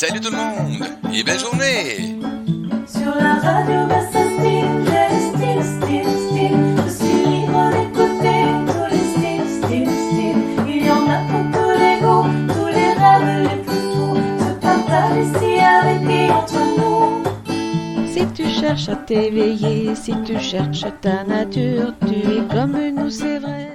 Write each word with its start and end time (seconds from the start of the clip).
Salut 0.00 0.18
tout 0.18 0.30
le 0.30 0.36
monde 0.38 0.86
et 1.12 1.22
belle 1.22 1.38
journée! 1.38 2.16
Sur 2.86 3.14
la 3.16 3.34
radio, 3.34 3.86
ça 4.10 4.22
style, 4.32 4.80
style, 5.28 5.62
style, 5.62 6.10
style. 6.24 6.56
Je 6.78 6.90
suis 6.90 7.20
libre 7.28 7.68
d'écouter 7.68 8.40
tous 8.64 8.86
les 8.90 9.04
styles, 9.12 9.48
styles, 9.62 9.94
styles. 10.08 10.42
Il 10.66 10.86
y 10.86 10.90
en 10.90 11.04
a 11.06 11.20
pour 11.28 11.44
tous 11.52 11.72
les 11.78 11.96
goûts, 12.00 12.30
tous 12.48 12.68
les 12.68 12.92
rêves 12.94 13.42
les 13.42 13.62
plus 13.62 13.84
fous. 13.92 14.16
Se 14.38 14.52
partage 14.62 15.18
ici 15.18 15.60
avec 15.60 16.00
et 16.08 16.32
entre 16.32 16.62
nous. 16.78 18.06
Si 18.10 18.26
tu 18.32 18.48
cherches 18.48 18.88
à 18.88 18.96
t'éveiller, 18.96 19.94
si 19.94 20.14
tu 20.22 20.40
cherches 20.40 20.86
ta 21.02 21.24
nature, 21.24 21.92
tu 22.06 22.14
es 22.14 22.42
comme 22.50 22.78
nous, 22.96 23.10
c'est 23.10 23.38
vrai. 23.38 23.69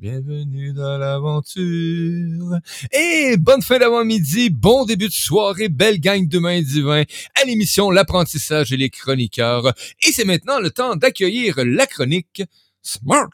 Bienvenue 0.00 0.72
dans 0.72 0.98
l'aventure. 0.98 2.58
Et 2.90 3.36
bonne 3.38 3.62
fin 3.62 3.78
d'avant-midi, 3.78 4.50
bon 4.50 4.84
début 4.84 5.06
de 5.06 5.12
soirée, 5.12 5.68
belle 5.68 6.00
gang 6.00 6.26
de 6.26 6.40
mains 6.40 6.60
divins 6.60 7.04
à 7.40 7.44
l'émission 7.46 7.92
L'apprentissage 7.92 8.72
et 8.72 8.76
les 8.76 8.90
chroniqueurs. 8.90 9.72
Et 10.04 10.10
c'est 10.10 10.24
maintenant 10.24 10.58
le 10.58 10.70
temps 10.72 10.96
d'accueillir 10.96 11.60
la 11.64 11.86
chronique 11.86 12.42
Smart 12.82 13.30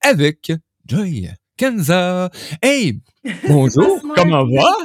avec 0.00 0.50
Joy 0.86 1.28
Kenza. 1.58 2.30
Hey, 2.62 3.00
bonjour, 3.48 4.00
comment 4.16 4.46
va? 4.46 4.76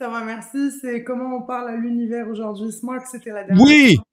Ça 0.00 0.08
va, 0.08 0.24
merci. 0.24 0.70
C'est 0.80 1.02
comment 1.02 1.38
on 1.38 1.42
parle 1.42 1.70
à 1.70 1.76
l'univers 1.76 2.28
aujourd'hui? 2.28 2.70
Smart, 2.70 3.04
c'était 3.10 3.30
la 3.30 3.42
dernière. 3.42 3.66
Oui, 3.66 3.96
fois. 3.96 4.04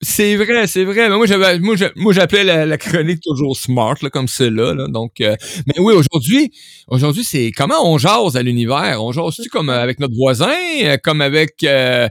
C'est 0.00 0.36
vrai, 0.36 0.66
c'est 0.66 0.84
vrai. 0.84 1.08
Mais 1.08 1.16
moi, 1.16 1.26
j'avais, 1.26 1.58
moi, 1.58 1.74
moi, 1.96 2.12
j'appelais 2.12 2.44
la, 2.44 2.66
la 2.66 2.78
chronique 2.78 3.20
toujours 3.22 3.56
smart, 3.56 3.96
là, 4.02 4.10
comme 4.10 4.28
celle-là, 4.28 4.74
là. 4.74 4.86
Donc, 4.88 5.20
euh, 5.20 5.34
mais 5.66 5.74
oui, 5.78 5.94
aujourd'hui, 5.94 6.52
aujourd'hui, 6.88 7.24
c'est 7.24 7.50
comment 7.50 7.80
on 7.90 7.98
jase 7.98 8.36
à 8.36 8.42
l'univers? 8.42 9.02
On 9.02 9.12
jase-tu 9.12 9.48
comme 9.48 9.70
euh, 9.70 9.80
avec 9.82 9.98
notre 10.00 10.14
voisin, 10.14 10.52
euh, 10.82 10.96
comme 11.02 11.20
avec, 11.22 11.62
euh, 11.64 12.08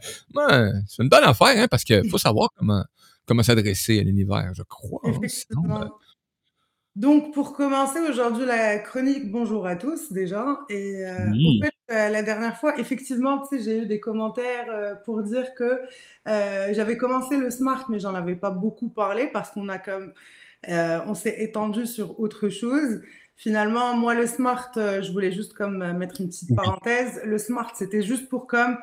c'est 0.88 1.04
une 1.04 1.10
bonne 1.10 1.24
affaire, 1.24 1.56
hein, 1.58 1.68
parce 1.70 1.84
qu'il 1.84 2.10
faut 2.10 2.18
savoir 2.18 2.50
comment, 2.58 2.84
comment 3.28 3.44
s'adresser 3.44 4.00
à 4.00 4.04
l'univers, 4.04 4.52
je 4.56 4.64
crois. 4.64 5.02
hein. 5.06 5.20
Sinon. 5.28 5.90
Donc, 6.96 7.34
pour 7.34 7.52
commencer 7.54 8.00
aujourd'hui 8.00 8.46
la 8.46 8.80
chronique, 8.80 9.30
bonjour 9.30 9.68
à 9.68 9.76
tous 9.76 10.14
déjà. 10.14 10.60
Et 10.70 11.06
euh, 11.06 11.30
Oui. 11.34 11.60
en 11.62 11.66
fait, 11.66 11.74
euh, 11.92 12.10
la 12.10 12.24
dernière 12.24 12.58
fois, 12.58 12.80
effectivement, 12.80 13.40
tu 13.42 13.58
sais, 13.58 13.64
j'ai 13.64 13.80
eu 13.84 13.86
des 13.86 14.00
commentaires 14.00 14.68
euh, 14.70 14.96
pour 14.96 15.22
dire 15.22 15.54
que 15.56 15.82
euh, 16.30 16.70
j'avais 16.74 16.96
commencé 16.96 17.36
le 17.36 17.50
smart, 17.52 17.86
mais 17.90 18.00
j'en 18.00 18.16
avais 18.16 18.36
pas 18.36 18.50
beaucoup 18.50 18.88
parlé 18.88 19.28
parce 19.28 19.52
qu'on 19.52 19.68
a 19.68 19.78
comme, 19.78 20.14
euh, 20.70 21.00
on 21.06 21.16
s'est 21.16 21.36
étendu 21.44 21.86
sur 21.86 22.18
autre 22.20 22.48
chose. 22.48 23.02
Finalement, 23.36 23.98
moi, 23.98 24.16
le 24.16 24.26
smart, 24.26 24.72
euh, 24.78 25.02
je 25.02 25.12
voulais 25.12 25.34
juste 25.34 25.52
comme 25.54 25.82
euh, 25.82 25.92
mettre 25.94 26.22
une 26.22 26.28
petite 26.30 26.50
Oui. 26.50 26.56
parenthèse. 26.56 27.20
Le 27.26 27.38
smart, 27.38 27.72
c'était 27.76 28.04
juste 28.04 28.30
pour 28.30 28.48
comme 28.48 28.78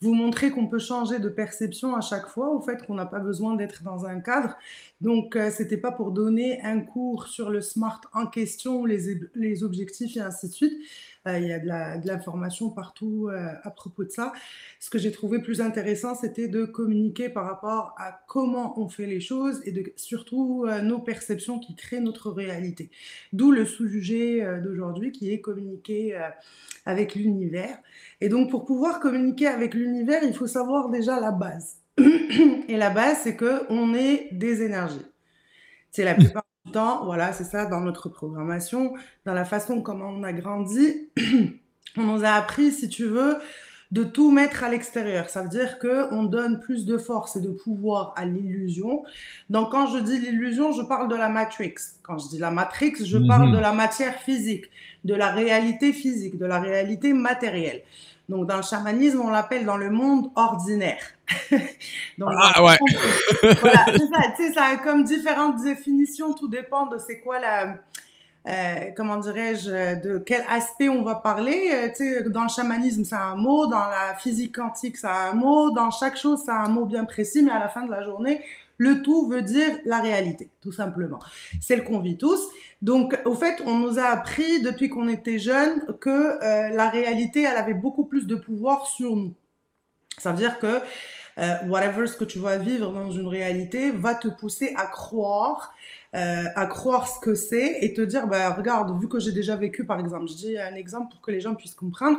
vous 0.00 0.14
montrer 0.14 0.50
qu'on 0.50 0.66
peut 0.66 0.80
changer 0.80 1.20
de 1.20 1.28
perception 1.28 1.94
à 1.94 2.00
chaque 2.00 2.26
fois, 2.26 2.48
au 2.50 2.60
fait 2.60 2.84
qu'on 2.84 2.94
n'a 2.96 3.06
pas 3.06 3.20
besoin 3.20 3.54
d'être 3.54 3.84
dans 3.84 4.04
un 4.04 4.18
cadre. 4.18 4.56
Donc, 5.02 5.34
euh, 5.34 5.50
c'était 5.50 5.78
pas 5.78 5.90
pour 5.90 6.12
donner 6.12 6.62
un 6.62 6.80
cours 6.80 7.26
sur 7.26 7.50
le 7.50 7.60
smart 7.60 8.00
en 8.12 8.28
question, 8.28 8.84
les, 8.84 9.18
les 9.34 9.64
objectifs 9.64 10.16
et 10.16 10.20
ainsi 10.20 10.46
de 10.48 10.52
suite. 10.52 10.72
Euh, 11.26 11.38
Il 11.40 11.48
y 11.48 11.52
a 11.52 11.58
de 11.58 12.06
l'information 12.06 12.70
partout 12.70 13.28
euh, 13.28 13.48
à 13.64 13.70
propos 13.72 14.04
de 14.04 14.10
ça. 14.10 14.32
Ce 14.78 14.90
que 14.90 14.98
j'ai 14.98 15.10
trouvé 15.10 15.40
plus 15.42 15.60
intéressant, 15.60 16.14
c'était 16.14 16.46
de 16.46 16.64
communiquer 16.64 17.28
par 17.28 17.46
rapport 17.46 17.96
à 17.98 18.22
comment 18.28 18.80
on 18.80 18.88
fait 18.88 19.06
les 19.06 19.20
choses 19.20 19.60
et 19.66 19.92
surtout 19.96 20.66
nos 20.84 21.00
perceptions 21.00 21.58
qui 21.58 21.74
créent 21.74 22.00
notre 22.00 22.30
réalité. 22.30 22.88
D'où 23.32 23.50
le 23.50 23.66
sujet 23.66 24.44
euh, 24.44 24.60
d'aujourd'hui 24.60 25.10
qui 25.10 25.32
est 25.32 25.40
communiquer 25.40 26.16
avec 26.86 27.16
l'univers. 27.16 27.76
Et 28.20 28.28
donc, 28.28 28.50
pour 28.50 28.64
pouvoir 28.64 29.00
communiquer 29.00 29.48
avec 29.48 29.74
l'univers, 29.74 30.22
il 30.22 30.34
faut 30.34 30.46
savoir 30.46 30.90
déjà 30.90 31.18
la 31.18 31.32
base. 31.32 31.81
Et 32.68 32.76
la 32.76 32.90
base, 32.90 33.18
c'est 33.22 33.36
que 33.36 33.62
on 33.70 33.94
est 33.94 34.28
des 34.32 34.62
énergies. 34.62 35.06
C'est 35.90 36.04
la 36.04 36.14
plupart 36.14 36.44
du 36.64 36.72
temps, 36.72 37.04
voilà, 37.04 37.32
c'est 37.32 37.44
ça 37.44 37.66
dans 37.66 37.80
notre 37.80 38.08
programmation, 38.08 38.94
dans 39.26 39.34
la 39.34 39.44
façon 39.44 39.82
comment 39.82 40.08
on 40.08 40.22
a 40.22 40.32
grandi. 40.32 41.08
On 41.98 42.04
nous 42.04 42.24
a 42.24 42.30
appris, 42.30 42.72
si 42.72 42.88
tu 42.88 43.04
veux, 43.04 43.36
de 43.90 44.02
tout 44.02 44.30
mettre 44.30 44.64
à 44.64 44.70
l'extérieur. 44.70 45.28
Ça 45.28 45.42
veut 45.42 45.50
dire 45.50 45.78
que 45.78 46.10
on 46.14 46.22
donne 46.22 46.58
plus 46.58 46.86
de 46.86 46.96
force 46.96 47.36
et 47.36 47.42
de 47.42 47.50
pouvoir 47.50 48.14
à 48.16 48.24
l'illusion. 48.24 49.04
Donc, 49.50 49.70
quand 49.72 49.88
je 49.88 49.98
dis 49.98 50.18
l'illusion, 50.18 50.72
je 50.72 50.80
parle 50.80 51.08
de 51.08 51.14
la 51.16 51.28
matrix. 51.28 51.74
Quand 52.02 52.16
je 52.16 52.28
dis 52.28 52.38
la 52.38 52.50
matrix, 52.50 52.94
je 53.04 53.18
parle 53.18 53.50
Mhm. 53.50 53.56
de 53.56 53.58
la 53.58 53.72
matière 53.74 54.14
physique, 54.20 54.70
de 55.04 55.14
la 55.14 55.30
réalité 55.32 55.92
physique, 55.92 56.38
de 56.38 56.46
la 56.46 56.58
réalité 56.60 57.12
matérielle. 57.12 57.82
Donc, 58.32 58.46
dans 58.48 58.56
le 58.56 58.62
chamanisme, 58.62 59.20
on 59.20 59.28
l'appelle 59.30 59.66
dans 59.66 59.76
le 59.76 59.90
monde 59.90 60.30
ordinaire. 60.36 61.02
Donc, 62.18 62.30
Ah, 62.36 62.64
ouais. 62.64 62.76
monde- 62.80 63.56
voilà, 63.60 63.84
c'est 63.86 63.98
ça. 63.98 64.22
Tu 64.36 64.46
sais, 64.46 64.52
ça 64.54 64.64
a 64.64 64.76
comme 64.76 65.04
différentes 65.04 65.62
définitions. 65.62 66.32
Tout 66.32 66.48
dépend 66.48 66.86
de 66.86 66.96
c'est 66.98 67.20
quoi 67.20 67.38
la, 67.38 67.74
euh, 68.48 68.90
comment 68.96 69.16
dirais-je, 69.18 70.00
de 70.02 70.18
quel 70.18 70.42
aspect 70.48 70.88
on 70.88 71.02
va 71.02 71.14
parler. 71.16 71.70
Euh, 71.72 71.88
tu 71.94 72.04
sais, 72.10 72.22
dans 72.30 72.44
le 72.44 72.48
chamanisme, 72.48 73.04
a 73.14 73.24
un 73.32 73.36
mot. 73.36 73.66
Dans 73.66 73.78
la 73.86 74.14
physique 74.18 74.56
quantique, 74.56 74.96
a 75.04 75.28
un 75.30 75.34
mot. 75.34 75.70
Dans 75.70 75.90
chaque 75.90 76.16
chose, 76.16 76.48
a 76.48 76.54
un 76.54 76.68
mot 76.68 76.86
bien 76.86 77.04
précis. 77.04 77.42
Mais 77.42 77.52
à 77.52 77.58
la 77.58 77.68
fin 77.68 77.82
de 77.82 77.90
la 77.90 78.02
journée, 78.02 78.42
le 78.82 79.00
tout 79.00 79.28
veut 79.28 79.42
dire 79.42 79.78
la 79.84 80.00
réalité, 80.00 80.50
tout 80.60 80.72
simplement. 80.72 81.20
Celle 81.60 81.84
qu'on 81.84 82.00
vit 82.00 82.18
tous. 82.18 82.40
Donc, 82.82 83.16
au 83.24 83.34
fait, 83.34 83.62
on 83.64 83.78
nous 83.78 84.00
a 84.00 84.06
appris 84.06 84.60
depuis 84.60 84.88
qu'on 84.88 85.08
était 85.08 85.38
jeunes 85.38 85.86
que 86.00 86.10
euh, 86.10 86.68
la 86.70 86.88
réalité, 86.88 87.42
elle 87.42 87.56
avait 87.56 87.74
beaucoup 87.74 88.04
plus 88.04 88.26
de 88.26 88.34
pouvoir 88.34 88.86
sur 88.86 89.14
nous. 89.14 89.34
Ça 90.18 90.32
veut 90.32 90.38
dire 90.38 90.58
que 90.58 90.80
euh, 91.38 91.54
whatever 91.68 92.08
ce 92.08 92.16
que 92.16 92.24
tu 92.24 92.40
vas 92.40 92.58
vivre 92.58 92.92
dans 92.92 93.10
une 93.12 93.28
réalité 93.28 93.92
va 93.92 94.16
te 94.16 94.26
pousser 94.26 94.74
à 94.76 94.86
croire, 94.86 95.72
euh, 96.16 96.44
à 96.56 96.66
croire 96.66 97.06
ce 97.06 97.20
que 97.20 97.36
c'est 97.36 97.78
et 97.82 97.94
te 97.94 98.00
dire, 98.00 98.26
bah, 98.26 98.50
regarde, 98.52 99.00
vu 99.00 99.08
que 99.08 99.20
j'ai 99.20 99.32
déjà 99.32 99.54
vécu, 99.54 99.86
par 99.86 100.00
exemple, 100.00 100.26
je 100.28 100.34
dis 100.34 100.58
un 100.58 100.74
exemple 100.74 101.12
pour 101.12 101.20
que 101.20 101.30
les 101.30 101.40
gens 101.40 101.54
puissent 101.54 101.76
comprendre. 101.76 102.18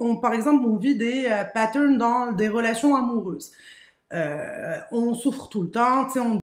On, 0.00 0.16
par 0.16 0.32
exemple, 0.32 0.64
on 0.66 0.76
vit 0.76 0.96
des 0.96 1.30
patterns 1.54 1.98
dans 1.98 2.32
des 2.32 2.48
relations 2.48 2.96
amoureuses. 2.96 3.52
Euh, 4.12 4.78
on 4.90 5.14
souffre 5.14 5.48
tout 5.48 5.62
le 5.62 5.70
temps, 5.70 6.06
on 6.16 6.38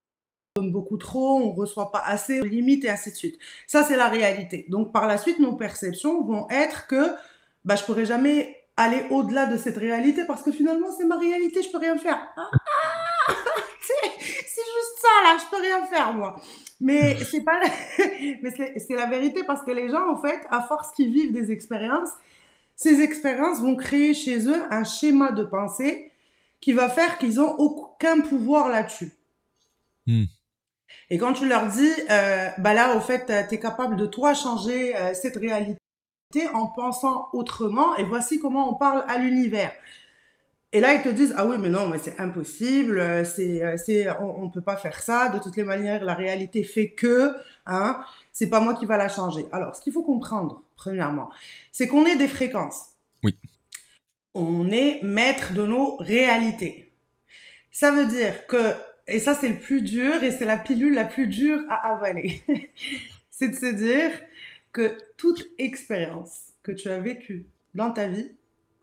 donne 0.56 0.72
beaucoup 0.72 0.98
trop, 0.98 1.40
on 1.40 1.52
reçoit 1.52 1.92
pas 1.92 2.04
assez, 2.06 2.42
limite 2.42 2.86
et 2.86 2.90
ainsi 2.90 3.12
de 3.12 3.16
suite. 3.16 3.40
Ça, 3.68 3.84
c'est 3.84 3.96
la 3.96 4.08
réalité. 4.08 4.66
Donc, 4.70 4.92
par 4.92 5.08
la 5.08 5.18
suite, 5.18 5.40
nos 5.40 5.54
perceptions 5.54 6.24
vont 6.24 6.48
être 6.50 6.88
que 6.88 7.12
bah, 7.66 7.76
je 7.76 7.84
pourrais 7.84 8.06
jamais 8.06 8.56
aller 8.78 9.06
au-delà 9.10 9.46
de 9.46 9.58
cette 9.58 9.78
réalité 9.78 10.24
parce 10.26 10.42
que 10.42 10.52
finalement, 10.52 10.88
c'est 10.98 11.06
ma 11.06 11.18
réalité, 11.18 11.62
je 11.62 11.70
peux 11.70 11.78
rien 11.78 11.98
faire. 11.98 12.20
Ah, 12.38 12.50
c'est 13.82 14.10
c'est 14.20 14.66
juste 14.66 15.00
ça, 15.02 15.24
là, 15.24 15.38
je 15.38 15.50
peux 15.50 15.62
rien 15.62 15.86
faire, 15.86 16.14
moi. 16.14 16.42
Mais 16.82 17.18
c'est 17.26 17.42
pas, 17.42 17.60
mais 17.98 18.80
c'est 18.80 18.96
la 18.96 19.06
vérité 19.06 19.44
parce 19.44 19.64
que 19.64 19.72
les 19.72 19.90
gens, 19.90 20.10
en 20.10 20.22
fait, 20.22 20.40
à 20.50 20.62
force 20.62 20.92
qu'ils 20.92 21.12
vivent 21.12 21.34
des 21.34 21.52
expériences, 21.52 22.10
ces 22.76 23.02
expériences 23.02 23.60
vont 23.60 23.76
créer 23.76 24.14
chez 24.14 24.48
eux 24.48 24.64
un 24.72 24.86
schéma 24.86 25.32
de 25.32 25.44
pensée 25.44 26.09
qui 26.62 26.74
va 26.74 26.90
faire 26.90 27.18
qu'ils 27.18 27.36
n'ont 27.36 27.56
aucun 27.58 28.22
pouvoir 28.22 28.70
là-dessus. 28.70 29.12
Hmm. 30.08 30.26
Et 31.10 31.18
quand 31.18 31.34
tu 31.34 31.48
leur 31.48 31.68
dis, 31.68 31.92
euh, 32.10 32.50
bah 32.58 32.74
là, 32.74 32.96
au 32.96 33.00
fait, 33.00 33.26
tu 33.48 33.56
es 33.56 33.60
capable 33.60 33.96
de 33.96 34.06
toi 34.06 34.34
changer 34.34 34.96
euh, 34.96 35.14
cette 35.14 35.38
réalité 35.38 35.80
en 36.54 36.68
pensant 36.68 37.30
autrement, 37.34 37.96
et 37.96 38.04
voici 38.04 38.40
comment 38.40 38.70
on 38.72 38.76
parle 38.76 39.04
à 39.08 39.18
l'univers. 39.18 39.72
Et 40.72 40.82
là, 40.82 40.94
ils 40.94 41.02
te 41.02 41.10
disent, 41.10 41.34
ah 41.36 41.48
oui, 41.48 41.58
mais 41.60 41.70
non, 41.70 41.88
mais 41.88 41.98
c'est 41.98 42.20
impossible, 42.20 43.00
euh, 43.00 43.26
c'est, 43.26 43.64
euh, 43.64 43.76
c'est, 43.78 44.08
on 44.20 44.46
ne 44.46 44.52
peut 44.52 44.62
pas 44.62 44.78
faire 44.78 45.00
ça, 45.02 45.30
de 45.30 45.40
toutes 45.40 45.58
les 45.58 45.64
manières, 45.64 46.04
la 46.04 46.14
réalité 46.14 46.64
fait 46.64 46.92
que, 46.92 47.36
hein, 47.66 48.00
c'est 48.32 48.50
pas 48.50 48.60
moi 48.60 48.76
qui 48.76 48.86
va 48.86 48.96
la 48.96 49.10
changer. 49.10 49.48
Alors, 49.52 49.76
ce 49.76 49.82
qu'il 49.82 49.94
faut 49.94 50.04
comprendre, 50.04 50.62
premièrement, 50.76 51.32
c'est 51.72 51.88
qu'on 51.88 52.06
est 52.06 52.18
des 52.18 52.28
fréquences. 52.28 52.90
Oui. 53.24 53.36
On 54.40 54.72
est 54.72 55.04
maître 55.04 55.54
de 55.54 55.64
nos 55.64 55.98
réalités. 55.98 56.94
Ça 57.72 57.92
veut 57.92 58.08
dire 58.08 58.48
que, 58.48 58.74
et 59.06 59.20
ça 59.20 59.34
c'est 59.34 59.50
le 59.50 59.60
plus 59.60 59.82
dur, 59.82 60.24
et 60.24 60.32
c'est 60.32 60.46
la 60.46 60.58
pilule 60.58 60.94
la 60.94 61.04
plus 61.04 61.28
dure 61.28 61.60
à 61.70 61.94
avaler, 61.94 62.42
c'est 63.30 63.50
de 63.50 63.56
se 63.56 63.76
dire 63.76 64.12
que 64.72 64.98
toute 65.18 65.46
expérience 65.58 66.54
que 66.64 66.72
tu 66.72 66.90
as 66.90 67.00
vécue 67.00 67.48
dans 67.76 67.92
ta 67.92 68.08
vie, 68.08 68.32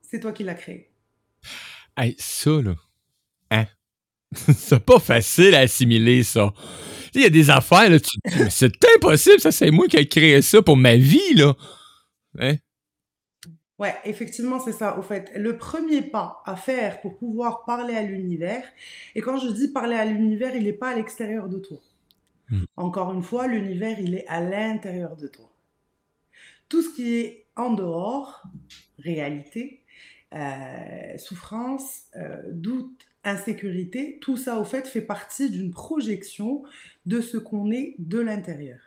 c'est 0.02 0.20
toi 0.20 0.32
qui 0.32 0.44
l'as 0.44 0.54
créée. 0.54 0.90
Hey, 1.96 2.14
ça, 2.18 2.50
là. 2.50 2.74
Hein? 3.50 3.66
c'est 4.34 4.84
pas 4.84 4.98
facile 4.98 5.54
à 5.54 5.60
assimiler, 5.60 6.22
ça. 6.22 6.52
Il 7.14 7.22
y 7.22 7.24
a 7.24 7.30
des 7.30 7.48
affaires, 7.48 7.88
là, 7.88 7.96
c'est 8.50 8.72
impossible, 8.94 9.40
ça, 9.40 9.50
c'est 9.50 9.70
moi 9.70 9.88
qui 9.88 9.96
ai 9.96 10.06
créé 10.06 10.42
ça 10.42 10.60
pour 10.60 10.76
ma 10.76 10.96
vie, 10.96 11.32
là. 11.34 11.54
Hein? 12.38 12.56
Ouais, 13.78 13.94
effectivement, 14.04 14.58
c'est 14.58 14.72
ça. 14.72 14.98
Au 14.98 15.02
fait, 15.02 15.30
le 15.36 15.58
premier 15.58 16.00
pas 16.02 16.42
à 16.46 16.56
faire 16.56 17.00
pour 17.02 17.18
pouvoir 17.18 17.64
parler 17.64 17.94
à 17.94 18.02
l'univers, 18.02 18.64
et 19.14 19.20
quand 19.20 19.38
je 19.38 19.48
dis 19.48 19.68
parler 19.68 19.96
à 19.96 20.04
l'univers, 20.04 20.54
il 20.56 20.64
n'est 20.64 20.72
pas 20.72 20.90
à 20.90 20.94
l'extérieur 20.94 21.48
de 21.48 21.58
toi. 21.58 21.78
Hmm. 22.48 22.64
Encore 22.76 23.12
une 23.12 23.22
fois, 23.22 23.46
l'univers, 23.46 23.98
il 24.00 24.14
est 24.14 24.26
à 24.28 24.40
l'intérieur 24.40 25.16
de 25.16 25.26
toi. 25.28 25.50
Tout 26.68 26.82
ce 26.82 26.94
qui 26.94 27.16
est 27.16 27.46
en 27.54 27.72
dehors, 27.72 28.42
réalité, 28.98 29.82
euh, 30.34 31.18
souffrance, 31.18 32.02
euh, 32.16 32.42
doute, 32.52 33.06
insécurité, 33.24 34.18
tout 34.20 34.36
ça, 34.36 34.58
au 34.58 34.64
fait, 34.64 34.86
fait 34.86 35.02
partie 35.02 35.50
d'une 35.50 35.70
projection 35.70 36.62
de 37.04 37.20
ce 37.20 37.36
qu'on 37.36 37.70
est 37.70 37.94
de 37.98 38.20
l'intérieur. 38.20 38.78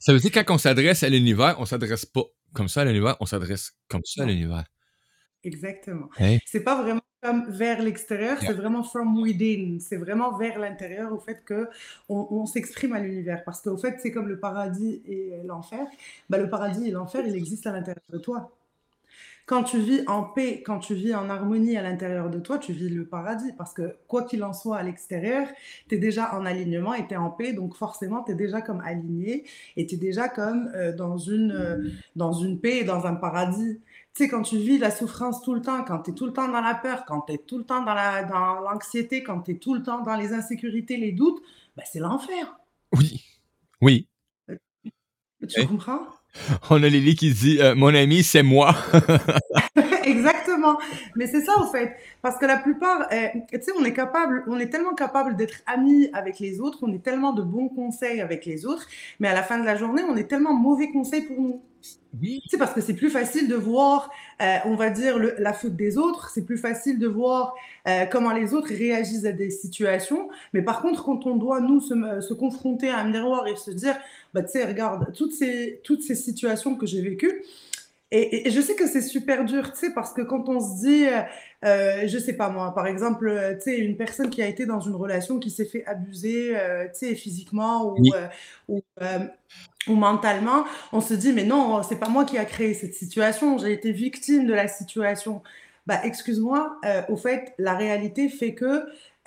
Ça 0.00 0.12
veut 0.12 0.18
dire 0.18 0.30
que 0.30 0.40
quand 0.40 0.54
on 0.54 0.58
s'adresse 0.58 1.02
à 1.02 1.08
l'univers, 1.08 1.56
on 1.58 1.64
s'adresse 1.64 2.06
pas 2.06 2.24
comme 2.56 2.68
ça 2.68 2.80
à 2.80 2.84
l'univers, 2.86 3.16
on 3.20 3.26
s'adresse 3.26 3.74
comme 3.88 4.02
ça 4.04 4.22
à 4.22 4.26
l'univers. 4.26 4.64
Exactement. 5.44 6.08
Hein? 6.18 6.38
C'est 6.46 6.64
pas 6.64 6.80
vraiment 6.82 7.02
comme 7.22 7.50
vers 7.50 7.82
l'extérieur, 7.82 8.38
Yeah. 8.40 8.50
c'est 8.50 8.54
vraiment 8.56 8.82
from 8.82 9.18
within. 9.20 9.78
C'est 9.80 9.96
vraiment 9.96 10.36
vers 10.36 10.58
l'intérieur 10.58 11.12
au 11.12 11.18
fait 11.18 11.44
que 11.44 11.68
on, 12.08 12.26
on 12.30 12.46
s'exprime 12.46 12.92
à 12.94 13.00
l'univers. 13.00 13.42
Parce 13.44 13.60
qu'au 13.62 13.76
fait, 13.76 13.96
c'est 14.00 14.10
comme 14.12 14.28
le 14.28 14.38
paradis 14.40 15.02
et 15.06 15.32
l'enfer. 15.44 15.86
Bah, 16.30 16.38
le 16.38 16.48
paradis 16.48 16.88
et 16.88 16.90
l'enfer, 16.90 17.24
il 17.26 17.34
existe 17.36 17.66
à 17.66 17.72
l'intérieur 17.72 18.04
de 18.10 18.18
toi. 18.18 18.56
Quand 19.46 19.62
tu 19.62 19.78
vis 19.78 20.02
en 20.08 20.24
paix, 20.24 20.60
quand 20.66 20.80
tu 20.80 20.94
vis 20.94 21.14
en 21.14 21.30
harmonie 21.30 21.76
à 21.76 21.82
l'intérieur 21.82 22.30
de 22.30 22.40
toi, 22.40 22.58
tu 22.58 22.72
vis 22.72 22.88
le 22.88 23.06
paradis. 23.06 23.52
Parce 23.56 23.72
que 23.72 23.96
quoi 24.08 24.24
qu'il 24.24 24.42
en 24.42 24.52
soit 24.52 24.76
à 24.78 24.82
l'extérieur, 24.82 25.46
tu 25.88 25.94
es 25.94 25.98
déjà 25.98 26.34
en 26.34 26.44
alignement 26.44 26.94
et 26.94 27.06
tu 27.06 27.14
es 27.14 27.16
en 27.16 27.30
paix. 27.30 27.52
Donc 27.52 27.76
forcément, 27.76 28.24
tu 28.24 28.32
es 28.32 28.34
déjà 28.34 28.60
comme 28.60 28.80
aligné 28.80 29.44
et 29.76 29.86
tu 29.86 29.94
es 29.94 29.98
déjà 29.98 30.28
comme 30.28 30.68
euh, 30.74 30.92
dans, 30.92 31.16
une, 31.16 31.52
euh, 31.52 31.88
dans 32.16 32.32
une 32.32 32.58
paix 32.60 32.78
et 32.78 32.84
dans 32.84 33.06
un 33.06 33.14
paradis. 33.14 33.80
Tu 34.14 34.24
sais, 34.24 34.28
quand 34.28 34.42
tu 34.42 34.56
vis 34.58 34.78
la 34.78 34.90
souffrance 34.90 35.42
tout 35.42 35.54
le 35.54 35.62
temps, 35.62 35.84
quand 35.84 36.00
tu 36.00 36.10
es 36.10 36.14
tout 36.14 36.26
le 36.26 36.32
temps 36.32 36.48
dans 36.48 36.60
la 36.60 36.74
peur, 36.74 37.04
quand 37.06 37.20
tu 37.20 37.34
es 37.34 37.38
tout 37.38 37.58
le 37.58 37.64
temps 37.64 37.84
dans 37.84 37.94
la- 37.94 38.24
dans 38.24 38.60
l'anxiété, 38.60 39.22
quand 39.22 39.42
tu 39.42 39.52
es 39.52 39.58
tout 39.58 39.74
le 39.74 39.82
temps 39.84 40.02
dans 40.02 40.16
les 40.16 40.32
insécurités, 40.32 40.96
les 40.96 41.12
doutes, 41.12 41.40
bah, 41.76 41.84
c'est 41.86 42.00
l'enfer. 42.00 42.58
Oui. 42.96 43.22
Oui. 43.80 44.08
Tu 44.48 45.60
Eh. 45.60 45.66
comprends? 45.66 46.00
On 46.70 46.82
a 46.82 46.88
Lily 46.88 47.14
qui 47.14 47.32
dit 47.32 47.58
euh, 47.60 47.74
Mon 47.74 47.94
ami, 47.94 48.22
c'est 48.22 48.42
moi. 48.42 48.74
Exactement. 50.04 50.78
Mais 51.16 51.26
c'est 51.26 51.42
ça, 51.42 51.58
au 51.58 51.66
fait. 51.66 51.96
Parce 52.22 52.38
que 52.38 52.46
la 52.46 52.56
plupart, 52.56 53.06
euh, 53.12 53.26
tu 53.52 53.60
sais, 53.60 53.72
on 53.78 53.84
est 53.84 53.92
capable, 53.92 54.44
on 54.48 54.58
est 54.58 54.68
tellement 54.68 54.94
capable 54.94 55.36
d'être 55.36 55.62
amis 55.66 56.08
avec 56.12 56.38
les 56.38 56.60
autres, 56.60 56.78
on 56.82 56.92
est 56.92 57.02
tellement 57.02 57.32
de 57.32 57.42
bons 57.42 57.68
conseils 57.68 58.20
avec 58.20 58.46
les 58.46 58.66
autres, 58.66 58.86
mais 59.20 59.28
à 59.28 59.34
la 59.34 59.42
fin 59.42 59.58
de 59.58 59.64
la 59.64 59.76
journée, 59.76 60.02
on 60.08 60.16
est 60.16 60.28
tellement 60.28 60.54
mauvais 60.54 60.90
conseils 60.90 61.22
pour 61.22 61.40
nous. 61.40 61.62
Oui. 62.20 62.42
Sais, 62.48 62.56
parce 62.56 62.72
que 62.72 62.80
c'est 62.80 62.94
plus 62.94 63.10
facile 63.10 63.48
de 63.48 63.56
voir, 63.56 64.10
euh, 64.40 64.56
on 64.64 64.74
va 64.74 64.90
dire, 64.90 65.18
la 65.38 65.52
faute 65.52 65.76
des 65.76 65.98
autres, 65.98 66.30
c'est 66.32 66.44
plus 66.44 66.56
facile 66.56 66.98
de 66.98 67.06
voir 67.06 67.54
euh, 67.86 68.06
comment 68.06 68.32
les 68.32 68.54
autres 68.54 68.68
réagissent 68.68 69.26
à 69.26 69.32
des 69.32 69.50
situations. 69.50 70.28
Mais 70.52 70.62
par 70.62 70.80
contre, 70.80 71.04
quand 71.04 71.26
on 71.26 71.36
doit, 71.36 71.60
nous, 71.60 71.80
se, 71.80 72.20
se 72.20 72.32
confronter 72.32 72.88
à 72.88 72.98
un 72.98 73.10
miroir 73.10 73.46
et 73.48 73.56
se 73.56 73.70
dire, 73.70 73.96
bah, 74.32 74.42
tu 74.42 74.52
sais, 74.52 74.64
regarde, 74.64 75.12
toutes 75.14 75.32
ces, 75.32 75.80
toutes 75.84 76.02
ces 76.02 76.14
situations 76.14 76.74
que 76.74 76.86
j'ai 76.86 77.02
vécues, 77.02 77.42
et, 78.46 78.50
je 78.50 78.60
sais 78.60 78.74
que 78.76 78.86
c'est 78.86 79.02
super 79.02 79.44
dur, 79.44 79.72
tu 79.72 79.78
sais, 79.78 79.92
parce 79.94 80.12
que 80.12 80.22
quand 80.22 80.48
on 80.48 80.60
se 80.60 80.80
dit, 80.84 81.06
euh, 81.06 81.22
euh, 81.64 82.06
je 82.08 82.18
sais 82.18 82.34
pas 82.34 82.48
moi, 82.50 82.74
par 82.74 82.86
exemple, 82.86 83.28
euh, 83.28 83.54
tu 83.54 83.62
sais, 83.62 83.78
une 83.78 83.96
personne 83.96 84.30
qui 84.30 84.42
a 84.42 84.46
été 84.46 84.66
dans 84.66 84.80
une 84.80 84.94
relation 84.94 85.38
qui 85.38 85.50
s'est 85.50 85.64
fait 85.64 85.84
abuser, 85.86 86.56
euh, 86.56 86.84
tu 86.86 87.08
sais, 87.08 87.14
physiquement 87.14 87.84
ou, 87.86 87.96
Oui. 88.00 88.12
euh, 88.14 88.28
ou, 88.68 88.82
euh, 89.02 89.18
ou 89.88 89.94
mentalement, 89.94 90.64
on 90.92 91.00
se 91.00 91.14
dit, 91.14 91.32
mais 91.32 91.44
non, 91.44 91.82
c'est 91.82 91.98
pas 91.98 92.08
moi 92.08 92.24
qui 92.24 92.38
a 92.38 92.44
créé 92.44 92.74
cette 92.74 92.94
situation, 92.94 93.58
j'ai 93.58 93.72
été 93.72 93.92
victime 93.92 94.46
de 94.46 94.54
la 94.54 94.68
situation. 94.68 95.42
Bah, 95.86 96.00
excuse-moi, 96.04 96.78
euh, 96.84 97.02
au 97.08 97.16
fait, 97.16 97.54
la 97.58 97.74
réalité 97.76 98.28
fait 98.28 98.54
que 98.54 98.64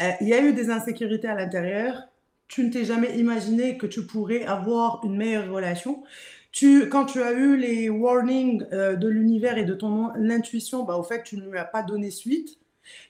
euh, 0.02 0.12
il 0.22 0.28
y 0.28 0.34
a 0.34 0.42
eu 0.42 0.54
des 0.54 0.70
insécurités 0.70 1.28
à 1.28 1.36
l'intérieur. 1.36 2.04
Tu 2.48 2.64
ne 2.64 2.72
t'es 2.72 2.84
jamais 2.84 3.18
imaginé 3.20 3.78
que 3.78 3.86
tu 3.86 4.06
pourrais 4.08 4.44
avoir 4.46 5.02
une 5.06 5.16
meilleure 5.18 5.52
relation. 5.52 6.04
Tu, 6.52 6.90
quand 6.90 7.06
tu 7.06 7.22
as 7.22 7.32
eu 7.34 7.58
les 7.58 7.90
warnings 7.90 8.66
euh, 8.74 8.96
de 8.96 9.08
l'univers 9.08 9.58
et 9.58 9.66
de 9.66 9.74
ton 9.74 10.10
intuition, 10.16 10.84
bah, 10.84 10.98
au 10.98 11.04
fait, 11.04 11.24
tu 11.24 11.38
ne 11.38 11.50
lui 11.50 11.58
as 11.58 11.66
pas 11.66 11.84
donné 11.84 12.10
suite. 12.10 12.58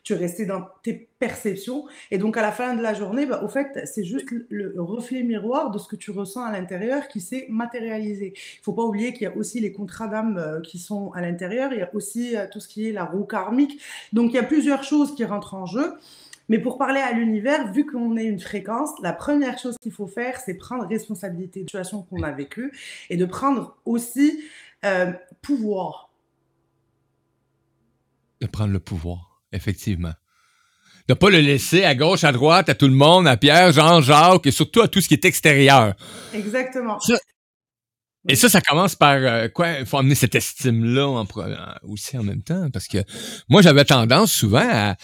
Tu 0.04 0.12
es 0.12 0.18
resté 0.18 0.46
dans 0.46 0.68
tes 0.84 1.08
perceptions. 1.20 1.86
Et 2.12 2.18
donc, 2.18 2.36
à 2.36 2.42
la 2.42 2.52
fin 2.52 2.76
de 2.76 2.82
la 2.82 2.94
journée, 2.94 3.26
bah, 3.26 3.42
au 3.44 3.48
fait, 3.48 3.80
c'est 3.86 4.04
juste 4.04 4.28
le 4.50 4.74
reflet 4.78 5.24
miroir 5.24 5.72
de 5.72 5.78
ce 5.80 5.88
que 5.88 5.96
tu 5.96 6.12
ressens 6.12 6.44
à 6.44 6.52
l'intérieur 6.52 7.08
qui 7.08 7.22
s'est 7.22 7.46
matérialisé. 7.50 8.34
Il 8.36 8.64
faut 8.64 8.74
pas 8.74 8.84
oublier 8.84 9.14
qu'il 9.14 9.24
y 9.24 9.28
a 9.28 9.36
aussi 9.38 9.62
les 9.62 9.72
contrats 9.72 10.08
d'âme 10.08 10.38
euh, 10.38 10.60
qui 10.60 10.80
sont 10.80 11.12
à 11.14 11.22
l'intérieur. 11.22 11.72
Il 11.72 11.80
y 11.80 11.84
a 11.84 11.90
aussi 11.96 12.36
euh, 12.36 12.46
tout 12.52 12.60
ce 12.60 12.68
qui 12.68 12.90
est 12.90 12.92
la 12.92 13.06
roue 13.06 13.24
karmique. 13.24 13.82
Donc, 14.12 14.32
il 14.32 14.36
y 14.36 14.40
a 14.40 14.44
plusieurs 14.44 14.84
choses 14.84 15.16
qui 15.16 15.24
rentrent 15.24 15.54
en 15.54 15.66
jeu. 15.66 15.94
Mais 16.50 16.60
pour 16.60 16.78
parler 16.78 17.00
à 17.00 17.12
l'univers, 17.14 17.72
vu 17.72 17.86
qu'on 17.86 18.18
est 18.18 18.26
une 18.26 18.40
fréquence, 18.40 18.90
la 19.02 19.14
première 19.14 19.58
chose 19.60 19.76
qu'il 19.82 19.92
faut 19.92 20.08
faire, 20.08 20.40
c'est 20.44 20.56
prendre 20.56 20.86
responsabilité 20.88 21.60
de 21.60 21.66
la 21.74 21.84
situation 21.84 22.02
qu'on 22.04 22.24
a 22.24 22.32
vécue 22.32 22.72
et 23.10 23.18
de 23.18 23.26
prendre 23.26 23.78
aussi 23.86 24.44
euh, 24.84 25.12
pouvoir. 25.42 26.10
De 28.42 28.48
prendre 28.48 28.72
le 28.74 28.80
pouvoir, 28.80 29.42
effectivement. 29.52 30.14
De 31.08 31.14
pas 31.14 31.30
le 31.30 31.40
laisser 31.40 31.84
à 31.84 31.96
gauche, 31.96 32.24
à 32.24 32.32
droite, 32.32 32.70
à 32.70 32.76
tout 32.76 32.88
le 32.88 32.94
monde, 32.94 33.28
à 33.28 33.36
Pierre, 33.36 33.72
Jean, 33.72 34.02
Jacques, 34.02 34.46
et 34.48 34.52
surtout 34.52 34.82
à 34.82 34.88
tout 34.88 35.02
ce 35.02 35.08
qui 35.08 35.16
est 35.16 35.26
extérieur. 35.26 35.96
Exactement. 36.34 37.00
Ça- 37.00 37.16
Et 38.28 38.36
ça, 38.36 38.48
ça 38.50 38.62
commence 38.62 38.96
par 38.96 39.16
euh, 39.16 39.48
quoi? 39.50 39.72
Il 39.80 39.86
faut 39.86 39.98
amener 39.98 40.14
cette 40.16 40.36
estime-là 40.36 41.08
en 41.08 41.26
pro- 41.26 41.42
en- 41.44 41.76
aussi 41.90 42.18
en 42.18 42.24
même 42.24 42.44
temps. 42.44 42.70
Parce 42.72 42.88
que 42.88 43.00
moi, 43.50 43.62
j'avais 43.62 43.86
tendance 43.86 44.32
souvent 44.32 44.68
à. 44.70 44.96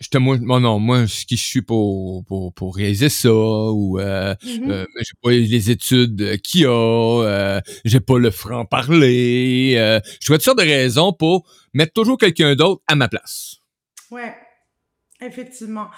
J'étais 0.00 0.18
moi, 0.20 0.36
moi, 0.40 0.60
non, 0.60 0.78
moi, 0.78 1.06
ce 1.08 1.26
qui 1.26 1.36
je 1.36 1.44
suis 1.44 1.62
pour, 1.62 2.24
pour, 2.24 2.52
pour 2.52 2.76
réaliser 2.76 3.08
ça, 3.08 3.30
ou 3.32 3.98
euh, 3.98 4.34
Mhm. 4.44 4.70
euh, 4.70 4.86
j'ai 4.96 5.14
pas 5.22 5.30
les 5.30 5.70
études 5.70 6.22
euh, 6.22 6.36
qu'il 6.36 6.60
y 6.62 6.64
a, 6.66 6.70
euh, 6.70 7.60
j'ai 7.84 8.00
pas 8.00 8.18
le 8.18 8.30
franc-parler. 8.30 9.74
Euh, 9.76 10.00
je 10.20 10.26
trouvais 10.26 10.38
toutes 10.38 10.44
sortes 10.44 10.58
de 10.58 10.64
raisons 10.64 11.12
pour 11.12 11.50
mettre 11.74 11.92
toujours 11.92 12.16
quelqu'un 12.18 12.54
d'autre 12.54 12.82
à 12.86 12.94
ma 12.94 13.08
place. 13.08 13.56
Ouais, 14.10 14.34
effectivement. 15.20 15.88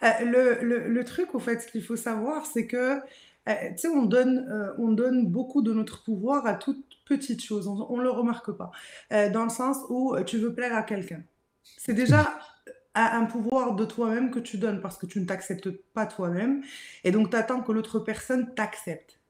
Le, 0.00 0.62
le, 0.62 0.86
le 0.88 1.04
truc, 1.04 1.34
au 1.34 1.40
fait, 1.40 1.60
ce 1.60 1.66
qu'il 1.66 1.82
faut 1.82 1.96
savoir, 1.96 2.46
c'est 2.46 2.66
que, 2.68 3.00
tu 3.46 3.54
sais, 3.76 3.88
on 3.88 4.04
donne, 4.04 4.46
on 4.78 4.92
donne 4.92 5.26
beaucoup 5.26 5.62
de 5.62 5.72
notre 5.72 6.04
pouvoir 6.04 6.46
à 6.46 6.54
toute 6.54 6.78
petite 7.04 7.42
chose. 7.42 7.66
On 7.66 7.96
ne 7.96 8.02
le 8.02 8.10
remarque 8.10 8.52
pas. 8.52 8.70
Dans 9.10 9.42
le 9.44 9.50
sens 9.50 9.78
où 9.88 10.14
tu 10.24 10.38
veux 10.38 10.54
plaire 10.54 10.74
à 10.76 10.82
quelqu'un. 10.82 11.22
C'est 11.76 11.94
déjà 11.94 12.38
à 12.98 13.16
un 13.16 13.26
pouvoir 13.26 13.76
de 13.76 13.84
toi-même 13.84 14.32
que 14.32 14.40
tu 14.40 14.58
donnes 14.58 14.80
parce 14.80 14.98
que 14.98 15.06
tu 15.06 15.20
ne 15.20 15.24
t'acceptes 15.24 15.70
pas 15.70 16.04
toi-même. 16.04 16.64
Et 17.04 17.12
donc, 17.12 17.30
tu 17.30 17.36
attends 17.36 17.62
que 17.62 17.70
l'autre 17.70 18.00
personne 18.00 18.54
t'accepte. 18.56 19.20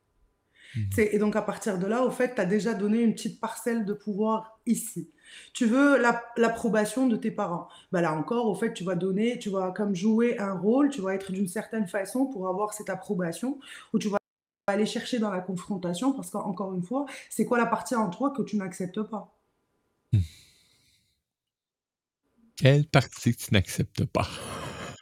Mhm. 0.74 0.88
Et 0.96 1.18
donc, 1.18 1.36
à 1.36 1.42
partir 1.42 1.78
de 1.78 1.86
là, 1.86 2.02
au 2.02 2.10
fait, 2.10 2.34
tu 2.34 2.40
as 2.40 2.46
déjà 2.46 2.72
donné 2.72 3.02
une 3.02 3.12
petite 3.14 3.40
parcelle 3.40 3.84
de 3.84 3.92
pouvoir 3.92 4.58
ici. 4.64 5.10
Tu 5.52 5.66
veux 5.66 5.98
la- 5.98 6.24
l'approbation 6.38 7.08
de 7.08 7.16
tes 7.16 7.30
parents. 7.30 7.68
Bah 7.92 8.00
là 8.00 8.14
encore, 8.14 8.46
au 8.46 8.54
fait, 8.54 8.72
tu 8.72 8.84
vas 8.84 8.94
donner, 8.94 9.38
tu 9.38 9.50
vas 9.50 9.70
comme 9.72 9.94
jouer 9.94 10.38
un 10.38 10.54
rôle, 10.54 10.88
tu 10.88 11.02
vas 11.02 11.14
être 11.14 11.30
d'une 11.32 11.48
certaine 11.48 11.86
façon 11.86 12.26
pour 12.26 12.48
avoir 12.48 12.72
cette 12.72 12.88
approbation, 12.88 13.58
ou 13.92 13.98
tu 13.98 14.08
vas 14.08 14.16
aller 14.66 14.86
chercher 14.86 15.18
dans 15.18 15.30
la 15.30 15.40
confrontation, 15.40 16.12
parce 16.14 16.30
qu'encore 16.30 16.72
une 16.74 16.82
fois, 16.82 17.04
c'est 17.28 17.44
quoi 17.44 17.58
la 17.58 17.66
partie 17.66 17.94
en 17.94 18.08
toi 18.08 18.30
que 18.30 18.42
tu 18.42 18.56
n'acceptes 18.56 19.02
pas? 19.02 19.34
Quelle 22.58 22.86
partie 22.88 23.34
que 23.36 23.40
tu 23.40 23.54
n'acceptes 23.54 24.04
pas? 24.04 24.26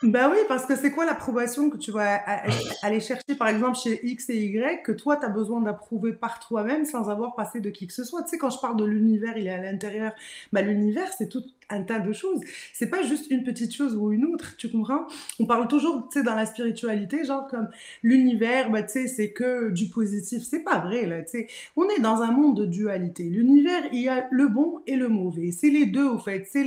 Ben 0.02 0.30
oui, 0.30 0.36
parce 0.46 0.66
que 0.66 0.76
c'est 0.76 0.92
quoi 0.92 1.06
l'approbation 1.06 1.70
que 1.70 1.78
tu 1.78 1.90
vas 1.90 2.16
a- 2.16 2.48
a- 2.48 2.50
aller 2.82 3.00
chercher, 3.00 3.34
par 3.38 3.48
exemple, 3.48 3.78
chez 3.78 4.06
X 4.06 4.28
et 4.28 4.36
Y, 4.36 4.82
que 4.82 4.92
toi, 4.92 5.16
tu 5.16 5.24
as 5.24 5.30
besoin 5.30 5.62
d'approuver 5.62 6.12
par 6.12 6.38
toi-même 6.38 6.84
sans 6.84 7.08
avoir 7.08 7.34
passé 7.34 7.60
de 7.60 7.70
qui 7.70 7.86
que 7.86 7.94
ce 7.94 8.04
soit? 8.04 8.22
Tu 8.24 8.28
sais, 8.28 8.38
quand 8.38 8.50
je 8.50 8.60
parle 8.60 8.76
de 8.76 8.84
l'univers, 8.84 9.38
il 9.38 9.46
est 9.46 9.50
à 9.50 9.62
l'intérieur. 9.62 10.12
Ben, 10.52 10.66
l'univers, 10.66 11.10
c'est 11.16 11.30
tout 11.30 11.42
un 11.68 11.82
tas 11.82 11.98
de 11.98 12.12
choses. 12.12 12.40
C'est 12.72 12.88
pas 12.88 13.02
juste 13.02 13.30
une 13.30 13.42
petite 13.42 13.74
chose 13.74 13.96
ou 13.96 14.12
une 14.12 14.24
autre, 14.24 14.56
tu 14.56 14.70
comprends? 14.70 15.06
On 15.40 15.46
parle 15.46 15.66
toujours, 15.68 16.08
tu 16.10 16.18
sais, 16.18 16.24
dans 16.24 16.34
la 16.34 16.46
spiritualité, 16.46 17.24
genre 17.24 17.46
comme 17.48 17.68
l'univers, 18.02 18.70
ben, 18.70 18.82
tu 18.82 18.92
sais, 18.92 19.08
c'est 19.08 19.30
que 19.30 19.70
du 19.70 19.88
positif. 19.88 20.42
C'est 20.42 20.62
pas 20.62 20.78
vrai, 20.78 21.06
là, 21.06 21.22
tu 21.22 21.30
sais. 21.30 21.46
On 21.76 21.88
est 21.88 22.00
dans 22.00 22.22
un 22.22 22.30
monde 22.30 22.56
de 22.56 22.66
dualité. 22.66 23.24
L'univers, 23.24 23.82
il 23.92 24.02
y 24.02 24.08
a 24.08 24.28
le 24.30 24.48
bon 24.48 24.80
et 24.86 24.96
le 24.96 25.08
mauvais. 25.08 25.50
C'est 25.50 25.70
les 25.70 25.86
deux, 25.86 26.06
au 26.06 26.18
fait. 26.18 26.46
C'est 26.50 26.64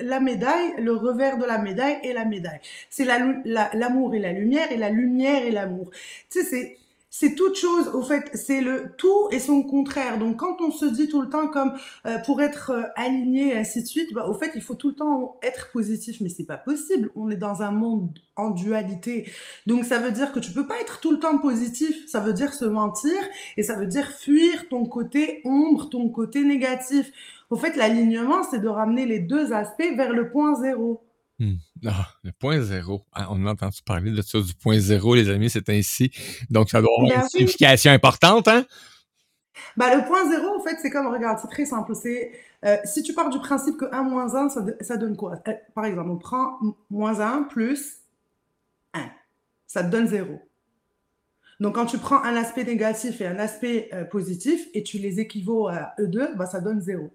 la 0.00 0.20
médaille, 0.20 0.74
le 0.78 0.92
revers 0.92 1.38
de 1.38 1.44
la 1.44 1.58
médaille 1.58 1.98
et 2.02 2.12
la 2.12 2.24
médaille. 2.24 2.60
C'est 2.90 3.04
l'amour 3.04 4.14
et 4.14 4.18
la 4.18 4.32
lumière 4.32 4.70
et 4.70 4.76
la 4.76 4.90
lumière 4.90 5.44
et 5.44 5.50
l'amour. 5.50 5.90
Tu 6.30 6.40
sais, 6.40 6.44
c'est 6.44 6.78
c'est 7.14 7.34
toute 7.34 7.56
chose, 7.56 7.88
au 7.88 8.02
fait, 8.02 8.30
c'est 8.32 8.62
le 8.62 8.94
tout 8.96 9.28
et 9.30 9.38
son 9.38 9.62
contraire. 9.62 10.18
Donc, 10.18 10.38
quand 10.38 10.62
on 10.62 10.70
se 10.70 10.86
dit 10.86 11.08
tout 11.08 11.20
le 11.20 11.28
temps 11.28 11.46
comme 11.46 11.74
euh, 12.06 12.16
pour 12.24 12.40
être 12.40 12.70
euh, 12.70 12.84
aligné 12.96 13.48
et 13.48 13.58
ainsi 13.58 13.82
de 13.82 13.86
suite, 13.86 14.14
bah, 14.14 14.26
au 14.26 14.32
fait, 14.32 14.52
il 14.54 14.62
faut 14.62 14.74
tout 14.74 14.88
le 14.88 14.94
temps 14.94 15.38
être 15.42 15.70
positif, 15.72 16.22
mais 16.22 16.30
c'est 16.30 16.46
pas 16.46 16.56
possible. 16.56 17.10
On 17.14 17.28
est 17.28 17.36
dans 17.36 17.60
un 17.60 17.70
monde 17.70 18.18
en 18.34 18.48
dualité. 18.48 19.30
Donc, 19.66 19.84
ça 19.84 19.98
veut 19.98 20.10
dire 20.10 20.32
que 20.32 20.40
tu 20.40 20.52
peux 20.52 20.66
pas 20.66 20.80
être 20.80 21.00
tout 21.00 21.10
le 21.10 21.18
temps 21.18 21.36
positif. 21.36 22.08
Ça 22.08 22.20
veut 22.20 22.32
dire 22.32 22.54
se 22.54 22.64
mentir 22.64 23.12
et 23.58 23.62
ça 23.62 23.74
veut 23.74 23.86
dire 23.86 24.10
fuir 24.10 24.70
ton 24.70 24.86
côté 24.86 25.42
ombre, 25.44 25.90
ton 25.90 26.08
côté 26.08 26.42
négatif. 26.42 27.12
Au 27.50 27.56
fait, 27.56 27.76
l'alignement, 27.76 28.42
c'est 28.50 28.60
de 28.60 28.68
ramener 28.68 29.04
les 29.04 29.18
deux 29.18 29.52
aspects 29.52 29.92
vers 29.96 30.14
le 30.14 30.30
point 30.30 30.54
zéro. 30.54 31.02
Hmm. 31.42 31.56
Ah, 31.88 32.06
le 32.22 32.30
point 32.30 32.60
zéro. 32.60 33.02
Ah, 33.12 33.26
on 33.30 33.44
a 33.46 33.50
entendu 33.50 33.78
parler 33.84 34.12
de 34.12 34.22
ça, 34.22 34.40
du 34.40 34.54
point 34.54 34.78
zéro, 34.78 35.16
les 35.16 35.28
amis, 35.28 35.50
c'est 35.50 35.68
ainsi. 35.70 36.12
Donc, 36.50 36.70
ça 36.70 36.80
doit 36.80 36.90
avoir 36.96 37.08
Ben 37.10 37.22
une 37.24 37.28
signification 37.28 37.90
importante, 37.90 38.46
hein? 38.46 38.64
Bah, 39.76 39.92
le 39.96 40.04
point 40.06 40.30
zéro, 40.30 40.56
en 40.56 40.62
fait, 40.62 40.76
c'est 40.80 40.90
comme, 40.90 41.08
regarde, 41.08 41.38
c'est 41.42 41.48
très 41.48 41.66
simple. 41.66 41.96
C'est 41.96 42.30
euh, 42.64 42.76
si 42.84 43.02
tu 43.02 43.12
pars 43.12 43.28
du 43.28 43.40
principe 43.40 43.76
que 43.76 43.86
1 43.92 44.04
moins 44.04 44.36
1, 44.36 44.50
ça, 44.50 44.60
de- 44.60 44.76
ça 44.82 44.96
donne 44.96 45.16
quoi? 45.16 45.42
Euh, 45.48 45.52
Par 45.74 45.84
exemple, 45.84 46.10
on 46.10 46.16
prend 46.18 46.58
moins 46.90 47.18
1 47.18 47.42
plus 47.42 47.96
1. 48.94 49.00
Ça 49.66 49.82
te 49.82 49.90
donne 49.90 50.06
0. 50.06 50.40
Donc, 51.58 51.74
quand 51.74 51.86
tu 51.86 51.98
prends 51.98 52.22
un 52.22 52.36
aspect 52.36 52.62
négatif 52.64 53.20
et 53.20 53.26
un 53.26 53.38
aspect 53.40 53.88
euh, 53.92 54.04
positif 54.04 54.68
et 54.74 54.84
tu 54.84 54.98
les 54.98 55.18
équivaut 55.18 55.66
à 55.66 55.92
E2, 55.98 56.36
bah, 56.36 56.46
ça 56.46 56.60
donne 56.60 56.80
0. 56.80 57.10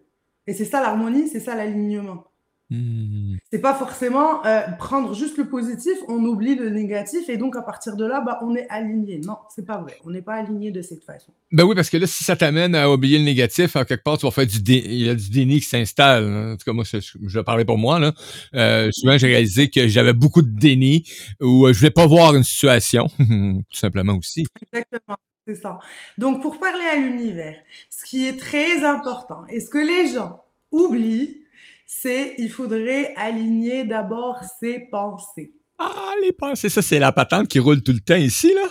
Et 0.48 0.54
c'est 0.54 0.66
ça 0.66 0.82
l'harmonie, 0.82 1.30
c'est 1.30 1.40
ça 1.40 1.56
l'alignement. 1.56 2.26
Hmm. 2.70 3.36
C'est 3.50 3.60
pas 3.62 3.74
forcément 3.74 4.46
euh, 4.46 4.62
prendre 4.78 5.14
juste 5.14 5.38
le 5.38 5.48
positif, 5.48 5.94
on 6.10 6.24
oublie 6.26 6.56
le 6.56 6.70
négatif 6.70 7.30
et 7.30 7.38
donc 7.38 7.56
à 7.56 7.62
partir 7.62 7.96
de 7.96 8.06
là, 8.06 8.20
bah, 8.20 8.40
on 8.44 8.56
est 8.56 8.68
aligné. 8.70 9.20
Non, 9.26 9.38
c'est 9.56 9.66
pas 9.66 9.78
vrai. 9.78 9.96
On 10.06 10.10
n'est 10.10 10.22
pas 10.22 10.34
aligné 10.36 10.72
de 10.72 10.82
cette 10.82 11.04
façon. 11.06 11.32
Ben 11.54 11.64
oui, 11.64 11.76
parce 11.76 11.90
que 11.90 11.96
là, 11.96 12.06
si 12.06 12.26
ça 12.26 12.36
t'amène 12.36 12.76
à 12.76 12.92
oublier 12.92 13.20
le 13.20 13.24
négatif, 13.24 13.78
en 13.78 13.86
quelque 13.86 14.04
part, 14.04 14.18
tu 14.18 14.26
vas 14.26 14.32
faire 14.32 14.46
du 14.46 14.62
dé... 14.62 14.84
il 14.86 15.06
y 15.06 15.10
a 15.10 15.16
du 15.16 15.30
déni 15.30 15.62
qui 15.62 15.66
s'installe. 15.68 16.26
hein. 16.26 16.54
En 16.54 16.58
tout 16.58 16.66
cas, 16.66 16.74
moi, 16.74 16.84
je, 16.84 16.98
je 17.00 17.40
parler 17.40 17.64
pour 17.64 17.78
moi. 17.78 18.00
Là. 18.00 18.14
Euh, 18.54 18.90
souvent, 18.92 19.18
j'ai 19.18 19.28
réalisé 19.28 19.70
que 19.70 19.88
j'avais 19.88 20.14
beaucoup 20.14 20.42
de 20.42 20.50
déni 20.60 21.10
où 21.40 21.68
euh, 21.68 21.74
je 21.74 21.80
vais 21.80 21.92
pas 21.92 22.06
voir 22.06 22.36
une 22.36 22.44
situation, 22.44 23.08
tout 23.18 23.78
simplement 23.78 24.16
aussi. 24.18 24.46
Exactement, 24.74 25.18
c'est 25.48 25.56
ça. 25.56 25.80
Donc, 26.18 26.42
pour 26.42 26.60
parler 26.60 26.84
à 26.92 26.98
l'univers, 26.98 27.56
ce 27.90 28.04
qui 28.04 28.28
est 28.28 28.38
très 28.38 28.84
important 28.84 29.46
et 29.48 29.62
ce 29.62 29.70
que 29.70 29.78
les 29.78 30.14
gens 30.14 30.44
oublient, 30.72 31.44
c'est 31.88 32.36
il 32.38 32.52
faudrait 32.52 33.16
aligner 33.16 33.86
d'abord 33.86 34.44
ses 34.60 34.82
pensées. 34.92 35.54
Ah, 35.80 36.14
les 36.22 36.34
pensées, 36.34 36.70
ça, 36.70 36.82
c'est 36.82 37.00
la 37.00 37.12
patente 37.12 37.48
qui 37.48 37.60
roule 37.60 37.82
tout 37.82 37.94
le 37.94 38.00
temps 38.00 38.16
ici, 38.16 38.54
là. 38.54 38.68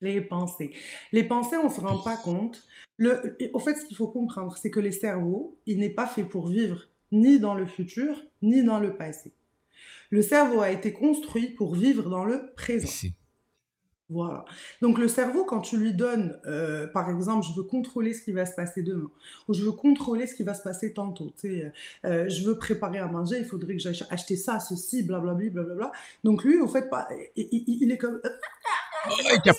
Les 0.00 0.20
pensées. 0.20 0.72
Les 1.12 1.24
pensées, 1.24 1.56
on 1.56 1.68
ne 1.68 1.74
se 1.74 1.80
rend 1.80 1.98
pas 1.98 2.16
compte. 2.16 2.62
Le, 2.96 3.36
au 3.52 3.58
fait, 3.58 3.74
ce 3.74 3.84
qu'il 3.84 3.96
faut 3.96 4.08
comprendre, 4.08 4.56
c'est 4.56 4.70
que 4.70 4.80
le 4.80 4.92
cerveau, 4.92 5.58
il 5.66 5.78
n'est 5.78 5.90
pas 5.90 6.06
fait 6.06 6.24
pour 6.24 6.48
vivre 6.48 6.82
ni 7.12 7.38
dans 7.38 7.54
le 7.54 7.66
futur, 7.66 8.22
ni 8.42 8.62
dans 8.62 8.78
le 8.78 8.96
passé. 8.96 9.32
Le 10.10 10.22
cerveau 10.22 10.60
a 10.60 10.70
été 10.70 10.92
construit 10.92 11.50
pour 11.50 11.74
vivre 11.74 12.08
dans 12.08 12.24
le 12.24 12.52
présent. 12.56 12.86
Ici. 12.86 13.14
Voilà. 14.08 14.44
Donc 14.82 14.98
le 14.98 15.08
cerveau, 15.08 15.44
quand 15.44 15.60
tu 15.60 15.76
lui 15.78 15.92
donnes, 15.92 16.38
euh, 16.46 16.86
par 16.86 17.10
exemple, 17.10 17.44
je 17.44 17.52
veux 17.56 17.64
contrôler 17.64 18.14
ce 18.14 18.22
qui 18.22 18.30
va 18.32 18.46
se 18.46 18.54
passer 18.54 18.82
demain, 18.82 19.10
ou 19.48 19.54
je 19.54 19.64
veux 19.64 19.72
contrôler 19.72 20.28
ce 20.28 20.34
qui 20.36 20.44
va 20.44 20.54
se 20.54 20.62
passer 20.62 20.92
tantôt, 20.92 21.32
tu 21.40 21.48
sais, 21.48 21.72
euh, 22.04 22.28
je 22.28 22.44
veux 22.44 22.56
préparer 22.56 22.98
à 22.98 23.06
manger, 23.08 23.38
il 23.38 23.44
faudrait 23.44 23.76
que 23.76 24.12
acheter 24.14 24.36
ça, 24.36 24.60
ceci, 24.60 25.02
blablabla, 25.02 25.50
blablabla. 25.50 25.90
Donc 26.22 26.44
lui, 26.44 26.56
au 26.60 26.68
fait, 26.68 26.88
pas, 26.88 27.08
il, 27.34 27.48
il- 27.50 27.82
il 27.82 27.90
est 27.90 27.98
comme, 27.98 28.20
cap- 29.42 29.56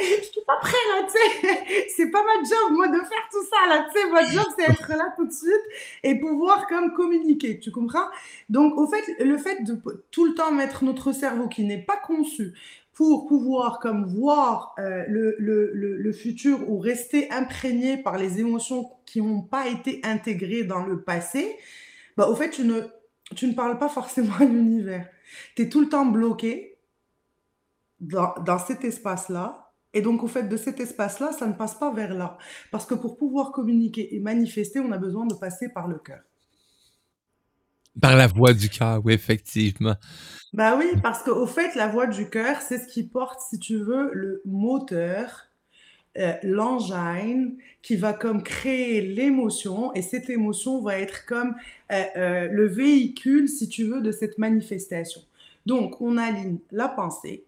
je 0.00 0.22
suis 0.24 0.40
pas 0.46 0.56
prêt 0.60 0.72
là, 0.94 1.06
tu 1.06 1.12
sais. 1.12 1.86
C'est 1.96 2.10
pas 2.10 2.22
ma 2.22 2.42
job, 2.42 2.72
moi, 2.72 2.88
de 2.88 2.98
faire 2.98 3.28
tout 3.30 3.44
ça 3.44 3.68
là, 3.68 3.86
tu 3.92 3.98
sais. 4.00 4.08
Votre 4.08 4.30
job, 4.30 4.44
c'est 4.58 4.64
être 4.70 4.88
là 4.90 5.12
tout 5.16 5.26
de 5.26 5.32
suite 5.32 5.52
et 6.02 6.18
pouvoir 6.18 6.66
comme 6.66 6.92
communiquer, 6.92 7.58
tu 7.60 7.70
comprends? 7.70 8.06
Donc, 8.48 8.76
au 8.76 8.86
fait, 8.86 9.04
le 9.24 9.38
fait 9.38 9.62
de 9.64 9.78
tout 10.10 10.26
le 10.26 10.34
temps 10.34 10.52
mettre 10.52 10.84
notre 10.84 11.12
cerveau 11.12 11.48
qui 11.48 11.64
n'est 11.64 11.82
pas 11.82 11.96
conçu 11.96 12.52
pour 12.94 13.26
pouvoir 13.26 13.80
comme 13.80 14.06
voir 14.06 14.74
euh, 14.78 15.04
le, 15.08 15.36
le, 15.38 15.72
le, 15.74 16.12
futur 16.12 16.70
ou 16.70 16.78
rester 16.78 17.30
imprégné 17.30 17.96
par 17.96 18.16
les 18.16 18.38
émotions 18.38 18.88
qui 19.04 19.20
n'ont 19.20 19.42
pas 19.42 19.66
été 19.66 20.00
intégrées 20.04 20.62
dans 20.62 20.84
le 20.84 21.02
passé, 21.02 21.56
bah, 22.16 22.28
au 22.28 22.36
fait, 22.36 22.50
tu 22.50 22.62
ne, 22.62 22.82
tu 23.34 23.48
ne 23.48 23.54
parles 23.54 23.78
pas 23.78 23.88
forcément 23.88 24.34
à 24.40 24.44
l'univers. 24.44 25.08
Tu 25.56 25.62
es 25.62 25.68
tout 25.68 25.80
le 25.80 25.88
temps 25.88 26.06
bloqué 26.06 26.78
dans, 27.98 28.34
dans 28.44 28.58
cet 28.58 28.84
espace-là. 28.84 29.72
Et 29.92 30.00
donc, 30.00 30.22
au 30.22 30.28
fait 30.28 30.44
de 30.44 30.56
cet 30.56 30.78
espace-là, 30.78 31.32
ça 31.32 31.46
ne 31.46 31.52
passe 31.52 31.74
pas 31.74 31.92
vers 31.92 32.14
là. 32.14 32.38
Parce 32.70 32.86
que 32.86 32.94
pour 32.94 33.16
pouvoir 33.16 33.50
communiquer 33.50 34.14
et 34.14 34.20
manifester, 34.20 34.78
on 34.78 34.92
a 34.92 34.98
besoin 34.98 35.26
de 35.26 35.34
passer 35.34 35.68
par 35.68 35.88
le 35.88 35.98
cœur. 35.98 36.20
Par 38.00 38.16
la 38.16 38.26
voix 38.26 38.52
du 38.52 38.68
cœur, 38.68 39.00
oui, 39.04 39.12
effectivement. 39.12 39.94
Bah 40.52 40.76
oui, 40.76 40.86
parce 41.02 41.22
qu'au 41.22 41.46
fait, 41.46 41.74
la 41.74 41.88
voix 41.88 42.06
du 42.06 42.28
cœur, 42.28 42.60
c'est 42.60 42.78
ce 42.78 42.86
qui 42.86 43.04
porte, 43.04 43.40
si 43.40 43.58
tu 43.58 43.76
veux, 43.76 44.10
le 44.12 44.40
moteur, 44.44 45.48
euh, 46.16 46.34
l'engine, 46.44 47.56
qui 47.82 47.96
va 47.96 48.12
comme 48.12 48.42
créer 48.42 49.00
l'émotion. 49.00 49.92
Et 49.94 50.02
cette 50.02 50.30
émotion 50.30 50.80
va 50.80 50.98
être 50.98 51.26
comme 51.26 51.56
euh, 51.90 52.04
euh, 52.16 52.48
le 52.48 52.66
véhicule, 52.66 53.48
si 53.48 53.68
tu 53.68 53.84
veux, 53.84 54.00
de 54.00 54.12
cette 54.12 54.38
manifestation. 54.38 55.22
Donc, 55.66 56.00
on 56.00 56.16
aligne 56.16 56.58
la 56.70 56.88
pensée 56.88 57.44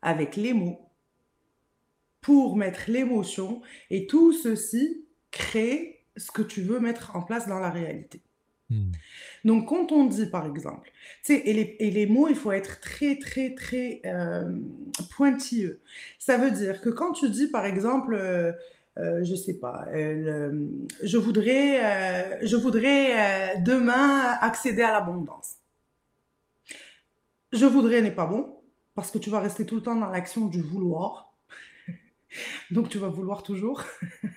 avec 0.00 0.36
les 0.36 0.54
mots 0.54 0.80
pour 2.22 2.56
mettre 2.56 2.90
l'émotion. 2.90 3.60
Et 3.90 4.06
tout 4.06 4.32
ceci 4.32 5.04
crée 5.30 6.04
ce 6.16 6.30
que 6.30 6.42
tu 6.42 6.62
veux 6.62 6.80
mettre 6.80 7.14
en 7.14 7.22
place 7.22 7.46
dans 7.46 7.58
la 7.58 7.70
réalité. 7.70 8.22
Hmm. 8.68 8.90
Donc, 9.44 9.68
quand 9.68 9.92
on 9.92 10.06
dit, 10.06 10.26
par 10.26 10.46
exemple, 10.46 10.90
et 11.28 11.90
les, 11.90 12.06
mots, 12.06 12.28
il 12.28 12.34
faut 12.34 12.52
être 12.52 12.80
très, 12.80 13.18
très, 13.18 13.54
très 13.54 14.00
euh, 14.04 14.50
pointilleux. 15.16 15.80
Ça 16.18 16.36
veut 16.36 16.50
dire 16.50 16.80
que 16.80 16.90
quand 16.90 17.12
tu 17.12 17.30
dis, 17.30 17.48
par 17.48 17.64
exemple, 17.64 18.14
euh, 18.14 18.52
euh, 18.98 19.22
je 19.24 19.34
sais 19.34 19.58
pas, 19.58 19.86
euh, 19.88 20.68
je 21.02 21.18
voudrais, 21.18 21.84
euh, 21.84 22.38
je 22.42 22.56
voudrais 22.56 23.60
demain 23.60 24.38
accéder 24.40 24.82
à 24.82 24.92
l'abondance. 24.92 25.56
Je 27.52 27.66
voudrais 27.66 28.00
n'est 28.00 28.14
pas 28.14 28.26
bon 28.26 28.56
parce 28.94 29.10
que 29.10 29.18
tu 29.18 29.28
vas 29.28 29.40
rester 29.40 29.66
tout 29.66 29.76
le 29.76 29.82
temps 29.82 29.96
dans 29.96 30.08
l'action 30.08 30.46
du 30.46 30.62
vouloir. 30.62 31.34
Donc, 32.70 32.88
tu 32.88 32.98
vas 32.98 33.08
vouloir 33.08 33.42
toujours. 33.42 33.84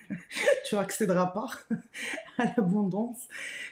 tu 0.68 0.74
n'accéderas 0.74 1.28
pas 1.28 1.48
à 2.40 2.52
l'abondance. 2.56 3.18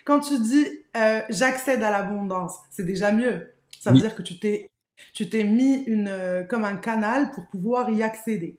Quand 0.05 0.21
tu 0.21 0.39
dis 0.41 0.67
euh, 0.97 1.21
j'accède 1.31 1.83
à 1.83 1.91
l'abondance, 1.91 2.55
c'est 2.71 2.85
déjà 2.87 3.13
mieux. 3.13 3.53
Ça 3.81 3.91
veut 3.91 3.97
Oui. 3.97 4.03
dire 4.03 4.15
que 4.15 4.23
tu 4.23 4.39
t'es 4.39 4.71
tu 5.15 5.29
t'es 5.29 5.45
mis 5.45 5.85
une, 5.87 6.09
euh, 6.09 6.43
comme 6.43 6.65
un 6.65 6.77
canal 6.77 7.31
pour 7.31 7.47
pouvoir 7.47 7.89
y 7.91 8.03
accéder. 8.03 8.57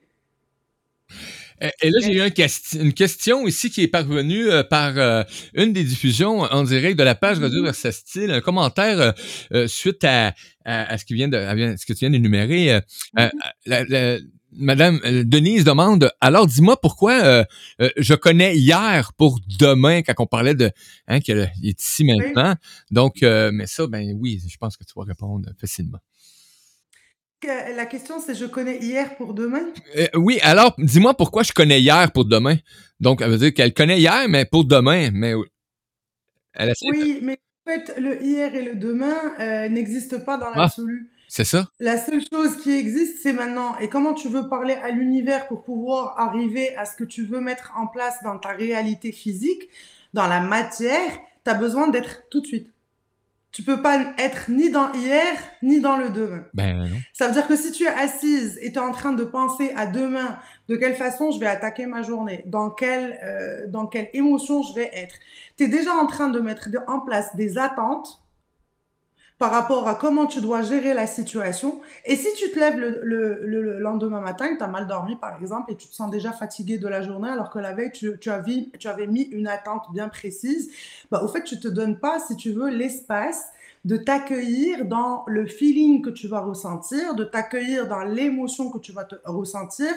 Et, 1.82 1.90
là, 1.90 2.00
j'ai 2.02 2.14
eu 2.14 2.22
un 2.22 2.30
questi- 2.30 2.80
une 2.80 2.94
question 2.94 3.46
ici 3.46 3.70
qui 3.70 3.82
est 3.84 3.90
parvenue 3.90 4.50
euh, 4.50 4.64
par 4.64 4.98
euh, 4.98 5.24
une 5.54 5.74
des 5.74 5.84
diffusions 5.84 6.40
en 6.44 6.64
direct 6.64 6.98
de 6.98 7.04
la 7.04 7.16
page 7.16 7.40
Radio 7.40 7.60
Mhm. 7.60 7.66
Versa 7.66 7.92
Style, 7.92 8.32
un 8.32 8.40
commentaire 8.40 9.14
euh, 9.54 9.68
suite 9.68 10.04
à, 10.06 10.28
à, 10.64 10.94
à 10.94 10.98
ce, 10.98 11.04
qui 11.04 11.16
vient 11.16 11.28
de, 11.28 11.36
à 11.36 11.76
ce 11.78 11.86
que 11.86 11.92
tu 11.92 12.00
viens 12.00 12.12
d'énumérer. 12.12 12.80
la- 13.16 13.84
la- 13.84 14.18
Madame 14.52 15.00
euh, 15.06 15.24
Denise 15.24 15.64
demande, 15.64 16.12
alors 16.22 16.48
dis-moi 16.48 16.80
pourquoi 16.82 17.14
euh, 17.14 17.44
euh, 17.82 17.90
je 17.98 18.16
connais 18.16 18.58
hier 18.58 19.14
pour 19.14 19.40
demain 19.60 20.02
quand 20.02 20.16
on 20.20 20.26
parlait 20.26 20.56
de 20.56 20.72
hein, 21.08 21.20
qu'il 21.20 21.38
est 21.38 21.52
ici 21.62 22.04
maintenant. 22.04 22.56
Donc, 22.90 23.22
euh, 23.22 23.52
mais 23.54 23.68
ça, 23.68 23.86
ben 23.88 24.12
oui, 24.20 24.42
je 24.48 24.58
pense 24.58 24.76
que 24.76 24.84
tu 24.84 24.94
vas 24.96 25.04
répondre 25.04 25.50
facilement. 25.60 26.00
La 27.44 27.86
question 27.86 28.20
c'est 28.20 28.36
je 28.36 28.46
connais 28.46 28.80
hier 28.80 29.16
pour 29.16 29.34
demain? 29.34 29.68
Oui, 30.16 30.40
alors 30.42 30.74
dis-moi 30.78 31.14
pourquoi 31.16 31.44
je 31.44 31.54
connais 31.54 31.80
hier 31.80 32.12
pour 32.12 32.26
demain. 32.26 32.58
Donc, 33.00 33.22
elle 33.22 33.30
veut 33.30 33.38
dire 33.38 33.54
qu'elle 33.54 33.74
connaît 33.74 34.00
hier, 34.00 34.28
mais 34.28 34.46
pour 34.46 34.66
demain. 34.66 35.10
Mais 35.14 35.36
oui. 35.36 35.46
elle 36.54 36.70
de- 36.70 37.24
mais 37.26 37.40
en 37.66 37.72
fait, 37.72 37.94
le 37.98 38.22
hier 38.22 38.54
et 38.56 38.64
le 38.64 38.76
demain 38.76 39.70
n'existent 39.70 40.20
pas 40.20 40.38
dans 40.38 40.52
Ah. 40.56 40.70
C'est 41.30 41.46
ça? 41.46 41.68
La 41.80 41.98
seule 41.98 42.22
chose 42.22 42.58
qui 42.58 42.72
existe, 42.72 43.20
c'est 43.22 43.34
maintenant. 43.34 43.78
Et 43.78 43.88
comment 43.88 44.16
tu 44.16 44.28
veux 44.28 44.50
parler 44.50 44.74
à 44.74 44.90
l'univers 44.90 45.48
pour 45.48 45.64
pouvoir 45.64 46.20
arriver 46.20 46.76
à 46.76 46.86
ce 46.86 46.96
que 46.96 47.04
tu 47.04 47.24
veux 47.24 47.40
mettre 47.40 47.72
en 47.78 47.86
place 47.86 48.16
dans 48.24 48.40
ta 48.40 48.50
réalité 48.50 49.12
physique, 49.12 49.70
dans 50.14 50.26
la 50.26 50.40
matière, 50.40 51.12
tu 51.46 51.52
as 51.52 51.54
besoin 51.54 51.88
d'être 51.88 52.28
tout 52.32 52.42
de 52.42 52.48
suite. 52.48 52.74
Tu 53.52 53.62
peux 53.62 53.82
pas 53.82 54.14
être 54.18 54.50
ni 54.50 54.72
dans 54.72 54.92
hier, 54.94 55.36
ni 55.62 55.80
dans 55.80 55.98
le 55.98 56.10
demain. 56.10 56.46
Ben 56.56 56.78
non. 56.78 56.98
Ça 57.14 57.28
veut 57.28 57.34
dire 57.34 57.48
que 57.48 57.56
si 57.56 57.72
tu 57.72 57.84
es 57.84 57.88
assise 57.88 58.58
et 58.62 58.72
tu 58.72 58.78
es 58.78 58.82
en 58.82 58.92
train 58.92 59.12
de 59.12 59.24
penser 59.24 59.72
à 59.76 59.86
demain, 59.86 60.40
de 60.68 60.76
quelle 60.76 60.96
façon 60.96 61.32
je 61.32 61.40
vais 61.40 61.48
attaquer 61.48 61.86
ma 61.86 62.02
journée, 62.02 62.44
dans 62.48 62.72
quelle, 62.72 63.20
euh, 63.24 63.68
dans 63.68 63.86
quelle 63.86 64.10
émotion 64.14 64.64
je 64.64 64.74
vais 64.74 64.90
être, 64.94 65.16
tu 65.58 65.66
es 65.66 65.68
déjà 65.68 65.94
en 65.94 66.08
train 66.08 66.30
de 66.30 66.40
mettre 66.40 66.70
en 66.88 67.00
place 67.00 67.36
des 67.36 67.58
attentes 67.58 68.20
par 69.40 69.52
rapport 69.52 69.88
à 69.88 69.96
comment 69.96 70.28
tu 70.28 70.42
dois 70.42 70.62
gérer 70.64 70.94
la 70.94 71.08
situation. 71.08 71.82
Et 72.06 72.16
si 72.18 72.28
tu 72.38 72.52
te 72.52 72.60
lèves 72.60 72.78
le, 72.78 73.00
le- 73.04 73.40
le- 73.46 73.62
le 73.64 73.80
lendemain 73.80 74.22
matin, 74.22 74.56
tu 74.58 74.64
as 74.64 74.68
mal 74.68 74.86
dormi 74.88 75.16
par 75.16 75.38
exemple, 75.40 75.72
et 75.72 75.76
tu 75.78 75.88
te 75.88 75.96
sens 75.96 76.12
déjà 76.12 76.34
fatigué 76.34 76.78
de 76.78 76.88
la 76.90 77.02
journée, 77.02 77.30
alors 77.30 77.50
que 77.50 77.60
la 77.60 77.74
veille, 77.74 77.92
tu, 77.92 78.20
tu, 78.20 78.30
vi- 78.46 78.72
tu 78.80 78.88
avais 78.90 79.08
mis 79.08 79.24
une 79.24 79.48
attente 79.48 79.86
bien 79.94 80.10
précise, 80.10 80.72
bah, 81.10 81.22
au 81.24 81.28
fait, 81.30 81.44
tu 81.44 81.60
te 81.60 81.68
donnes 81.70 82.00
pas, 82.00 82.20
si 82.20 82.36
tu 82.36 82.52
veux, 82.52 82.70
l'espace 82.70 83.46
de 83.86 83.96
t'accueillir 83.96 84.86
dans 84.86 85.24
le 85.28 85.48
feeling 85.48 86.02
que 86.02 86.10
tu 86.10 86.28
vas 86.28 86.42
ressentir, 86.42 87.16
de 87.16 87.24
t'accueillir 87.24 87.88
dans 87.88 88.04
l'émotion 88.04 88.70
que 88.70 88.78
tu 88.78 88.92
vas 88.92 89.06
te 89.06 89.16
ressentir, 89.26 89.88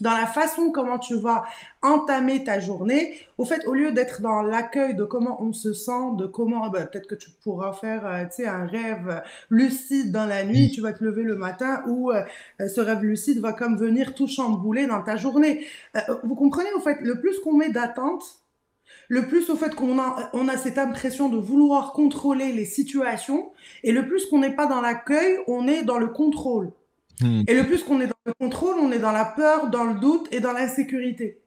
dans 0.00 0.12
la 0.12 0.26
façon 0.26 0.70
comment 0.72 0.98
tu 0.98 1.14
vas 1.16 1.44
entamer 1.82 2.42
ta 2.42 2.58
journée. 2.58 3.14
Au 3.38 3.44
fait, 3.44 3.64
au 3.66 3.74
lieu 3.74 3.92
d'être 3.92 4.20
dans 4.20 4.42
l'accueil 4.42 4.96
de 4.96 5.04
comment 5.04 5.40
on 5.40 5.52
se 5.52 5.72
sent, 5.72 6.16
de 6.16 6.26
comment, 6.26 6.68
ben, 6.68 6.86
peut-être 6.86 7.06
que 7.06 7.14
tu 7.14 7.30
pourras 7.30 7.72
faire, 7.72 8.04
euh, 8.06 8.24
un 8.46 8.66
rêve 8.66 9.22
lucide 9.50 10.10
dans 10.10 10.26
la 10.26 10.44
nuit, 10.44 10.70
tu 10.70 10.80
vas 10.80 10.92
te 10.92 11.04
lever 11.04 11.22
le 11.22 11.36
matin 11.36 11.82
où 11.86 12.10
euh, 12.10 12.22
ce 12.58 12.80
rêve 12.80 13.02
lucide 13.02 13.40
va 13.40 13.52
comme 13.52 13.76
venir 13.76 14.14
tout 14.14 14.26
chambouler 14.26 14.86
dans 14.86 15.02
ta 15.02 15.16
journée. 15.16 15.64
Euh, 15.96 16.00
vous 16.24 16.34
comprenez, 16.34 16.72
au 16.72 16.80
fait, 16.80 16.98
le 17.00 17.20
plus 17.20 17.38
qu'on 17.40 17.56
met 17.56 17.70
d'attente, 17.70 18.37
le 19.08 19.26
plus 19.26 19.48
au 19.50 19.56
fait 19.56 19.74
qu'on 19.74 19.98
a, 19.98 20.30
on 20.34 20.48
a 20.48 20.56
cette 20.58 20.78
impression 20.78 21.28
de 21.28 21.38
vouloir 21.38 21.92
contrôler 21.92 22.52
les 22.52 22.66
situations, 22.66 23.52
et 23.82 23.92
le 23.92 24.06
plus 24.06 24.26
qu'on 24.26 24.38
n'est 24.38 24.54
pas 24.54 24.66
dans 24.66 24.80
l'accueil, 24.82 25.38
on 25.46 25.66
est 25.66 25.82
dans 25.82 25.98
le 25.98 26.08
contrôle. 26.08 26.70
Hmm. 27.20 27.42
Et 27.48 27.54
le 27.54 27.66
plus 27.66 27.82
qu'on 27.82 28.00
est 28.00 28.06
dans 28.06 28.24
le 28.26 28.34
contrôle, 28.34 28.76
on 28.78 28.92
est 28.92 28.98
dans 28.98 29.12
la 29.12 29.24
peur, 29.24 29.70
dans 29.70 29.84
le 29.84 29.98
doute 29.98 30.28
et 30.30 30.40
dans 30.40 30.52
l'insécurité. 30.52 31.40